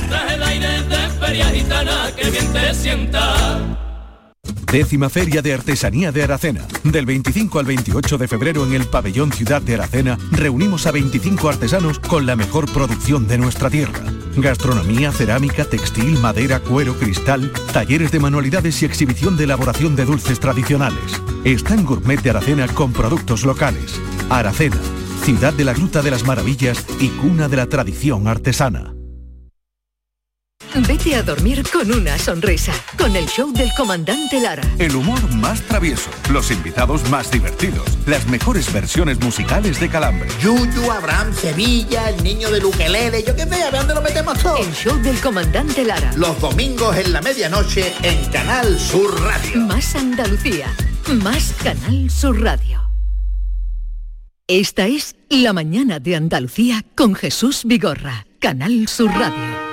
Décima 4.71 5.09
Feria 5.09 5.43
de 5.43 5.53
Artesanía 5.53 6.13
de 6.13 6.23
Aracena. 6.23 6.65
Del 6.85 7.05
25 7.05 7.59
al 7.59 7.67
28 7.67 8.19
de 8.19 8.29
febrero 8.29 8.65
en 8.65 8.75
el 8.75 8.87
Pabellón 8.87 9.33
Ciudad 9.33 9.61
de 9.61 9.75
Aracena 9.75 10.17
reunimos 10.31 10.87
a 10.87 10.93
25 10.93 11.49
artesanos 11.49 11.99
con 11.99 12.25
la 12.25 12.37
mejor 12.37 12.71
producción 12.73 13.27
de 13.27 13.39
nuestra 13.39 13.69
tierra. 13.69 14.01
Gastronomía, 14.37 15.11
cerámica, 15.11 15.65
textil, 15.65 16.19
madera, 16.21 16.61
cuero, 16.61 16.95
cristal, 16.95 17.53
talleres 17.73 18.13
de 18.13 18.21
manualidades 18.21 18.81
y 18.83 18.85
exhibición 18.85 19.37
de 19.37 19.45
elaboración 19.45 19.97
de 19.97 20.05
dulces 20.05 20.39
tradicionales. 20.39 21.21
Está 21.45 21.75
en 21.75 21.85
Gourmet 21.85 22.23
de 22.23 22.31
Aracena 22.31 22.69
con 22.69 22.93
productos 22.93 23.45
locales. 23.45 24.01
Aracena, 24.29 24.79
ciudad 25.25 25.53
de 25.53 25.65
la 25.65 25.75
Gruta 25.75 26.01
de 26.01 26.13
las 26.13 26.25
Maravillas 26.25 26.87
y 27.01 27.09
cuna 27.09 27.49
de 27.49 27.57
la 27.57 27.67
tradición 27.67 28.29
artesana. 28.29 28.95
Vete 30.75 31.17
a 31.17 31.23
dormir 31.23 31.65
con 31.73 31.91
una 31.91 32.17
sonrisa, 32.17 32.73
con 32.97 33.17
el 33.17 33.27
show 33.27 33.53
del 33.53 33.71
comandante 33.77 34.41
Lara. 34.41 34.63
El 34.79 34.95
humor 34.95 35.21
más 35.35 35.61
travieso, 35.63 36.11
los 36.31 36.53
invitados 36.53 37.09
más 37.11 37.29
divertidos, 37.31 37.85
las 38.07 38.27
mejores 38.29 38.73
versiones 38.73 39.19
musicales 39.21 39.81
de 39.81 39.89
Calambre. 39.89 40.29
Yuyu, 40.41 40.91
Abraham, 40.93 41.35
Sevilla, 41.35 42.11
el 42.11 42.23
niño 42.23 42.51
de 42.51 42.61
Luquelele, 42.61 43.25
yo 43.25 43.35
qué 43.35 43.47
sé, 43.47 43.63
a 43.63 43.71
ver 43.71 43.81
dónde 43.81 43.95
lo 43.95 44.03
metemos 44.03 44.39
todo. 44.39 44.59
El 44.59 44.73
show 44.73 44.97
del 45.03 45.19
comandante 45.21 45.85
Lara. 45.85 46.13
Los 46.17 46.41
domingos 46.41 46.97
en 46.97 47.13
la 47.13 47.21
medianoche 47.21 47.93
en 48.03 48.25
Canal 48.31 48.79
Sur 48.79 49.21
Radio. 49.23 49.61
Más 49.63 49.97
Andalucía, 49.97 50.73
más 51.15 51.53
Canal 51.65 52.09
Sur 52.11 52.41
Radio. 52.41 52.81
Esta 54.47 54.87
es 54.87 55.17
La 55.29 55.53
mañana 55.53 55.99
de 55.99 56.15
Andalucía 56.15 56.85
con 56.97 57.17
Jesús 57.17 57.63
Vigorra, 57.65 58.27
Canal 58.39 58.87
Sur 58.87 59.11
Radio. 59.11 59.70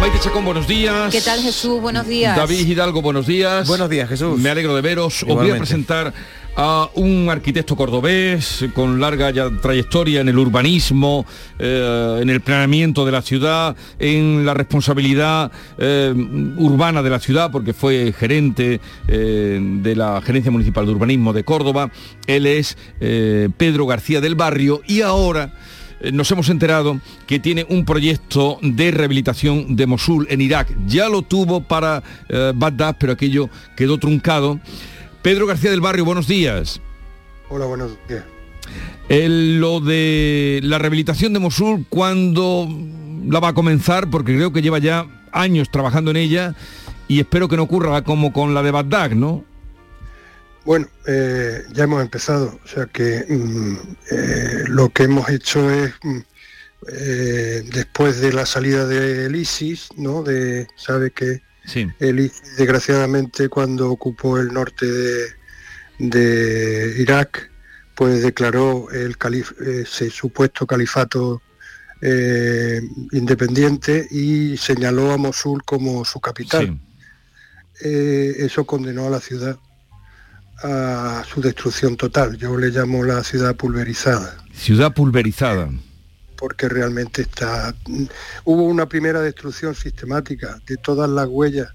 Maite 0.00 0.18
Chacón, 0.18 0.46
buenos 0.46 0.66
días. 0.66 1.12
¿Qué 1.12 1.20
tal 1.20 1.42
Jesús? 1.42 1.78
Buenos 1.78 2.06
días. 2.06 2.34
David 2.34 2.66
Hidalgo, 2.66 3.02
buenos 3.02 3.26
días. 3.26 3.68
Buenos 3.68 3.90
días, 3.90 4.08
Jesús. 4.08 4.40
Me 4.40 4.48
alegro 4.48 4.74
de 4.74 4.80
veros. 4.80 5.22
Os 5.24 5.28
voy 5.28 5.50
a 5.50 5.58
presentar 5.58 6.14
a 6.56 6.88
un 6.94 7.28
arquitecto 7.28 7.76
cordobés 7.76 8.64
con 8.74 8.98
larga 8.98 9.30
ya 9.30 9.50
trayectoria 9.60 10.22
en 10.22 10.30
el 10.30 10.38
urbanismo, 10.38 11.26
eh, 11.58 12.18
en 12.22 12.30
el 12.30 12.40
planeamiento 12.40 13.04
de 13.04 13.12
la 13.12 13.20
ciudad, 13.20 13.76
en 13.98 14.46
la 14.46 14.54
responsabilidad 14.54 15.52
eh, 15.76 16.14
urbana 16.56 17.02
de 17.02 17.10
la 17.10 17.20
ciudad, 17.20 17.50
porque 17.50 17.74
fue 17.74 18.14
gerente 18.18 18.80
eh, 19.06 19.60
de 19.60 19.96
la 19.96 20.22
Gerencia 20.22 20.50
Municipal 20.50 20.86
de 20.86 20.92
Urbanismo 20.92 21.34
de 21.34 21.44
Córdoba. 21.44 21.90
Él 22.26 22.46
es 22.46 22.78
eh, 23.00 23.50
Pedro 23.54 23.84
García 23.86 24.22
del 24.22 24.34
Barrio 24.34 24.80
y 24.86 25.02
ahora 25.02 25.52
nos 26.12 26.30
hemos 26.30 26.48
enterado 26.48 27.00
que 27.26 27.38
tiene 27.38 27.66
un 27.68 27.84
proyecto 27.84 28.58
de 28.62 28.90
rehabilitación 28.90 29.76
de 29.76 29.86
Mosul 29.86 30.26
en 30.30 30.40
Irak. 30.40 30.74
Ya 30.86 31.08
lo 31.08 31.22
tuvo 31.22 31.60
para 31.62 32.02
eh, 32.28 32.52
Bagdad, 32.54 32.96
pero 32.98 33.12
aquello 33.12 33.48
quedó 33.76 33.98
truncado. 33.98 34.60
Pedro 35.22 35.46
García 35.46 35.70
del 35.70 35.80
Barrio, 35.80 36.04
buenos 36.04 36.26
días. 36.26 36.80
Hola, 37.48 37.66
buenos 37.66 37.92
días. 38.08 38.24
El- 39.08 39.60
lo 39.60 39.80
de 39.80 40.60
la 40.62 40.78
rehabilitación 40.78 41.32
de 41.32 41.40
Mosul, 41.40 41.84
¿cuándo 41.88 42.68
la 43.28 43.40
va 43.40 43.48
a 43.48 43.52
comenzar? 43.54 44.08
Porque 44.08 44.34
creo 44.34 44.52
que 44.52 44.62
lleva 44.62 44.78
ya 44.78 45.06
años 45.32 45.70
trabajando 45.70 46.10
en 46.10 46.16
ella 46.16 46.54
y 47.08 47.18
espero 47.20 47.48
que 47.48 47.56
no 47.56 47.64
ocurra 47.64 48.02
como 48.02 48.32
con 48.32 48.54
la 48.54 48.62
de 48.62 48.70
Bagdad, 48.70 49.10
¿no? 49.10 49.44
Bueno, 50.64 50.88
eh, 51.06 51.64
ya 51.72 51.84
hemos 51.84 52.02
empezado, 52.02 52.58
o 52.64 52.68
sea 52.68 52.86
que 52.86 53.24
mm, 53.28 53.76
eh, 54.10 54.64
lo 54.68 54.90
que 54.90 55.04
hemos 55.04 55.28
hecho 55.30 55.70
es, 55.70 55.92
mm, 56.02 56.18
eh, 56.92 57.62
después 57.72 58.20
de 58.20 58.32
la 58.32 58.44
salida 58.46 58.86
del 58.86 59.34
ISIS, 59.36 59.88
¿no? 59.96 60.22
De, 60.22 60.66
sabe 60.76 61.10
que 61.12 61.42
Sí. 61.66 61.86
el 61.98 62.20
ISIS, 62.20 62.56
desgraciadamente, 62.58 63.48
cuando 63.48 63.90
ocupó 63.90 64.38
el 64.38 64.48
norte 64.52 64.86
de, 64.86 65.26
de 65.98 66.94
Irak, 66.98 67.50
pues 67.94 68.22
declaró 68.22 68.90
el 68.90 69.18
calif- 69.18 69.58
ese 69.60 70.10
supuesto 70.10 70.66
califato 70.66 71.42
independiente 73.12 74.06
y 74.10 74.56
señaló 74.56 75.12
a 75.12 75.18
Mosul 75.18 75.62
como 75.64 76.02
su 76.06 76.18
capital. 76.18 76.80
Eso 77.78 78.64
condenó 78.64 79.06
a 79.06 79.10
la 79.10 79.20
ciudad 79.20 79.58
a 80.62 81.22
su 81.26 81.40
destrucción 81.40 81.96
total. 81.96 82.36
Yo 82.36 82.56
le 82.56 82.68
llamo 82.70 83.02
la 83.04 83.22
ciudad 83.24 83.54
pulverizada, 83.56 84.36
Ciudad 84.54 84.92
pulverizada. 84.92 85.70
porque 86.36 86.68
realmente 86.68 87.22
está... 87.22 87.74
Hubo 88.44 88.64
una 88.64 88.86
primera 88.88 89.20
destrucción 89.20 89.74
sistemática 89.74 90.58
de 90.66 90.76
todas 90.76 91.08
las 91.10 91.26
huellas 91.28 91.68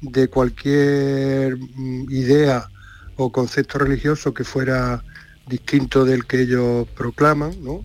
de 0.00 0.28
cualquier 0.28 1.56
mm, 1.58 2.06
idea 2.10 2.68
o 3.16 3.30
concepto 3.30 3.78
religioso 3.78 4.32
que 4.32 4.44
fuera 4.44 5.02
distinto 5.46 6.04
del 6.04 6.26
que 6.26 6.42
ellos 6.42 6.86
proclaman, 6.96 7.52
¿no? 7.62 7.84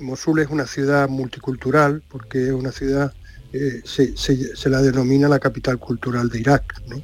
Mosul 0.00 0.40
es 0.40 0.48
una 0.48 0.66
ciudad 0.66 1.08
multicultural 1.08 2.02
porque 2.08 2.46
es 2.46 2.52
una 2.52 2.70
ciudad, 2.72 3.12
eh, 3.52 3.82
se, 3.84 4.16
se- 4.16 4.56
se 4.56 4.68
la 4.70 4.82
denomina 4.82 5.28
la 5.28 5.38
capital 5.38 5.78
cultural 5.78 6.28
de 6.28 6.40
Irak, 6.40 6.82
¿no? 6.88 7.02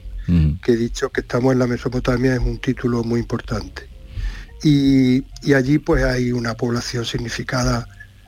Que 0.62 0.76
dicho 0.76 1.10
que 1.10 1.22
estamos 1.22 1.52
en 1.52 1.58
la 1.58 1.66
Mesopotamia 1.66 2.34
es 2.34 2.40
un 2.40 2.58
título 2.58 3.02
muy 3.04 3.20
importante. 3.20 3.88
Y, 4.62 5.24
allí 5.52 5.78
pues 5.78 6.04
hay 6.04 6.30
una 6.32 6.54
población 6.54 7.04
significada 7.04 7.86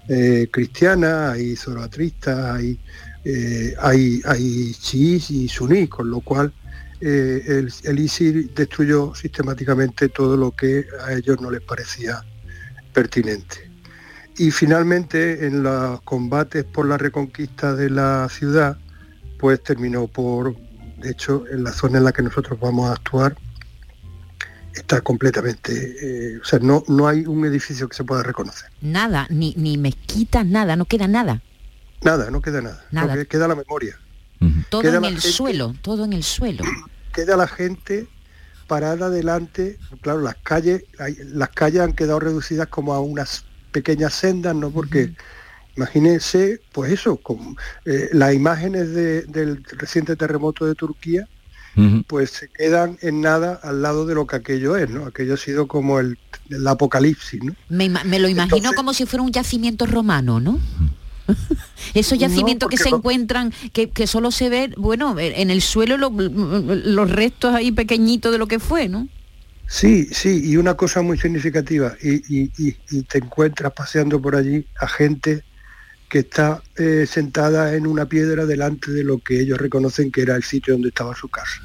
eh, 0.09 0.49
cristiana, 0.51 1.32
hay 1.32 1.55
zoroastristas, 1.55 2.57
hay, 2.57 2.78
eh, 3.24 3.74
hay, 3.80 4.20
hay 4.24 4.74
chiíes 4.74 5.30
y 5.30 5.49
suníes, 5.49 5.88
con 5.88 6.11
lo 6.11 6.20
cual 6.20 6.53
eh, 7.01 7.42
el, 7.47 7.72
el 7.84 7.99
ISIS 7.99 8.55
destruyó 8.55 9.14
sistemáticamente 9.14 10.09
todo 10.09 10.36
lo 10.36 10.51
que 10.51 10.86
a 11.07 11.12
ellos 11.12 11.40
no 11.40 11.51
les 11.51 11.61
parecía 11.61 12.22
pertinente. 12.92 13.70
Y 14.36 14.51
finalmente 14.51 15.47
en 15.47 15.62
los 15.62 16.01
combates 16.03 16.64
por 16.64 16.86
la 16.86 16.99
reconquista 16.99 17.76
de 17.76 17.90
la 17.90 18.28
ciudad, 18.28 18.76
pues 19.38 19.62
terminó 19.62 20.09
por, 20.09 20.57
de 21.05 21.11
hecho, 21.11 21.44
en 21.50 21.62
la 21.64 21.72
zona 21.72 21.98
en 21.98 22.05
la 22.05 22.12
que 22.12 22.22
nosotros 22.22 22.59
vamos 22.59 22.88
a 22.88 22.94
actuar, 22.94 23.36
está 24.74 25.00
completamente, 25.02 25.72
eh, 26.34 26.38
o 26.40 26.44
sea, 26.44 26.59
no, 26.59 26.82
no 26.88 27.07
hay 27.07 27.26
un 27.26 27.44
edificio 27.44 27.88
que 27.88 27.96
se 27.96 28.05
pueda 28.05 28.22
reconocer. 28.22 28.70
Nada, 28.80 29.26
ni, 29.30 29.55
ni 29.57 29.76
mezquitas, 29.78 30.44
nada, 30.46 30.76
no 30.76 30.86
queda 30.86 31.07
nada. 31.07 31.42
Nada, 32.02 32.30
no 32.30 32.40
queda 32.42 32.61
nada. 32.61 32.84
Nada. 32.90 33.24
Queda 33.24 33.46
la 33.48 33.55
memoria. 33.55 33.98
Todo 34.68 34.82
Queda 34.82 34.96
en 34.98 35.05
el 35.05 35.12
gente- 35.14 35.28
suelo, 35.32 35.74
todo 35.80 36.05
en 36.05 36.12
el 36.12 36.22
suelo. 36.22 36.64
Queda 37.14 37.36
la 37.36 37.46
gente 37.46 38.09
parada 38.66 39.09
delante, 39.11 39.78
claro, 40.02 40.20
las 40.20 40.36
calles, 40.42 40.84
las 41.32 41.50
calles 41.50 41.80
han 41.82 41.92
quedado 41.92 42.18
reducidas 42.20 42.68
como 42.68 42.92
a 42.94 43.00
unas 43.00 43.44
pequeñas 43.72 44.12
sendas, 44.14 44.55
¿no? 44.55 44.70
Porque 44.70 45.14
imagínense, 45.77 46.61
pues 46.72 46.93
eso, 46.93 47.16
con, 47.16 47.57
eh, 47.85 48.09
las 48.12 48.35
imágenes 48.35 48.91
de- 48.95 49.22
del 49.22 49.62
reciente 49.64 50.16
terremoto 50.16 50.66
de 50.66 50.75
Turquía, 50.75 51.29
pues 52.07 52.31
se 52.31 52.49
quedan 52.51 52.99
en 53.03 53.20
nada 53.20 53.59
al 53.61 53.83
lado 53.83 54.07
de 54.07 54.14
lo 54.14 54.29
que 54.29 54.37
aquello 54.37 54.77
es, 54.77 54.89
¿no? 54.89 55.07
Aquello 55.07 55.35
ha 55.35 55.37
sido 55.37 55.66
como 55.66 55.99
el, 55.99 56.16
el 56.49 56.64
apocalipsis, 56.68 57.43
¿no? 57.43 57.53
Me, 57.68 57.89
me 57.89 58.20
lo 58.20 58.29
imagino 58.29 58.72
como 58.75 58.95
si 58.95 59.07
fuera 59.07 59.25
un 59.25 59.33
yacimiento 59.33 59.85
romano, 59.85 60.39
¿no? 60.39 60.61
Esos 61.95 62.12
No, 62.18 62.20
yacimientos 62.29 62.68
que 62.68 62.77
se 62.77 62.91
encuentran, 62.91 63.53
que, 63.72 63.91
que 63.91 64.07
solo 64.07 64.31
se 64.31 64.51
ven, 64.51 64.75
bueno, 64.77 65.16
en 65.18 65.51
el 65.51 65.61
suelo 65.62 65.97
lo- 65.97 66.11
los 66.11 67.11
restos 67.11 67.53
ahí 67.55 67.72
pequeñitos 67.72 68.31
de 68.31 68.39
lo 68.39 68.47
que 68.47 68.61
fue, 68.61 68.89
¿no? 68.89 69.09
Sí, 69.66 70.07
sí, 70.12 70.43
y 70.45 70.57
una 70.59 70.75
cosa 70.75 71.03
muy 71.03 71.18
significativa, 71.18 71.97
y, 72.01 72.16
y- 72.43 72.53
y- 72.59 72.77
y 72.91 73.03
te 73.03 73.18
encuentras 73.18 73.72
paseando 73.72 74.20
por 74.22 74.37
allí 74.37 74.64
a 74.79 74.87
gente 74.87 75.43
que 76.15 76.21
está 76.21 76.62
eh, 76.77 77.07
sentada 77.09 77.75
en 77.75 77.89
una 77.89 78.07
piedra 78.07 78.47
delante 78.47 78.93
de 78.93 79.03
lo 79.03 79.19
que 79.19 79.41
ellos 79.41 79.59
reconocen 79.59 80.12
que 80.12 80.23
era 80.23 80.37
el 80.37 80.45
sitio 80.45 80.75
donde 80.75 80.91
estaba 80.91 81.12
su 81.17 81.29
casa. 81.29 81.61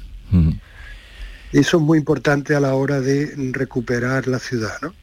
Eso 1.52 1.78
es 1.78 1.84
muy 1.84 2.00
importante 2.00 2.56
a 2.56 2.60
la 2.60 2.74
hora 2.74 3.00
de 3.00 3.32
recuperar 3.52 4.28
la 4.28 4.40
ciudad, 4.40 4.74
¿no? 4.82 4.96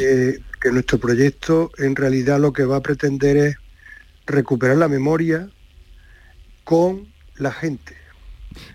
Eh, 0.00 0.40
que 0.62 0.72
nuestro 0.72 0.96
proyecto 0.96 1.72
en 1.76 1.94
realidad 1.94 2.40
lo 2.40 2.54
que 2.54 2.64
va 2.64 2.76
a 2.76 2.80
pretender 2.80 3.36
es 3.36 3.56
recuperar 4.24 4.78
la 4.78 4.88
memoria 4.88 5.50
con 6.64 7.06
la 7.36 7.52
gente. 7.52 7.98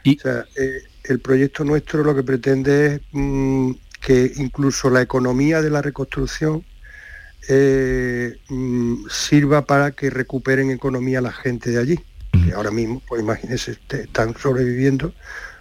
O 0.06 0.22
sea, 0.22 0.46
eh, 0.56 0.84
el 1.06 1.20
proyecto 1.20 1.64
nuestro 1.64 2.04
lo 2.04 2.14
que 2.14 2.22
pretende 2.22 2.86
es 2.86 3.02
mm, 3.12 3.72
que 4.02 4.34
incluso 4.36 4.92
la 4.92 5.02
economía 5.02 5.64
de 5.64 5.72
la 5.72 5.82
reconstrucción 5.82 6.64
eh, 7.50 8.38
mm, 8.50 9.06
sirva 9.10 9.66
para 9.66 9.92
que 9.92 10.10
recuperen 10.10 10.72
economía 10.72 11.22
la 11.22 11.32
gente 11.32 11.72
de 11.72 11.80
allí. 11.80 12.00
Que 12.46 12.54
ahora 12.54 12.72
mismo, 12.72 13.02
pues 13.08 13.22
imagínense, 13.22 13.78
están 13.90 14.36
sobreviviendo 14.36 15.14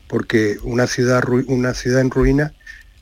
porque 0.08 0.56
una 0.62 0.86
ciudad, 0.86 1.22
una 1.46 1.74
ciudad 1.74 2.00
en 2.00 2.10
ruina 2.10 2.54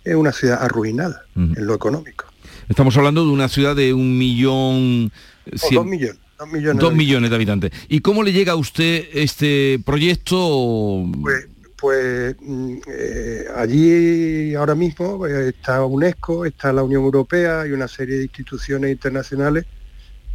es 0.04 0.14
una 0.14 0.32
ciudad 0.32 0.62
arruinada 0.62 1.22
en 1.36 1.66
lo 1.66 1.74
económico. 1.74 2.26
Estamos 2.68 2.96
hablando 2.96 3.24
de 3.24 3.30
una 3.30 3.48
ciudad 3.48 3.76
de 3.76 3.92
un 3.94 4.18
millón... 4.18 5.12
O 5.46 5.74
dos 5.74 5.86
millones. 5.86 6.18
Dos 6.38 6.48
millones. 6.48 6.80
dos 6.80 6.90
de 6.90 6.96
millones 6.96 7.30
de 7.30 7.36
habitantes. 7.36 7.70
¿Y 7.88 8.00
cómo 8.00 8.22
le 8.22 8.32
llega 8.32 8.52
a 8.52 8.56
usted 8.56 9.04
este 9.12 9.80
proyecto? 9.84 11.04
Pues, 11.20 11.46
pues 11.80 12.36
mm, 12.40 12.76
eh, 12.86 13.44
allí 13.56 14.54
ahora 14.54 14.74
mismo 14.74 15.26
eh, 15.26 15.48
está 15.48 15.84
UNESCO, 15.84 16.44
está 16.44 16.72
la 16.72 16.82
Unión 16.82 17.02
Europea 17.02 17.66
y 17.66 17.72
una 17.72 17.88
serie 17.88 18.18
de 18.18 18.24
instituciones 18.24 18.90
internacionales 18.90 19.64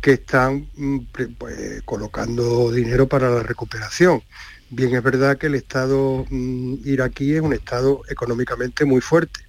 que 0.01 0.13
están 0.13 0.67
mm, 0.75 0.99
pues, 1.11 1.83
colocando 1.85 2.71
dinero 2.71 3.07
para 3.07 3.29
la 3.29 3.43
recuperación. 3.43 4.23
Bien 4.71 4.95
es 4.95 5.03
verdad 5.03 5.37
que 5.37 5.47
el 5.47 5.55
Estado 5.55 6.25
mm, 6.29 6.77
iraquí 6.83 7.35
es 7.35 7.41
un 7.41 7.53
Estado 7.53 8.01
económicamente 8.09 8.83
muy 8.83 9.01
fuerte, 9.01 9.41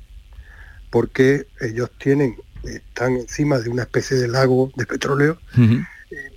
porque 0.90 1.46
ellos 1.60 1.90
tienen, 1.98 2.36
están 2.64 3.16
encima 3.16 3.58
de 3.58 3.70
una 3.70 3.82
especie 3.82 4.18
de 4.18 4.28
lago 4.28 4.70
de 4.76 4.84
petróleo 4.84 5.38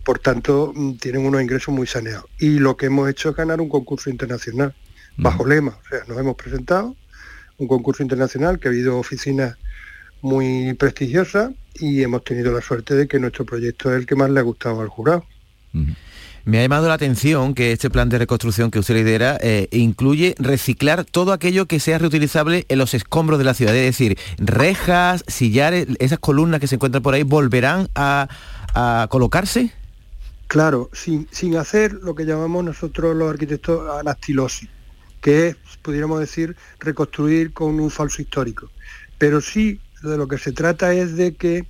por 0.03 0.17
tanto 0.17 0.73
tienen 0.99 1.25
unos 1.25 1.41
ingresos 1.41 1.73
muy 1.73 1.85
saneados. 1.85 2.25
Y 2.39 2.57
lo 2.57 2.75
que 2.75 2.87
hemos 2.87 3.07
hecho 3.09 3.29
es 3.29 3.35
ganar 3.35 3.61
un 3.61 3.69
concurso 3.69 4.09
internacional 4.09 4.73
bajo 5.19 5.45
lema, 5.45 5.71
o 5.71 5.89
sea, 5.89 5.99
nos 6.07 6.17
hemos 6.17 6.35
presentado 6.35 6.95
un 7.57 7.67
concurso 7.67 8.01
internacional 8.03 8.59
que 8.59 8.67
ha 8.67 8.71
habido 8.71 8.97
oficinas 8.97 9.57
muy 10.21 10.73
prestigiosas 10.73 11.51
y 11.75 12.01
hemos 12.01 12.23
tenido 12.23 12.51
la 12.51 12.61
suerte 12.61 12.95
de 12.95 13.07
que 13.07 13.19
nuestro 13.19 13.45
proyecto 13.45 13.91
es 13.91 13.99
el 13.99 14.05
que 14.05 14.15
más 14.15 14.29
le 14.29 14.39
ha 14.39 14.43
gustado 14.43 14.81
al 14.81 14.87
jurado. 14.87 15.25
Me 16.45 16.59
ha 16.59 16.61
llamado 16.61 16.87
la 16.87 16.93
atención 16.95 17.53
que 17.53 17.71
este 17.71 17.89
plan 17.89 18.09
de 18.09 18.17
reconstrucción 18.17 18.71
que 18.71 18.79
usted 18.79 18.95
lidera 18.95 19.37
eh, 19.41 19.67
incluye 19.71 20.35
reciclar 20.39 21.05
todo 21.05 21.31
aquello 21.31 21.67
que 21.67 21.79
sea 21.79 21.99
reutilizable 21.99 22.65
en 22.69 22.79
los 22.79 22.93
escombros 22.93 23.37
de 23.37 23.45
la 23.45 23.53
ciudad. 23.53 23.75
Es 23.75 23.85
decir, 23.85 24.17
rejas, 24.37 25.23
sillares, 25.27 25.87
esas 25.99 26.19
columnas 26.19 26.59
que 26.59 26.67
se 26.67 26.75
encuentran 26.75 27.03
por 27.03 27.13
ahí, 27.13 27.23
¿volverán 27.23 27.89
a, 27.93 28.27
colocarse? 29.09 29.71
Claro, 30.47 30.89
sin, 30.93 31.27
sin, 31.31 31.57
hacer 31.57 31.93
lo 31.93 32.15
que 32.15 32.25
llamamos 32.25 32.63
nosotros 32.63 33.15
los 33.15 33.29
arquitectos 33.29 33.81
anastilosis, 33.99 34.69
que 35.21 35.49
es, 35.49 35.57
pudiéramos 35.81 36.19
decir, 36.19 36.55
reconstruir 36.79 37.53
con 37.53 37.79
un 37.79 37.89
falso 37.89 38.21
histórico. 38.21 38.69
Pero 39.17 39.41
sí, 39.41 39.79
de 40.03 40.17
lo 40.17 40.27
que 40.27 40.37
se 40.37 40.51
trata 40.51 40.93
es 40.93 41.15
de 41.15 41.35
que 41.35 41.67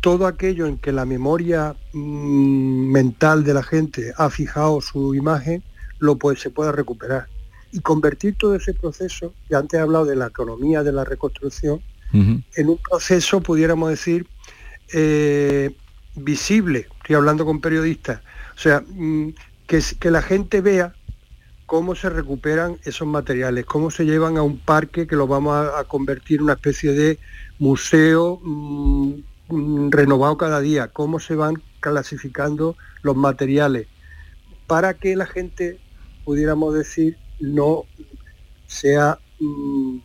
todo 0.00 0.26
aquello 0.26 0.66
en 0.66 0.78
que 0.78 0.92
la 0.92 1.04
memoria 1.04 1.74
mm, 1.92 2.92
mental 2.92 3.44
de 3.44 3.54
la 3.54 3.62
gente 3.62 4.12
ha 4.16 4.30
fijado 4.30 4.80
su 4.80 5.14
imagen, 5.14 5.62
lo 5.98 6.18
se 6.36 6.50
pueda 6.50 6.72
recuperar. 6.72 7.28
Y 7.72 7.80
convertir 7.80 8.36
todo 8.36 8.54
ese 8.54 8.74
proceso, 8.74 9.34
que 9.48 9.56
antes 9.56 9.78
he 9.78 9.82
hablado 9.82 10.04
de 10.04 10.16
la 10.16 10.28
economía 10.28 10.82
de 10.82 10.92
la 10.92 11.04
reconstrucción, 11.04 11.80
en 12.12 12.68
un 12.68 12.78
proceso, 12.78 13.40
pudiéramos 13.40 13.90
decir, 13.90 14.26
eh, 14.92 15.74
visible, 16.14 16.86
estoy 16.98 17.16
hablando 17.16 17.44
con 17.44 17.60
periodistas, 17.60 18.20
o 18.56 18.58
sea, 18.58 18.82
mm, 18.86 19.30
que, 19.66 19.82
que 19.98 20.10
la 20.10 20.22
gente 20.22 20.60
vea 20.60 20.94
cómo 21.66 21.94
se 21.94 22.08
recuperan 22.08 22.78
esos 22.84 23.06
materiales, 23.06 23.66
cómo 23.66 23.90
se 23.90 24.04
llevan 24.04 24.36
a 24.36 24.42
un 24.42 24.58
parque 24.58 25.06
que 25.06 25.16
lo 25.16 25.26
vamos 25.26 25.68
a, 25.74 25.84
convertir 25.84 26.38
en 26.38 26.44
una 26.44 26.54
especie 26.54 26.92
de 26.92 27.18
museo 27.58 28.40
mm, 28.42 29.14
Mm, 29.48 29.90
renovado 29.90 30.36
cada 30.36 30.60
día, 30.60 30.88
cómo 30.88 31.20
se 31.20 31.36
van 31.36 31.62
clasificando 31.78 32.76
los 33.02 33.14
materiales, 33.14 33.86
para 34.66 34.94
que 34.94 35.14
la 35.14 35.26
gente, 35.26 35.78
pudiéramos 36.24 36.74
decir, 36.74 37.16
no 37.38 37.84
sea, 38.66 39.20
mm, 39.38 39.98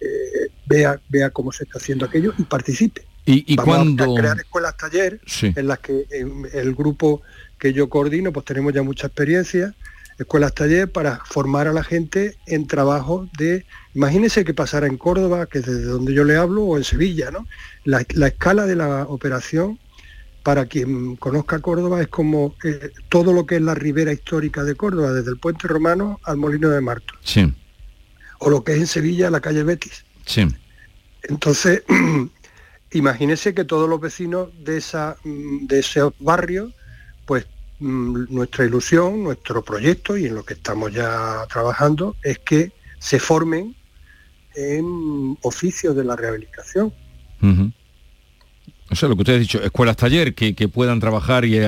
eh, 0.00 0.50
vea, 0.66 1.00
vea 1.08 1.30
cómo 1.30 1.52
se 1.52 1.64
está 1.64 1.78
haciendo 1.78 2.04
aquello 2.04 2.32
y 2.36 2.42
participe. 2.42 3.06
Y, 3.26 3.54
cuando... 3.54 4.16
a 4.16 4.20
crear 4.20 4.38
escuelas 4.40 4.76
taller 4.76 5.20
en 5.42 5.68
las 5.68 5.78
que 5.78 6.04
el 6.10 6.74
grupo 6.74 7.22
que 7.60 7.72
yo 7.72 7.88
coordino, 7.88 8.32
pues 8.32 8.44
tenemos 8.44 8.72
ya 8.72 8.82
mucha 8.82 9.06
experiencia, 9.06 9.72
escuelas 10.20 10.54
taller 10.54 10.90
para 10.90 11.20
formar 11.24 11.66
a 11.66 11.72
la 11.72 11.82
gente 11.82 12.36
en 12.46 12.66
trabajo 12.66 13.28
de, 13.38 13.64
imagínense 13.94 14.44
que 14.44 14.54
pasara 14.54 14.86
en 14.86 14.98
Córdoba, 14.98 15.46
que 15.46 15.58
es 15.58 15.66
desde 15.66 15.84
donde 15.84 16.12
yo 16.12 16.24
le 16.24 16.36
hablo, 16.36 16.62
o 16.64 16.76
en 16.76 16.84
Sevilla, 16.84 17.30
¿no? 17.30 17.46
La, 17.84 18.00
escala 18.26 18.66
de 18.66 18.76
la 18.76 19.04
operación, 19.04 19.78
para 20.42 20.66
quien 20.66 21.16
conozca 21.16 21.58
Córdoba, 21.60 22.02
es 22.02 22.08
como 22.08 22.54
eh, 22.64 22.90
todo 23.08 23.32
lo 23.32 23.46
que 23.46 23.56
es 23.56 23.62
la 23.62 23.74
ribera 23.74 24.12
histórica 24.12 24.62
de 24.62 24.74
Córdoba, 24.74 25.12
desde 25.12 25.30
el 25.30 25.38
puente 25.38 25.66
romano 25.68 26.20
al 26.24 26.36
molino 26.36 26.68
de 26.68 26.80
Marto. 26.80 27.14
Sí. 27.22 27.52
O 28.40 28.50
lo 28.50 28.62
que 28.62 28.72
es 28.72 28.78
en 28.78 28.86
Sevilla, 28.86 29.30
la 29.30 29.40
calle 29.40 29.62
Betis. 29.62 30.04
Sí. 30.26 30.46
Entonces, 31.22 31.82
imagínense 32.92 33.54
que 33.54 33.64
todos 33.64 33.88
los 33.88 34.00
vecinos 34.00 34.50
de, 34.62 34.76
esa, 34.76 35.16
mm, 35.24 35.66
de 35.66 35.78
esos 35.78 36.12
barrios, 36.18 36.74
pues 37.24 37.46
nuestra 37.80 38.64
ilusión, 38.64 39.24
nuestro 39.24 39.62
proyecto 39.62 40.16
y 40.16 40.26
en 40.26 40.34
lo 40.34 40.44
que 40.44 40.54
estamos 40.54 40.92
ya 40.92 41.46
trabajando 41.50 42.16
es 42.22 42.38
que 42.38 42.72
se 42.98 43.18
formen 43.18 43.74
en 44.54 45.38
oficios 45.42 45.96
de 45.96 46.04
la 46.04 46.16
rehabilitación. 46.16 46.92
O 48.90 48.96
sea, 48.96 49.08
lo 49.08 49.14
que 49.14 49.22
usted 49.22 49.34
ha 49.34 49.38
dicho, 49.38 49.62
escuelas 49.62 49.96
taller 49.96 50.34
que, 50.34 50.68
puedan 50.68 51.00
trabajar 51.00 51.44
y, 51.44 51.58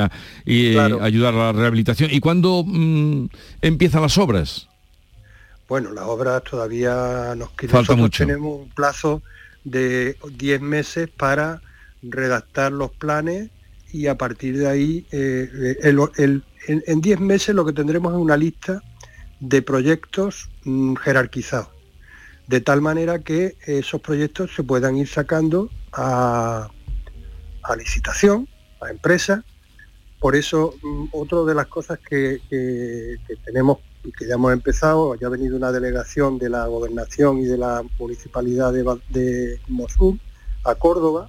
y 0.44 0.76
ayudar 0.76 1.34
a 1.34 1.36
la 1.36 1.52
rehabilitación. 1.52 2.10
¿Y 2.12 2.20
cuándo 2.20 2.64
mm, 2.66 3.26
empiezan 3.62 4.02
las 4.02 4.18
obras? 4.18 4.68
Bueno, 5.68 5.92
las 5.92 6.04
obras 6.04 6.42
todavía 6.44 7.34
nos 7.36 7.50
Falta 7.68 7.94
mucho. 7.94 8.26
tenemos 8.26 8.60
un 8.60 8.68
plazo 8.70 9.22
de 9.64 10.18
10 10.36 10.60
meses 10.60 11.08
para 11.08 11.62
redactar 12.02 12.72
los 12.72 12.90
planes 12.90 13.50
y 13.92 14.06
a 14.06 14.16
partir 14.16 14.58
de 14.58 14.68
ahí, 14.68 15.06
eh, 15.12 15.76
en 16.66 17.00
10 17.00 17.20
meses 17.20 17.54
lo 17.54 17.64
que 17.64 17.72
tendremos 17.72 18.14
es 18.14 18.18
una 18.18 18.36
lista 18.36 18.82
de 19.38 19.60
proyectos 19.60 20.48
mm, 20.64 20.94
jerarquizados, 20.94 21.68
de 22.46 22.60
tal 22.60 22.80
manera 22.80 23.18
que 23.18 23.56
esos 23.66 24.00
proyectos 24.00 24.54
se 24.54 24.62
puedan 24.62 24.96
ir 24.96 25.08
sacando 25.08 25.68
a, 25.92 26.70
licitación, 27.76 28.48
a 28.80 28.90
empresas. 28.90 29.44
Por 30.20 30.36
eso, 30.36 30.74
mm, 30.82 31.06
otra 31.12 31.42
de 31.42 31.54
las 31.54 31.66
cosas 31.66 31.98
que, 31.98 32.40
tenemos 33.44 33.78
y 34.04 34.12
que 34.12 34.26
ya 34.26 34.34
hemos 34.34 34.52
empezado, 34.52 35.14
ya 35.16 35.26
ha 35.26 35.30
venido 35.30 35.56
una 35.56 35.70
delegación 35.70 36.38
de 36.38 36.48
la 36.48 36.66
gobernación 36.66 37.38
y 37.38 37.44
de 37.44 37.58
la 37.58 37.84
municipalidad 37.98 38.72
de, 38.72 38.84
de 39.10 39.60
Mosul 39.68 40.18
a 40.64 40.74
Córdoba, 40.76 41.28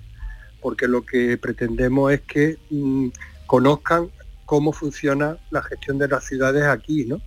porque 0.64 0.88
lo 0.88 1.06
que 1.06 1.38
pretendemos 1.38 2.14
es 2.14 2.22
que 2.22 2.58
mm, 2.72 3.10
conozcan 3.46 4.10
cómo 4.46 4.72
funciona 4.72 5.38
la 5.52 5.62
gestión 5.62 5.98
de 6.00 6.08
las 6.08 6.24
ciudades 6.24 6.64
aquí, 6.64 7.06
¿no? 7.06 7.22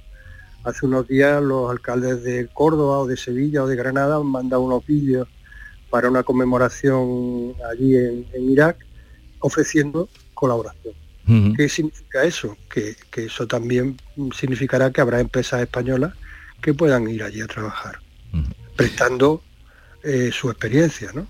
Hace 0.64 0.86
unos 0.86 1.06
días 1.06 1.40
los 1.42 1.70
alcaldes 1.70 2.24
de 2.24 2.48
Córdoba 2.52 2.98
o 2.98 3.06
de 3.06 3.16
Sevilla 3.16 3.62
o 3.62 3.66
de 3.68 3.76
Granada 3.76 4.16
han 4.16 4.26
mandado 4.26 4.62
unos 4.62 4.84
vídeos 4.84 5.28
para 5.90 6.08
una 6.08 6.24
conmemoración 6.24 7.54
allí 7.70 7.94
en, 7.94 8.50
Irak 8.50 8.78
ofreciendo 9.40 10.08
colaboración. 10.34 10.94
¿Qué 11.56 11.68
significa 11.68 12.22
eso? 12.24 12.56
Que, 12.72 12.96
eso 13.16 13.46
también 13.46 13.96
significará 14.34 14.90
que 14.90 15.00
habrá 15.00 15.20
empresas 15.20 15.60
españolas 15.60 16.14
que 16.62 16.72
puedan 16.72 17.08
ir 17.08 17.22
allí 17.22 17.40
a 17.40 17.46
trabajar, 17.46 17.98
prestando 18.76 19.42
eh, 20.02 20.30
su 20.32 20.50
experiencia, 20.50 21.10
¿no? 21.12 21.26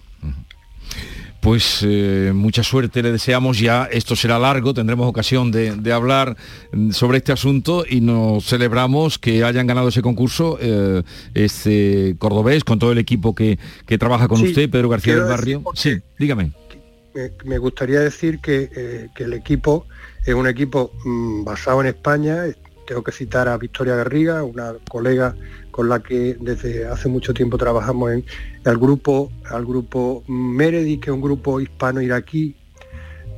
Pues 1.40 1.84
eh, 1.86 2.32
mucha 2.34 2.62
suerte 2.62 3.02
le 3.02 3.12
deseamos 3.12 3.58
ya. 3.58 3.84
Esto 3.84 4.16
será 4.16 4.38
largo, 4.38 4.74
tendremos 4.74 5.08
ocasión 5.08 5.50
de, 5.50 5.92
hablar 5.92 6.36
mm, 6.72 6.90
sobre 6.90 7.18
este 7.18 7.32
asunto 7.32 7.84
y 7.88 8.00
nos 8.00 8.44
celebramos 8.44 9.18
que 9.18 9.44
hayan 9.44 9.66
ganado 9.66 9.88
ese 9.88 10.02
concurso 10.02 10.58
eh, 10.60 11.02
este 11.34 12.16
cordobés 12.18 12.64
con 12.64 12.78
todo 12.78 12.92
el 12.92 12.98
equipo 12.98 13.34
que, 13.34 13.58
trabaja 13.98 14.28
con 14.28 14.40
usted, 14.42 14.68
Pedro 14.70 14.88
García 14.88 15.14
del 15.14 15.24
Barrio. 15.24 15.62
Sí, 15.74 15.98
dígame. 16.18 16.52
Me, 17.44 17.58
gustaría 17.58 18.00
decir 18.00 18.40
eh, 18.46 19.08
que, 19.14 19.24
el 19.24 19.32
equipo 19.32 19.86
es 20.24 20.34
un 20.34 20.46
equipo 20.46 20.92
mm, 21.04 21.44
basado 21.44 21.80
en 21.80 21.86
España. 21.86 22.42
Tengo 22.86 23.02
que 23.02 23.12
citar 23.12 23.48
a 23.48 23.56
Victoria 23.56 23.96
Garriga, 23.96 24.44
una 24.44 24.74
colega 24.88 25.34
con 25.76 25.90
la 25.90 26.00
que 26.00 26.38
desde 26.40 26.86
hace 26.86 27.06
mucho 27.06 27.34
tiempo 27.34 27.58
trabajamos 27.58 28.10
en 28.10 28.24
el 28.64 28.78
grupo, 28.78 29.30
al 29.50 29.66
grupo 29.66 30.24
Meredi, 30.26 30.96
que 30.96 31.10
es 31.10 31.14
un 31.14 31.20
grupo 31.20 31.60
hispano-iraquí 31.60 32.56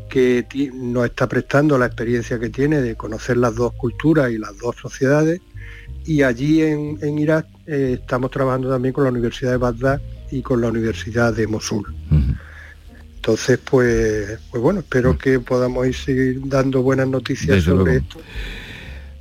que 0.09 0.47
nos 0.73 1.07
está 1.07 1.27
prestando 1.29 1.77
la 1.77 1.87
experiencia 1.87 2.39
que 2.39 2.49
tiene 2.49 2.81
de 2.81 2.95
conocer 2.95 3.39
las 3.39 3.57
dos 3.57 3.73
culturas 3.73 4.31
y 4.31 4.39
las 4.39 4.57
dos 4.57 4.77
sociedades. 4.77 5.41
Y 6.05 6.23
allí 6.23 6.63
en, 6.63 7.19
Irak 7.19 7.49
eh, 7.67 7.99
estamos 8.01 8.31
trabajando 8.31 8.71
también 8.71 8.95
con 8.95 9.03
la 9.03 9.11
Universidad 9.11 9.51
de 9.51 9.57
Bagdad 9.57 10.01
y 10.31 10.41
con 10.41 10.61
la 10.61 10.69
Universidad 10.69 11.35
de 11.35 11.49
Mosul. 11.49 11.93
Entonces, 13.17 13.59
pues, 13.69 14.39
pues 14.53 14.63
bueno, 14.63 14.79
espero 14.79 15.19
que 15.19 15.41
podamos 15.41 15.89
ir 15.89 15.95
seguir 15.97 16.41
dando 16.45 16.83
buenas 16.83 17.09
noticias 17.09 17.65
sobre 17.65 17.97
esto. 17.97 18.21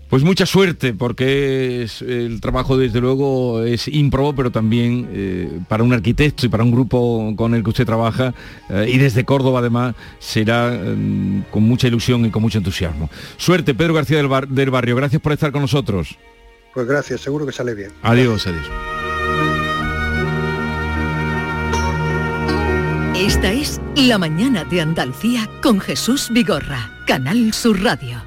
Pues 0.09 0.23
mucha 0.23 0.45
suerte, 0.45 0.93
porque 0.93 1.85
el 2.01 2.39
trabajo 2.39 2.77
desde 2.77 3.01
luego 3.01 3.63
es 3.63 3.89
ímprobo, 3.89 4.33
pero 4.33 4.51
también 4.51 5.09
eh, 5.11 5.59
para 5.67 5.83
un 5.83 5.91
arquitecto 5.91 6.45
y 6.45 6.49
para 6.49 6.63
un 6.63 6.71
grupo 6.71 7.33
con 7.35 7.53
el 7.53 7.63
que 7.63 7.69
usted 7.71 7.85
trabaja, 7.85 8.33
eh, 8.69 8.89
y 8.93 8.97
desde 8.97 9.25
Córdoba 9.25 9.59
además, 9.59 9.95
será 10.19 10.69
mm, 10.71 11.45
con 11.51 11.63
mucha 11.63 11.87
ilusión 11.87 12.25
y 12.25 12.31
con 12.31 12.41
mucho 12.41 12.57
entusiasmo. 12.57 13.09
Suerte, 13.35 13.75
Pedro 13.75 13.93
García 13.93 14.17
del, 14.17 14.29
del, 14.49 14.69
Barrio, 14.69 14.95
gracias 14.95 15.21
por 15.21 15.33
estar 15.33 15.51
con 15.51 15.61
nosotros. 15.61 16.17
Pues 16.73 16.87
gracias, 16.87 17.19
seguro 17.19 17.45
que 17.45 17.51
sale 17.51 17.75
bien. 17.75 17.91
Adiós, 18.01 18.47
adiós. 18.47 18.65
Esta 23.15 23.51
es 23.51 23.81
La 23.95 24.17
Mañana 24.17 24.63
de 24.63 24.79
Andalucía 24.79 25.49
con 25.61 25.81
Jesús 25.81 26.29
Vigorra, 26.31 26.91
Canal 27.05 27.51
Sur 27.51 27.83
Radio. 27.83 28.26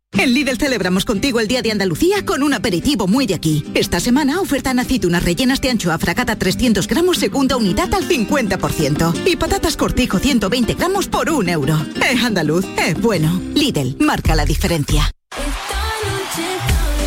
En 0.17 0.33
Lidl 0.33 0.57
celebramos 0.57 1.05
contigo 1.05 1.39
el 1.39 1.47
Día 1.47 1.61
de 1.61 1.71
Andalucía 1.71 2.25
con 2.25 2.43
un 2.43 2.53
aperitivo 2.53 3.07
muy 3.07 3.25
de 3.25 3.33
aquí. 3.33 3.65
Esta 3.73 3.99
semana 3.99 4.41
ofertan 4.41 4.77
aceitunas 4.77 5.23
rellenas 5.23 5.61
de 5.61 5.69
anchoa 5.69 5.97
fracata 5.97 6.35
300 6.35 6.87
gramos 6.87 7.17
segunda 7.17 7.55
unidad 7.57 7.93
al 7.93 8.07
50%. 8.07 9.13
Y 9.25 9.35
patatas 9.35 9.77
cortijo 9.77 10.19
120 10.19 10.73
gramos 10.75 11.07
por 11.07 11.29
un 11.29 11.49
euro. 11.49 11.75
Es 12.07 12.23
andaluz, 12.23 12.65
es 12.77 12.99
bueno. 13.01 13.41
Lidl, 13.55 13.97
marca 13.99 14.35
la 14.35 14.45
diferencia. 14.45 15.11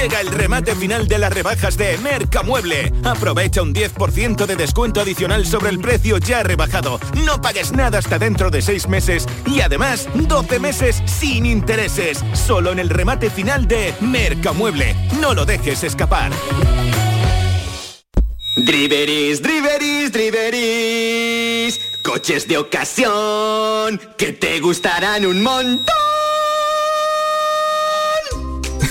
Llega 0.00 0.22
el 0.22 0.28
remate 0.28 0.74
final 0.74 1.06
de 1.08 1.18
las 1.18 1.30
rebajas 1.30 1.76
de 1.76 1.98
Mercamueble. 1.98 2.90
Aprovecha 3.04 3.60
un 3.60 3.74
10% 3.74 4.46
de 4.46 4.56
descuento 4.56 5.02
adicional 5.02 5.44
sobre 5.44 5.68
el 5.68 5.78
precio 5.78 6.16
ya 6.16 6.42
rebajado. 6.42 6.98
No 7.26 7.42
pagues 7.42 7.72
nada 7.72 7.98
hasta 7.98 8.18
dentro 8.18 8.50
de 8.50 8.62
6 8.62 8.88
meses 8.88 9.26
y 9.44 9.60
además 9.60 10.08
12 10.14 10.58
meses 10.58 11.02
sin 11.04 11.44
intereses. 11.44 12.24
Solo 12.32 12.72
en 12.72 12.78
el 12.78 12.88
remate 12.88 13.28
final 13.28 13.68
de 13.68 13.92
Mercamueble. 14.00 14.96
No 15.20 15.34
lo 15.34 15.44
dejes 15.44 15.84
escapar. 15.84 16.32
Driveris, 18.56 19.42
driveris, 19.42 20.12
driveris. 20.12 21.78
Coches 22.02 22.48
de 22.48 22.56
ocasión 22.56 24.00
que 24.16 24.32
te 24.32 24.60
gustarán 24.60 25.26
un 25.26 25.42
montón. 25.42 26.00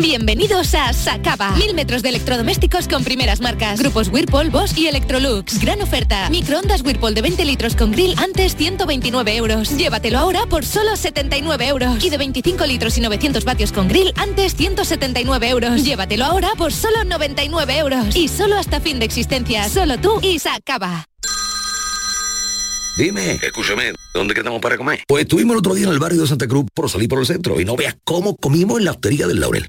Bienvenidos 0.00 0.74
a 0.74 0.92
Sacaba. 0.92 1.52
Mil 1.52 1.74
metros 1.74 2.02
de 2.02 2.10
electrodomésticos 2.10 2.86
con 2.88 3.02
primeras 3.02 3.40
marcas. 3.40 3.80
Grupos 3.80 4.08
Whirlpool, 4.08 4.50
Bosch 4.50 4.76
y 4.76 4.88
Electrolux. 4.88 5.58
Gran 5.60 5.80
oferta. 5.80 6.28
Microondas 6.30 6.82
Whirlpool 6.82 7.14
de 7.14 7.22
20 7.22 7.44
litros 7.44 7.76
con 7.76 7.92
grill 7.92 8.14
antes 8.18 8.56
129 8.56 9.36
euros. 9.36 9.76
Llévatelo 9.76 10.18
ahora 10.18 10.46
por 10.46 10.64
solo 10.64 10.96
79 10.96 11.68
euros. 11.68 12.04
Y 12.04 12.10
de 12.10 12.18
25 12.18 12.66
litros 12.66 12.98
y 12.98 13.00
900 13.00 13.44
vatios 13.44 13.72
con 13.72 13.88
grill 13.88 14.12
antes 14.16 14.54
179 14.54 15.48
euros. 15.48 15.84
Llévatelo 15.84 16.24
ahora 16.24 16.50
por 16.56 16.72
solo 16.72 17.04
99 17.04 17.78
euros. 17.78 18.14
Y 18.14 18.28
solo 18.28 18.56
hasta 18.56 18.80
fin 18.80 18.98
de 18.98 19.06
existencia. 19.06 19.68
Solo 19.68 19.98
tú 19.98 20.20
y 20.22 20.38
Sacaba. 20.38 21.06
Dime, 22.96 23.32
escúchame, 23.42 23.92
¿dónde 24.14 24.32
quedamos 24.32 24.60
para 24.62 24.78
comer? 24.78 25.00
Pues 25.06 25.24
estuvimos 25.24 25.52
el 25.52 25.58
otro 25.58 25.74
día 25.74 25.86
en 25.86 25.92
el 25.92 25.98
barrio 25.98 26.22
de 26.22 26.26
Santa 26.26 26.48
Cruz 26.48 26.64
por 26.72 26.88
salir 26.88 27.10
por 27.10 27.18
el 27.18 27.26
centro 27.26 27.60
y 27.60 27.64
no 27.66 27.76
veas 27.76 27.94
cómo 28.04 28.36
comimos 28.36 28.78
en 28.78 28.86
la 28.86 28.92
hostería 28.92 29.26
del 29.26 29.38
Laurel. 29.38 29.68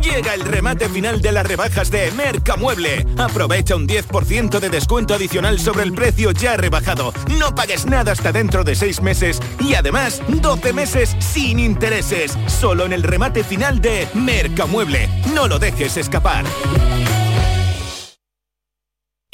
Llega 0.00 0.34
el 0.34 0.40
remate 0.40 0.88
final 0.88 1.20
de 1.20 1.32
las 1.32 1.46
rebajas 1.46 1.90
de 1.90 2.10
Mercamueble. 2.12 3.06
Aprovecha 3.18 3.76
un 3.76 3.86
10% 3.86 4.60
de 4.60 4.70
descuento 4.70 5.14
adicional 5.14 5.58
sobre 5.58 5.82
el 5.82 5.92
precio 5.92 6.30
ya 6.32 6.56
rebajado. 6.56 7.12
No 7.38 7.54
pagues 7.54 7.86
nada 7.86 8.12
hasta 8.12 8.32
dentro 8.32 8.64
de 8.64 8.74
6 8.74 9.02
meses 9.02 9.40
y 9.60 9.74
además 9.74 10.22
12 10.28 10.72
meses 10.72 11.16
sin 11.18 11.58
intereses. 11.58 12.36
Solo 12.46 12.84
en 12.84 12.92
el 12.92 13.02
remate 13.02 13.44
final 13.44 13.80
de 13.80 14.08
Mercamueble. 14.14 15.08
No 15.34 15.48
lo 15.48 15.58
dejes 15.58 15.96
escapar. 15.96 16.44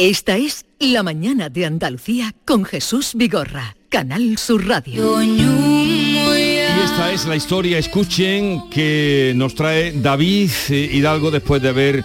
Esta 0.03 0.39
es 0.39 0.64
La 0.78 1.03
Mañana 1.03 1.51
de 1.51 1.66
Andalucía 1.66 2.35
con 2.47 2.64
Jesús 2.64 3.12
Vigorra, 3.14 3.76
Canal 3.91 4.39
Sur 4.39 4.66
Radio. 4.66 5.20
Esta 6.93 7.12
es 7.12 7.26
la 7.26 7.36
historia, 7.36 7.78
escuchen, 7.78 8.68
que 8.68 9.32
nos 9.36 9.55
trae 9.55 9.93
David 9.93 10.51
eh, 10.70 10.91
Hidalgo 10.93 11.30
después 11.30 11.62
de 11.62 11.68
haber 11.68 11.99
eh, 11.99 12.05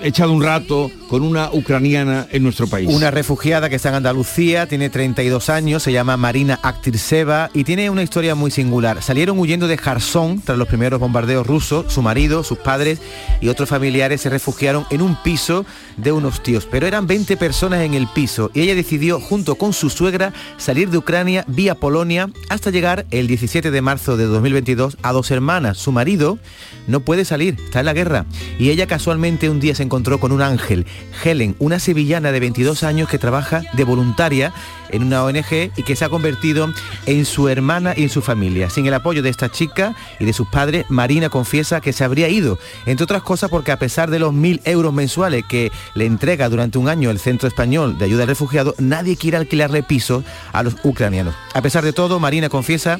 echado 0.00 0.32
un 0.32 0.42
rato 0.42 0.90
con 1.08 1.22
una 1.22 1.50
ucraniana 1.52 2.26
en 2.30 2.42
nuestro 2.42 2.66
país. 2.68 2.88
Una 2.92 3.10
refugiada 3.10 3.68
que 3.68 3.76
está 3.76 3.88
en 3.88 3.96
Andalucía, 3.96 4.66
tiene 4.66 4.90
32 4.90 5.48
años, 5.48 5.82
se 5.82 5.92
llama 5.92 6.16
Marina 6.16 6.60
Aktirseva 6.62 7.50
y 7.54 7.64
tiene 7.64 7.90
una 7.90 8.02
historia 8.02 8.34
muy 8.34 8.50
singular. 8.50 9.02
Salieron 9.02 9.38
huyendo 9.38 9.66
de 9.66 9.76
Kherson 9.76 10.40
tras 10.42 10.58
los 10.58 10.68
primeros 10.68 11.00
bombardeos 11.00 11.46
rusos, 11.46 11.92
su 11.92 12.02
marido, 12.02 12.44
sus 12.44 12.58
padres 12.58 13.00
y 13.40 13.48
otros 13.48 13.68
familiares 13.68 14.20
se 14.20 14.30
refugiaron 14.30 14.86
en 14.90 15.02
un 15.02 15.16
piso 15.22 15.64
de 15.96 16.12
unos 16.12 16.42
tíos, 16.42 16.68
pero 16.70 16.86
eran 16.86 17.06
20 17.06 17.36
personas 17.36 17.80
en 17.80 17.94
el 17.94 18.06
piso 18.06 18.50
y 18.54 18.60
ella 18.60 18.74
decidió 18.74 19.20
junto 19.20 19.56
con 19.56 19.72
su 19.72 19.90
suegra 19.90 20.32
salir 20.58 20.90
de 20.90 20.98
Ucrania 20.98 21.44
vía 21.48 21.74
Polonia 21.74 22.30
hasta 22.48 22.70
llegar 22.70 23.06
el 23.10 23.26
17 23.26 23.70
de 23.70 23.82
marzo 23.82 24.16
de 24.16 24.24
2022 24.24 24.98
a 25.02 25.12
dos 25.12 25.30
hermanas. 25.30 25.78
Su 25.78 25.90
marido 25.90 26.38
no 26.86 27.00
puede 27.00 27.24
salir, 27.24 27.56
está 27.58 27.80
en 27.80 27.86
la 27.86 27.94
guerra 27.94 28.26
y 28.58 28.70
ella 28.70 28.86
casualmente 28.86 29.50
un 29.50 29.60
día 29.60 29.74
se 29.74 29.82
encontró 29.82 30.20
con 30.20 30.32
un 30.32 30.42
ángel 30.42 30.86
Helen, 31.24 31.56
una 31.58 31.78
sevillana 31.78 32.32
de 32.32 32.40
22 32.40 32.82
años 32.82 33.08
que 33.08 33.18
trabaja 33.18 33.62
de 33.72 33.84
voluntaria 33.84 34.52
en 34.90 35.02
una 35.02 35.24
ONG 35.24 35.70
y 35.76 35.82
que 35.82 35.96
se 35.96 36.04
ha 36.04 36.08
convertido 36.08 36.72
en 37.06 37.24
su 37.24 37.48
hermana 37.48 37.94
y 37.96 38.04
en 38.04 38.08
su 38.08 38.22
familia. 38.22 38.70
Sin 38.70 38.86
el 38.86 38.94
apoyo 38.94 39.22
de 39.22 39.28
esta 39.28 39.50
chica 39.50 39.94
y 40.18 40.24
de 40.24 40.32
sus 40.32 40.48
padres, 40.48 40.86
Marina 40.88 41.28
confiesa 41.28 41.80
que 41.80 41.92
se 41.92 42.04
habría 42.04 42.28
ido, 42.28 42.58
entre 42.86 43.04
otras 43.04 43.22
cosas 43.22 43.50
porque 43.50 43.72
a 43.72 43.78
pesar 43.78 44.10
de 44.10 44.18
los 44.18 44.32
mil 44.32 44.60
euros 44.64 44.92
mensuales 44.92 45.44
que 45.48 45.70
le 45.94 46.06
entrega 46.06 46.48
durante 46.48 46.78
un 46.78 46.88
año 46.88 47.10
el 47.10 47.18
Centro 47.18 47.48
Español 47.48 47.98
de 47.98 48.06
Ayuda 48.06 48.22
al 48.22 48.28
Refugiado, 48.28 48.74
nadie 48.78 49.16
quiere 49.16 49.36
alquilarle 49.36 49.82
piso 49.82 50.24
a 50.52 50.62
los 50.62 50.76
ucranianos. 50.82 51.34
A 51.54 51.62
pesar 51.62 51.84
de 51.84 51.92
todo, 51.92 52.18
Marina 52.20 52.48
confiesa 52.48 52.98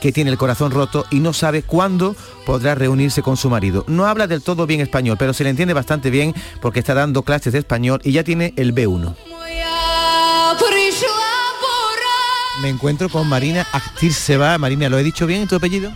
que 0.00 0.12
tiene 0.12 0.30
el 0.30 0.38
corazón 0.38 0.72
roto 0.72 1.04
y 1.10 1.20
no 1.20 1.32
sabe 1.32 1.62
cuándo 1.62 2.16
podrá 2.46 2.74
reunirse 2.74 3.22
con 3.22 3.36
su 3.36 3.50
marido. 3.50 3.84
No 3.86 4.06
habla 4.06 4.26
del 4.26 4.42
todo 4.42 4.66
bien 4.66 4.80
español, 4.80 5.16
pero 5.18 5.32
se 5.32 5.44
le 5.44 5.50
entiende 5.50 5.74
bastante 5.74 6.10
bien 6.10 6.34
porque 6.60 6.80
está 6.80 6.94
dando 6.94 7.22
clases 7.22 7.52
de 7.52 7.58
español 7.58 8.00
y 8.02 8.12
ya 8.12 8.24
tiene 8.24 8.54
el 8.56 8.74
B1. 8.74 9.14
Me 12.62 12.68
encuentro 12.68 13.08
con 13.08 13.26
Marina 13.26 13.66
Aktirseva. 13.72 14.58
Marina, 14.58 14.90
¿lo 14.90 14.98
he 14.98 15.02
dicho 15.02 15.26
bien 15.26 15.48
tu 15.48 15.56
apellido? 15.56 15.90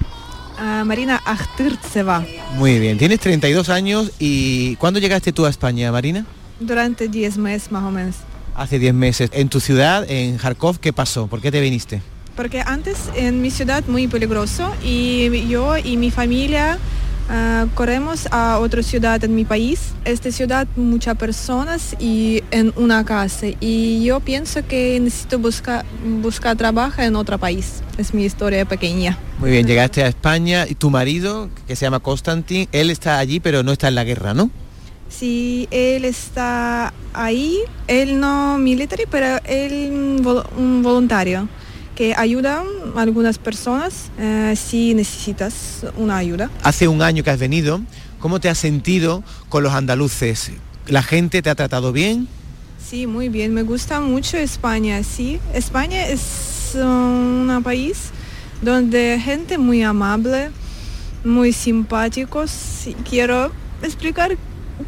Uh, 0.58 0.84
Marina 0.84 1.20
Aktirseva. 1.26 2.24
Muy 2.54 2.78
bien, 2.78 2.96
tienes 2.96 3.20
32 3.20 3.68
años 3.68 4.12
y 4.18 4.76
¿cuándo 4.76 4.98
llegaste 4.98 5.32
tú 5.32 5.44
a 5.44 5.50
España, 5.50 5.92
Marina? 5.92 6.24
Durante 6.60 7.08
10 7.08 7.36
meses 7.36 7.70
más 7.70 7.82
o 7.82 7.90
menos. 7.90 8.16
Hace 8.54 8.78
10 8.78 8.94
meses. 8.94 9.30
¿En 9.34 9.50
tu 9.50 9.60
ciudad, 9.60 10.08
en 10.08 10.38
Kharkov, 10.38 10.78
qué 10.78 10.92
pasó? 10.92 11.26
¿Por 11.26 11.42
qué 11.42 11.50
te 11.50 11.60
viniste? 11.60 12.00
Porque 12.36 12.60
antes 12.60 12.96
en 13.14 13.42
mi 13.42 13.50
ciudad 13.50 13.84
muy 13.86 14.08
peligroso 14.08 14.72
y 14.82 15.46
yo 15.48 15.76
y 15.76 15.96
mi 15.96 16.10
familia 16.10 16.78
uh, 17.30 17.68
corremos 17.74 18.26
a 18.32 18.58
otra 18.58 18.82
ciudad 18.82 19.22
en 19.22 19.36
mi 19.36 19.44
país. 19.44 19.92
Esta 20.04 20.32
ciudad 20.32 20.66
muchas 20.74 21.16
personas 21.16 21.94
y 22.00 22.42
en 22.50 22.72
una 22.76 23.04
casa 23.04 23.46
y 23.60 24.02
yo 24.04 24.18
pienso 24.18 24.66
que 24.66 24.98
necesito 24.98 25.38
buscar 25.38 25.84
buscar 26.22 26.56
trabajo 26.56 27.02
en 27.02 27.14
otro 27.14 27.38
país. 27.38 27.82
Es 27.98 28.12
mi 28.12 28.24
historia 28.24 28.64
pequeña. 28.64 29.16
Muy 29.38 29.50
bien, 29.50 29.66
llegaste 29.66 30.02
a 30.02 30.08
España 30.08 30.66
y 30.68 30.74
tu 30.74 30.90
marido, 30.90 31.50
que 31.68 31.76
se 31.76 31.86
llama 31.86 32.00
Constantin, 32.00 32.68
él 32.72 32.90
está 32.90 33.18
allí 33.18 33.38
pero 33.38 33.62
no 33.62 33.70
está 33.70 33.86
en 33.88 33.94
la 33.94 34.02
guerra, 34.02 34.34
¿no? 34.34 34.50
Sí, 35.08 35.68
él 35.70 36.04
está 36.04 36.92
ahí, 37.12 37.58
él 37.86 38.18
no 38.18 38.58
militar, 38.58 38.98
pero 39.08 39.38
él 39.44 40.20
un 40.56 40.82
voluntario 40.82 41.48
que 41.94 42.14
ayuda 42.16 42.64
a 42.96 43.00
algunas 43.00 43.38
personas 43.38 44.10
eh, 44.18 44.54
si 44.56 44.94
necesitas 44.94 45.86
una 45.96 46.16
ayuda. 46.16 46.50
Hace 46.62 46.88
un 46.88 47.02
año 47.02 47.22
que 47.22 47.30
has 47.30 47.38
venido, 47.38 47.80
¿cómo 48.18 48.40
te 48.40 48.48
has 48.48 48.58
sentido 48.58 49.22
con 49.48 49.62
los 49.62 49.72
andaluces? 49.72 50.52
¿La 50.86 51.02
gente 51.02 51.42
te 51.42 51.50
ha 51.50 51.54
tratado 51.54 51.92
bien? 51.92 52.28
Sí, 52.84 53.06
muy 53.06 53.28
bien, 53.28 53.54
me 53.54 53.62
gusta 53.62 54.00
mucho 54.00 54.36
España, 54.36 55.02
sí. 55.02 55.40
España 55.54 56.06
es 56.06 56.72
un 56.74 57.60
país 57.64 58.10
donde 58.60 59.20
gente 59.22 59.58
muy 59.58 59.82
amable, 59.82 60.50
muy 61.24 61.52
simpáticos. 61.52 62.88
Quiero 63.08 63.52
explicar 63.82 64.36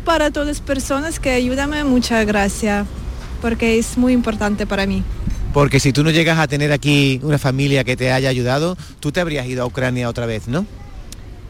para 0.05 0.31
todas 0.31 0.49
las 0.49 0.61
personas 0.61 1.21
que 1.21 1.31
ayúdame, 1.31 1.85
muchas 1.85 2.27
gracias, 2.27 2.87
porque 3.41 3.79
es 3.79 3.97
muy 3.97 4.13
importante 4.13 4.67
para 4.67 4.87
mí. 4.87 5.03
Porque 5.57 5.81
si 5.81 5.95
tú 5.95 6.05
no 6.05 6.11
llegas 6.11 6.39
a 6.39 6.49
tener 6.49 6.71
aquí 6.71 7.19
una 7.23 7.39
familia 7.39 7.83
que 7.83 7.97
te 7.97 8.13
haya 8.13 8.29
ayudado, 8.29 8.77
tú 9.01 9.11
te 9.11 9.23
habrías 9.23 9.47
ido 9.47 9.63
a 9.63 9.67
Ucrania 9.67 10.07
otra 10.07 10.27
vez, 10.27 10.49
¿no? 10.49 10.67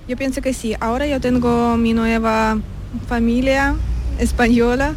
Yo 0.06 0.16
pienso 0.16 0.40
que 0.42 0.54
sí. 0.54 0.76
Ahora 0.78 1.08
yo 1.08 1.20
tengo 1.20 1.76
mi 1.76 1.92
nueva 1.92 2.56
familia 3.08 3.74
española 4.20 4.94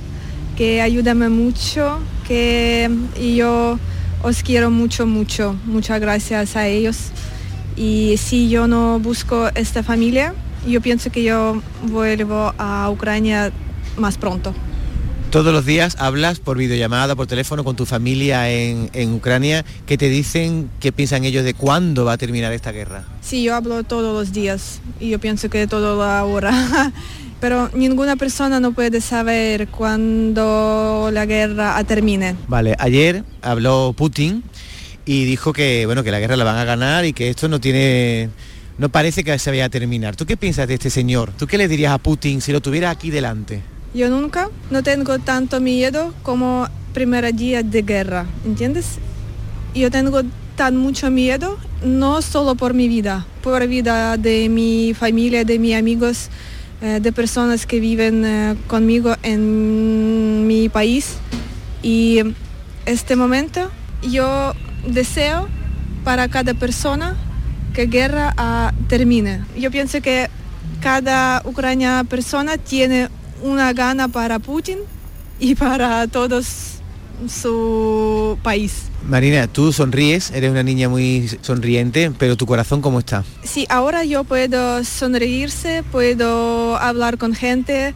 que 0.55 0.83
ayúdame 0.83 1.27
mucho, 1.27 1.97
que 2.27 2.87
y 3.19 3.35
yo 3.35 3.79
os 4.21 4.43
quiero 4.43 4.69
mucho, 4.69 5.07
mucho. 5.07 5.55
Muchas 5.65 5.99
gracias 5.99 6.55
a 6.55 6.67
ellos. 6.67 7.09
Y 7.75 8.17
si 8.17 8.47
yo 8.47 8.67
no 8.67 8.99
busco 8.99 9.49
esta 9.55 9.81
familia, 9.81 10.35
yo 10.67 10.81
pienso 10.81 11.09
que 11.09 11.23
yo 11.23 11.63
vuelvo 11.81 12.53
a 12.59 12.87
Ucrania 12.91 13.51
más 13.97 14.19
pronto. 14.19 14.53
Todos 15.31 15.53
los 15.53 15.63
días 15.63 15.95
hablas 15.99 16.39
por 16.39 16.57
videollamada, 16.57 17.15
por 17.15 17.27
teléfono 17.27 17.63
con 17.63 17.75
tu 17.75 17.85
familia 17.85 18.49
en, 18.49 18.89
en, 18.93 19.13
Ucrania. 19.13 19.63
¿Qué 19.85 19.95
te 19.95 20.09
dicen? 20.09 20.71
¿Qué 20.79 20.91
piensan 20.91 21.23
ellos 21.23 21.43
de 21.43 21.53
cuándo 21.53 22.03
va 22.03 22.13
a 22.13 22.17
terminar 22.17 22.51
esta 22.51 22.71
guerra? 22.71 23.03
Sí, 23.21 23.43
yo 23.43 23.53
hablo 23.53 23.83
todos 23.83 24.11
los 24.11 24.33
días 24.33 24.81
y 24.99 25.09
yo 25.09 25.19
pienso 25.19 25.51
que 25.51 25.67
todo 25.67 25.97
va 25.97 26.17
ahora. 26.17 26.91
Pero 27.39 27.69
ninguna 27.75 28.15
persona 28.15 28.59
no 28.59 28.71
puede 28.71 29.01
saber 29.01 29.67
cuándo 29.67 31.11
la 31.13 31.27
guerra 31.27 31.81
termine. 31.83 32.35
Vale, 32.47 32.75
ayer 32.79 33.23
habló 33.43 33.93
Putin 33.95 34.43
y 35.05 35.25
dijo 35.25 35.53
que 35.53 35.85
bueno 35.85 36.03
que 36.03 36.09
la 36.09 36.19
guerra 36.19 36.37
la 36.37 36.43
van 36.43 36.57
a 36.57 36.65
ganar 36.65 37.05
y 37.05 37.13
que 37.13 37.29
esto 37.29 37.47
no 37.47 37.61
tiene 37.61 38.31
no 38.79 38.89
parece 38.89 39.23
que 39.23 39.37
se 39.37 39.51
vaya 39.51 39.65
a 39.65 39.69
terminar. 39.69 40.15
¿Tú 40.15 40.25
qué 40.25 40.37
piensas 40.37 40.67
de 40.67 40.73
este 40.73 40.89
señor? 40.89 41.31
¿Tú 41.37 41.45
qué 41.45 41.59
le 41.59 41.67
dirías 41.67 41.93
a 41.93 41.99
Putin 41.99 42.41
si 42.41 42.51
lo 42.51 42.61
tuviera 42.61 42.89
aquí 42.89 43.11
delante? 43.11 43.61
Yo 43.93 44.09
nunca 44.09 44.49
no 44.69 44.83
tengo 44.83 45.17
tanto 45.17 45.59
miedo 45.59 46.13
como 46.21 46.67
primer 46.93 47.33
día 47.33 47.63
de 47.63 47.81
guerra, 47.81 48.27
¿entiendes? 48.45 48.99
Yo 49.73 49.89
tengo 49.89 50.21
tan 50.55 50.77
mucho 50.77 51.09
miedo, 51.09 51.57
no 51.83 52.21
solo 52.21 52.55
por 52.55 52.73
mi 52.73 52.87
vida, 52.87 53.25
por 53.41 53.61
la 53.61 53.65
vida 53.65 54.17
de 54.17 54.49
mi 54.49 54.93
familia, 54.93 55.43
de 55.43 55.57
mis 55.57 55.75
amigos, 55.75 56.29
eh, 56.81 56.99
de 57.01 57.11
personas 57.11 57.65
que 57.65 57.79
viven 57.79 58.25
eh, 58.25 58.55
conmigo 58.67 59.15
en 59.23 60.45
mi 60.45 60.69
país. 60.69 61.15
Y 61.81 62.19
este 62.85 63.15
momento 63.15 63.71
yo 64.03 64.53
deseo 64.87 65.47
para 66.03 66.27
cada 66.27 66.53
persona 66.53 67.15
que 67.73 67.85
guerra 67.85 68.33
uh, 68.37 68.87
termine. 68.87 69.45
Yo 69.57 69.71
pienso 69.71 70.01
que 70.01 70.29
cada 70.81 71.41
ucrania 71.45 72.03
persona 72.07 72.57
tiene 72.57 73.09
una 73.41 73.73
gana 73.73 74.07
para 74.07 74.39
Putin 74.39 74.79
y 75.39 75.55
para 75.55 76.07
todos 76.07 76.79
su 77.27 78.37
país. 78.43 78.83
Marina, 79.07 79.47
tú 79.47 79.73
sonríes, 79.73 80.31
eres 80.31 80.51
una 80.51 80.63
niña 80.63 80.89
muy 80.89 81.29
sonriente, 81.41 82.11
pero 82.17 82.37
tu 82.37 82.45
corazón 82.45 82.81
cómo 82.81 82.99
está? 82.99 83.23
Sí, 83.43 83.65
ahora 83.69 84.03
yo 84.03 84.23
puedo 84.23 84.83
sonreírse, 84.83 85.83
puedo 85.91 86.77
hablar 86.77 87.17
con 87.17 87.33
gente, 87.33 87.93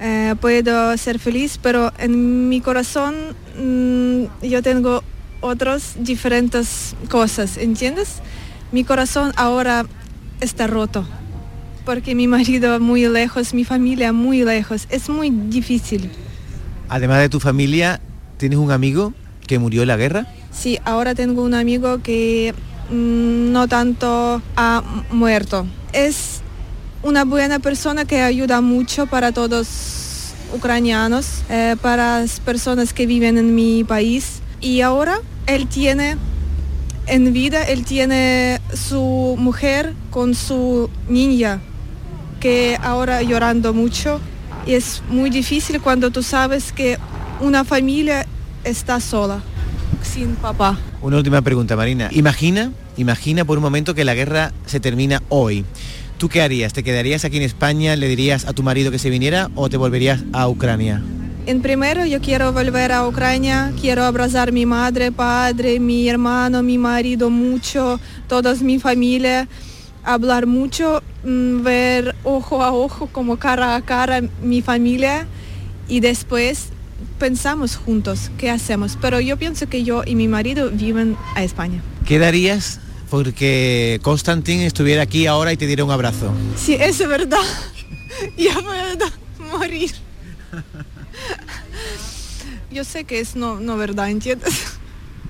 eh, 0.00 0.34
puedo 0.40 0.96
ser 0.96 1.18
feliz, 1.18 1.58
pero 1.62 1.92
en 1.98 2.48
mi 2.48 2.60
corazón 2.60 3.14
mmm, 3.58 4.24
yo 4.42 4.62
tengo 4.62 5.02
otras 5.40 5.94
diferentes 6.00 6.94
cosas, 7.08 7.56
¿entiendes? 7.56 8.16
Mi 8.72 8.84
corazón 8.84 9.32
ahora 9.36 9.86
está 10.40 10.66
roto 10.66 11.06
porque 11.88 12.14
mi 12.14 12.28
marido 12.28 12.78
muy 12.80 13.08
lejos, 13.08 13.54
mi 13.54 13.64
familia 13.64 14.12
muy 14.12 14.44
lejos. 14.44 14.86
Es 14.90 15.08
muy 15.08 15.30
difícil. 15.30 16.10
Además 16.90 17.20
de 17.20 17.30
tu 17.30 17.40
familia, 17.40 17.98
¿tienes 18.36 18.58
un 18.58 18.70
amigo 18.70 19.14
que 19.46 19.58
murió 19.58 19.80
en 19.80 19.88
la 19.88 19.96
guerra? 19.96 20.26
Sí, 20.52 20.78
ahora 20.84 21.14
tengo 21.14 21.42
un 21.42 21.54
amigo 21.54 22.02
que 22.02 22.52
mmm, 22.90 23.52
no 23.52 23.68
tanto 23.68 24.42
ha 24.54 24.82
muerto. 25.10 25.66
Es 25.94 26.42
una 27.02 27.24
buena 27.24 27.58
persona 27.58 28.04
que 28.04 28.20
ayuda 28.20 28.60
mucho 28.60 29.06
para 29.06 29.32
todos 29.32 30.34
ucranianos, 30.54 31.42
eh, 31.48 31.74
para 31.80 32.20
las 32.20 32.38
personas 32.40 32.92
que 32.92 33.06
viven 33.06 33.38
en 33.38 33.54
mi 33.54 33.82
país. 33.82 34.42
Y 34.60 34.82
ahora 34.82 35.22
él 35.46 35.66
tiene 35.68 36.18
en 37.06 37.32
vida, 37.32 37.62
él 37.62 37.86
tiene 37.86 38.60
su 38.74 39.36
mujer 39.38 39.94
con 40.10 40.34
su 40.34 40.90
niña 41.08 41.62
que 42.40 42.78
ahora 42.82 43.22
llorando 43.22 43.74
mucho 43.74 44.20
y 44.66 44.74
es 44.74 45.02
muy 45.08 45.30
difícil 45.30 45.80
cuando 45.80 46.10
tú 46.10 46.22
sabes 46.22 46.72
que 46.72 46.98
una 47.40 47.64
familia 47.64 48.26
está 48.64 49.00
sola, 49.00 49.40
sin 50.02 50.34
papá. 50.36 50.78
Una 51.00 51.16
última 51.16 51.42
pregunta, 51.42 51.76
Marina. 51.76 52.08
Imagina, 52.12 52.72
imagina 52.96 53.44
por 53.44 53.58
un 53.58 53.62
momento 53.62 53.94
que 53.94 54.04
la 54.04 54.14
guerra 54.14 54.52
se 54.66 54.80
termina 54.80 55.22
hoy. 55.28 55.64
¿Tú 56.18 56.28
qué 56.28 56.42
harías? 56.42 56.72
¿Te 56.72 56.82
quedarías 56.82 57.24
aquí 57.24 57.36
en 57.36 57.44
España? 57.44 57.94
¿Le 57.94 58.08
dirías 58.08 58.44
a 58.44 58.52
tu 58.52 58.62
marido 58.62 58.90
que 58.90 58.98
se 58.98 59.08
viniera 59.08 59.50
o 59.54 59.68
te 59.68 59.76
volverías 59.76 60.24
a 60.32 60.48
Ucrania? 60.48 61.00
En 61.46 61.62
primero 61.62 62.04
yo 62.04 62.20
quiero 62.20 62.52
volver 62.52 62.92
a 62.92 63.08
Ucrania, 63.08 63.72
quiero 63.80 64.04
abrazar 64.04 64.52
mi 64.52 64.66
madre, 64.66 65.12
padre, 65.12 65.80
mi 65.80 66.06
hermano, 66.08 66.62
mi 66.62 66.76
marido 66.76 67.30
mucho, 67.30 67.98
toda 68.26 68.54
mi 68.56 68.78
familia, 68.78 69.48
hablar 70.04 70.46
mucho, 70.46 71.02
mm, 71.24 71.62
ver 71.62 72.14
ojo 72.24 72.62
a 72.62 72.72
ojo, 72.72 73.08
como 73.12 73.38
cara 73.38 73.76
a 73.76 73.82
cara 73.82 74.22
mi 74.42 74.62
familia 74.62 75.26
y 75.88 76.00
después 76.00 76.68
pensamos 77.18 77.76
juntos 77.76 78.30
qué 78.38 78.50
hacemos. 78.50 78.98
Pero 79.00 79.20
yo 79.20 79.36
pienso 79.36 79.68
que 79.68 79.84
yo 79.84 80.02
y 80.04 80.14
mi 80.14 80.28
marido 80.28 80.70
viven 80.70 81.16
a 81.34 81.42
España. 81.42 81.82
¿Qué 82.06 82.18
darías 82.18 82.80
porque 83.10 84.00
Constantin 84.02 84.60
estuviera 84.60 85.02
aquí 85.02 85.26
ahora 85.26 85.52
y 85.52 85.56
te 85.56 85.66
diera 85.66 85.84
un 85.84 85.90
abrazo? 85.90 86.32
Sí, 86.56 86.74
eso 86.74 87.04
es 87.04 87.08
verdad. 87.08 87.38
ya 88.36 88.54
puedo 88.54 89.50
morir. 89.50 89.92
Yo 92.70 92.84
sé 92.84 93.04
que 93.04 93.20
es 93.20 93.34
no, 93.34 93.60
no 93.60 93.76
verdad, 93.76 94.10
¿entiendes? 94.10 94.54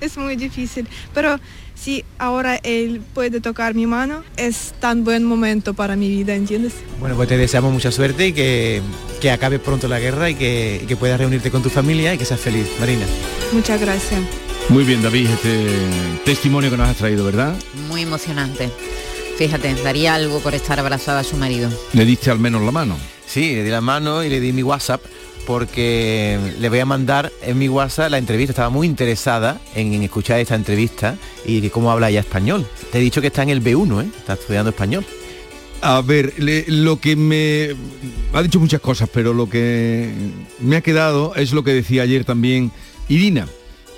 Es 0.01 0.15
muy 0.15 0.37
difícil, 0.37 0.87
pero 1.13 1.37
si 1.81 2.03
ahora 2.17 2.57
él 2.57 3.01
puede 3.13 3.39
tocar 3.41 3.73
mi 3.73 3.85
mano, 3.85 4.23
es 4.37 4.73
tan 4.79 5.03
buen 5.03 5.23
momento 5.23 5.73
para 5.73 5.95
mi 5.95 6.09
vida, 6.09 6.35
¿entiendes? 6.35 6.73
Bueno, 6.99 7.15
pues 7.15 7.29
te 7.29 7.37
deseamos 7.37 7.71
mucha 7.71 7.91
suerte 7.91 8.27
y 8.27 8.33
que, 8.33 8.81
que 9.21 9.31
acabe 9.31 9.59
pronto 9.59 9.87
la 9.87 9.99
guerra 9.99 10.29
y 10.29 10.35
que, 10.35 10.81
y 10.83 10.85
que 10.85 10.95
puedas 10.97 11.19
reunirte 11.19 11.51
con 11.51 11.63
tu 11.63 11.69
familia 11.69 12.13
y 12.13 12.17
que 12.17 12.25
seas 12.25 12.39
feliz, 12.39 12.67
Marina. 12.79 13.05
Muchas 13.53 13.79
gracias. 13.79 14.21
Muy 14.69 14.83
bien, 14.83 15.01
David, 15.01 15.29
este 15.29 15.67
testimonio 16.25 16.69
que 16.69 16.77
nos 16.77 16.89
has 16.89 16.97
traído, 16.97 17.25
¿verdad? 17.25 17.55
Muy 17.87 18.01
emocionante. 18.01 18.69
Fíjate, 19.37 19.73
daría 19.75 20.15
algo 20.15 20.39
por 20.39 20.53
estar 20.53 20.79
abrazada 20.79 21.21
a 21.21 21.23
su 21.23 21.37
marido. 21.37 21.69
Le 21.93 22.03
diste 22.03 22.29
al 22.29 22.39
menos 22.39 22.61
la 22.61 22.71
mano. 22.71 22.97
Sí, 23.25 23.55
le 23.55 23.63
di 23.63 23.69
la 23.69 23.81
mano 23.81 24.23
y 24.23 24.29
le 24.29 24.39
di 24.39 24.51
mi 24.51 24.63
WhatsApp 24.63 25.01
porque 25.49 26.37
le 26.59 26.69
voy 26.69 26.77
a 26.77 26.85
mandar 26.85 27.31
en 27.41 27.57
mi 27.57 27.67
WhatsApp 27.67 28.11
la 28.11 28.19
entrevista. 28.19 28.51
Estaba 28.51 28.69
muy 28.69 28.85
interesada 28.85 29.59
en, 29.73 30.03
escuchar 30.03 30.39
esta 30.39 30.53
entrevista 30.53 31.17
y 31.43 31.59
de 31.59 31.71
cómo 31.71 31.91
habla 31.91 32.11
ella 32.11 32.19
español. 32.19 32.67
Te 32.91 32.99
he 32.99 33.01
dicho 33.01 33.19
que 33.19 33.27
está 33.27 33.41
en 33.41 33.49
el 33.49 33.63
B1, 33.63 34.03
¿eh? 34.03 34.09
está 34.15 34.33
estudiando 34.33 34.69
español. 34.69 35.03
A 35.81 36.01
ver, 36.01 36.35
lo 36.37 36.99
que 36.99 37.15
me... 37.15 37.69
Ha 38.31 38.43
dicho 38.43 38.59
muchas 38.59 38.79
cosas, 38.79 39.09
pero 39.11 39.33
lo 39.33 39.49
que 39.49 40.13
me 40.59 40.75
ha 40.75 40.81
quedado 40.81 41.33
es 41.33 41.51
lo 41.51 41.63
que 41.63 41.73
decía 41.73 42.03
ayer 42.03 42.25
también 42.25 42.71
Irina, 43.07 43.47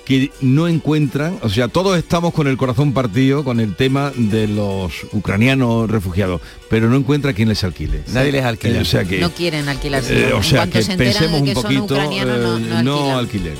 que 0.04 0.30
no 0.40 0.66
encuentran, 0.68 1.38
o 1.42 1.48
sea, 1.48 1.68
todos 1.68 1.96
estamos 1.96 2.34
con 2.34 2.48
el 2.48 2.56
corazón 2.56 2.92
partido 2.92 3.44
con 3.44 3.60
el 3.60 3.76
tema 3.76 4.12
de 4.16 4.48
los 4.48 4.92
ucranianos 5.12 5.88
refugiados, 5.88 6.40
pero 6.68 6.88
no 6.88 6.96
encuentra 6.96 7.32
quien 7.32 7.48
les 7.48 7.62
alquile. 7.62 8.02
Nadie 8.12 8.32
les 8.32 8.44
alquila. 8.44 8.78
Eh, 8.78 8.82
o 8.82 8.84
sea 8.84 9.04
que, 9.04 9.20
no 9.20 9.30
quieren 9.30 9.68
alquilarse. 9.68 10.28
eh, 10.28 10.32
o 10.32 10.42
sea 10.42 10.66
que 10.68 10.82
se 10.82 10.96
pensemos 10.96 11.32
de 11.32 11.38
un 11.40 11.44
que 11.46 11.54
poquito, 11.54 11.94
no, 11.96 12.12
eh, 12.12 12.24
no 12.24 12.82
no 12.82 13.18
alquilan. 13.18 13.18
alquileres. 13.18 13.58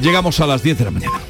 Llegamos 0.00 0.38
a 0.40 0.46
las 0.46 0.62
10 0.62 0.78
de 0.78 0.84
la 0.84 0.90
mañana. 0.90 1.20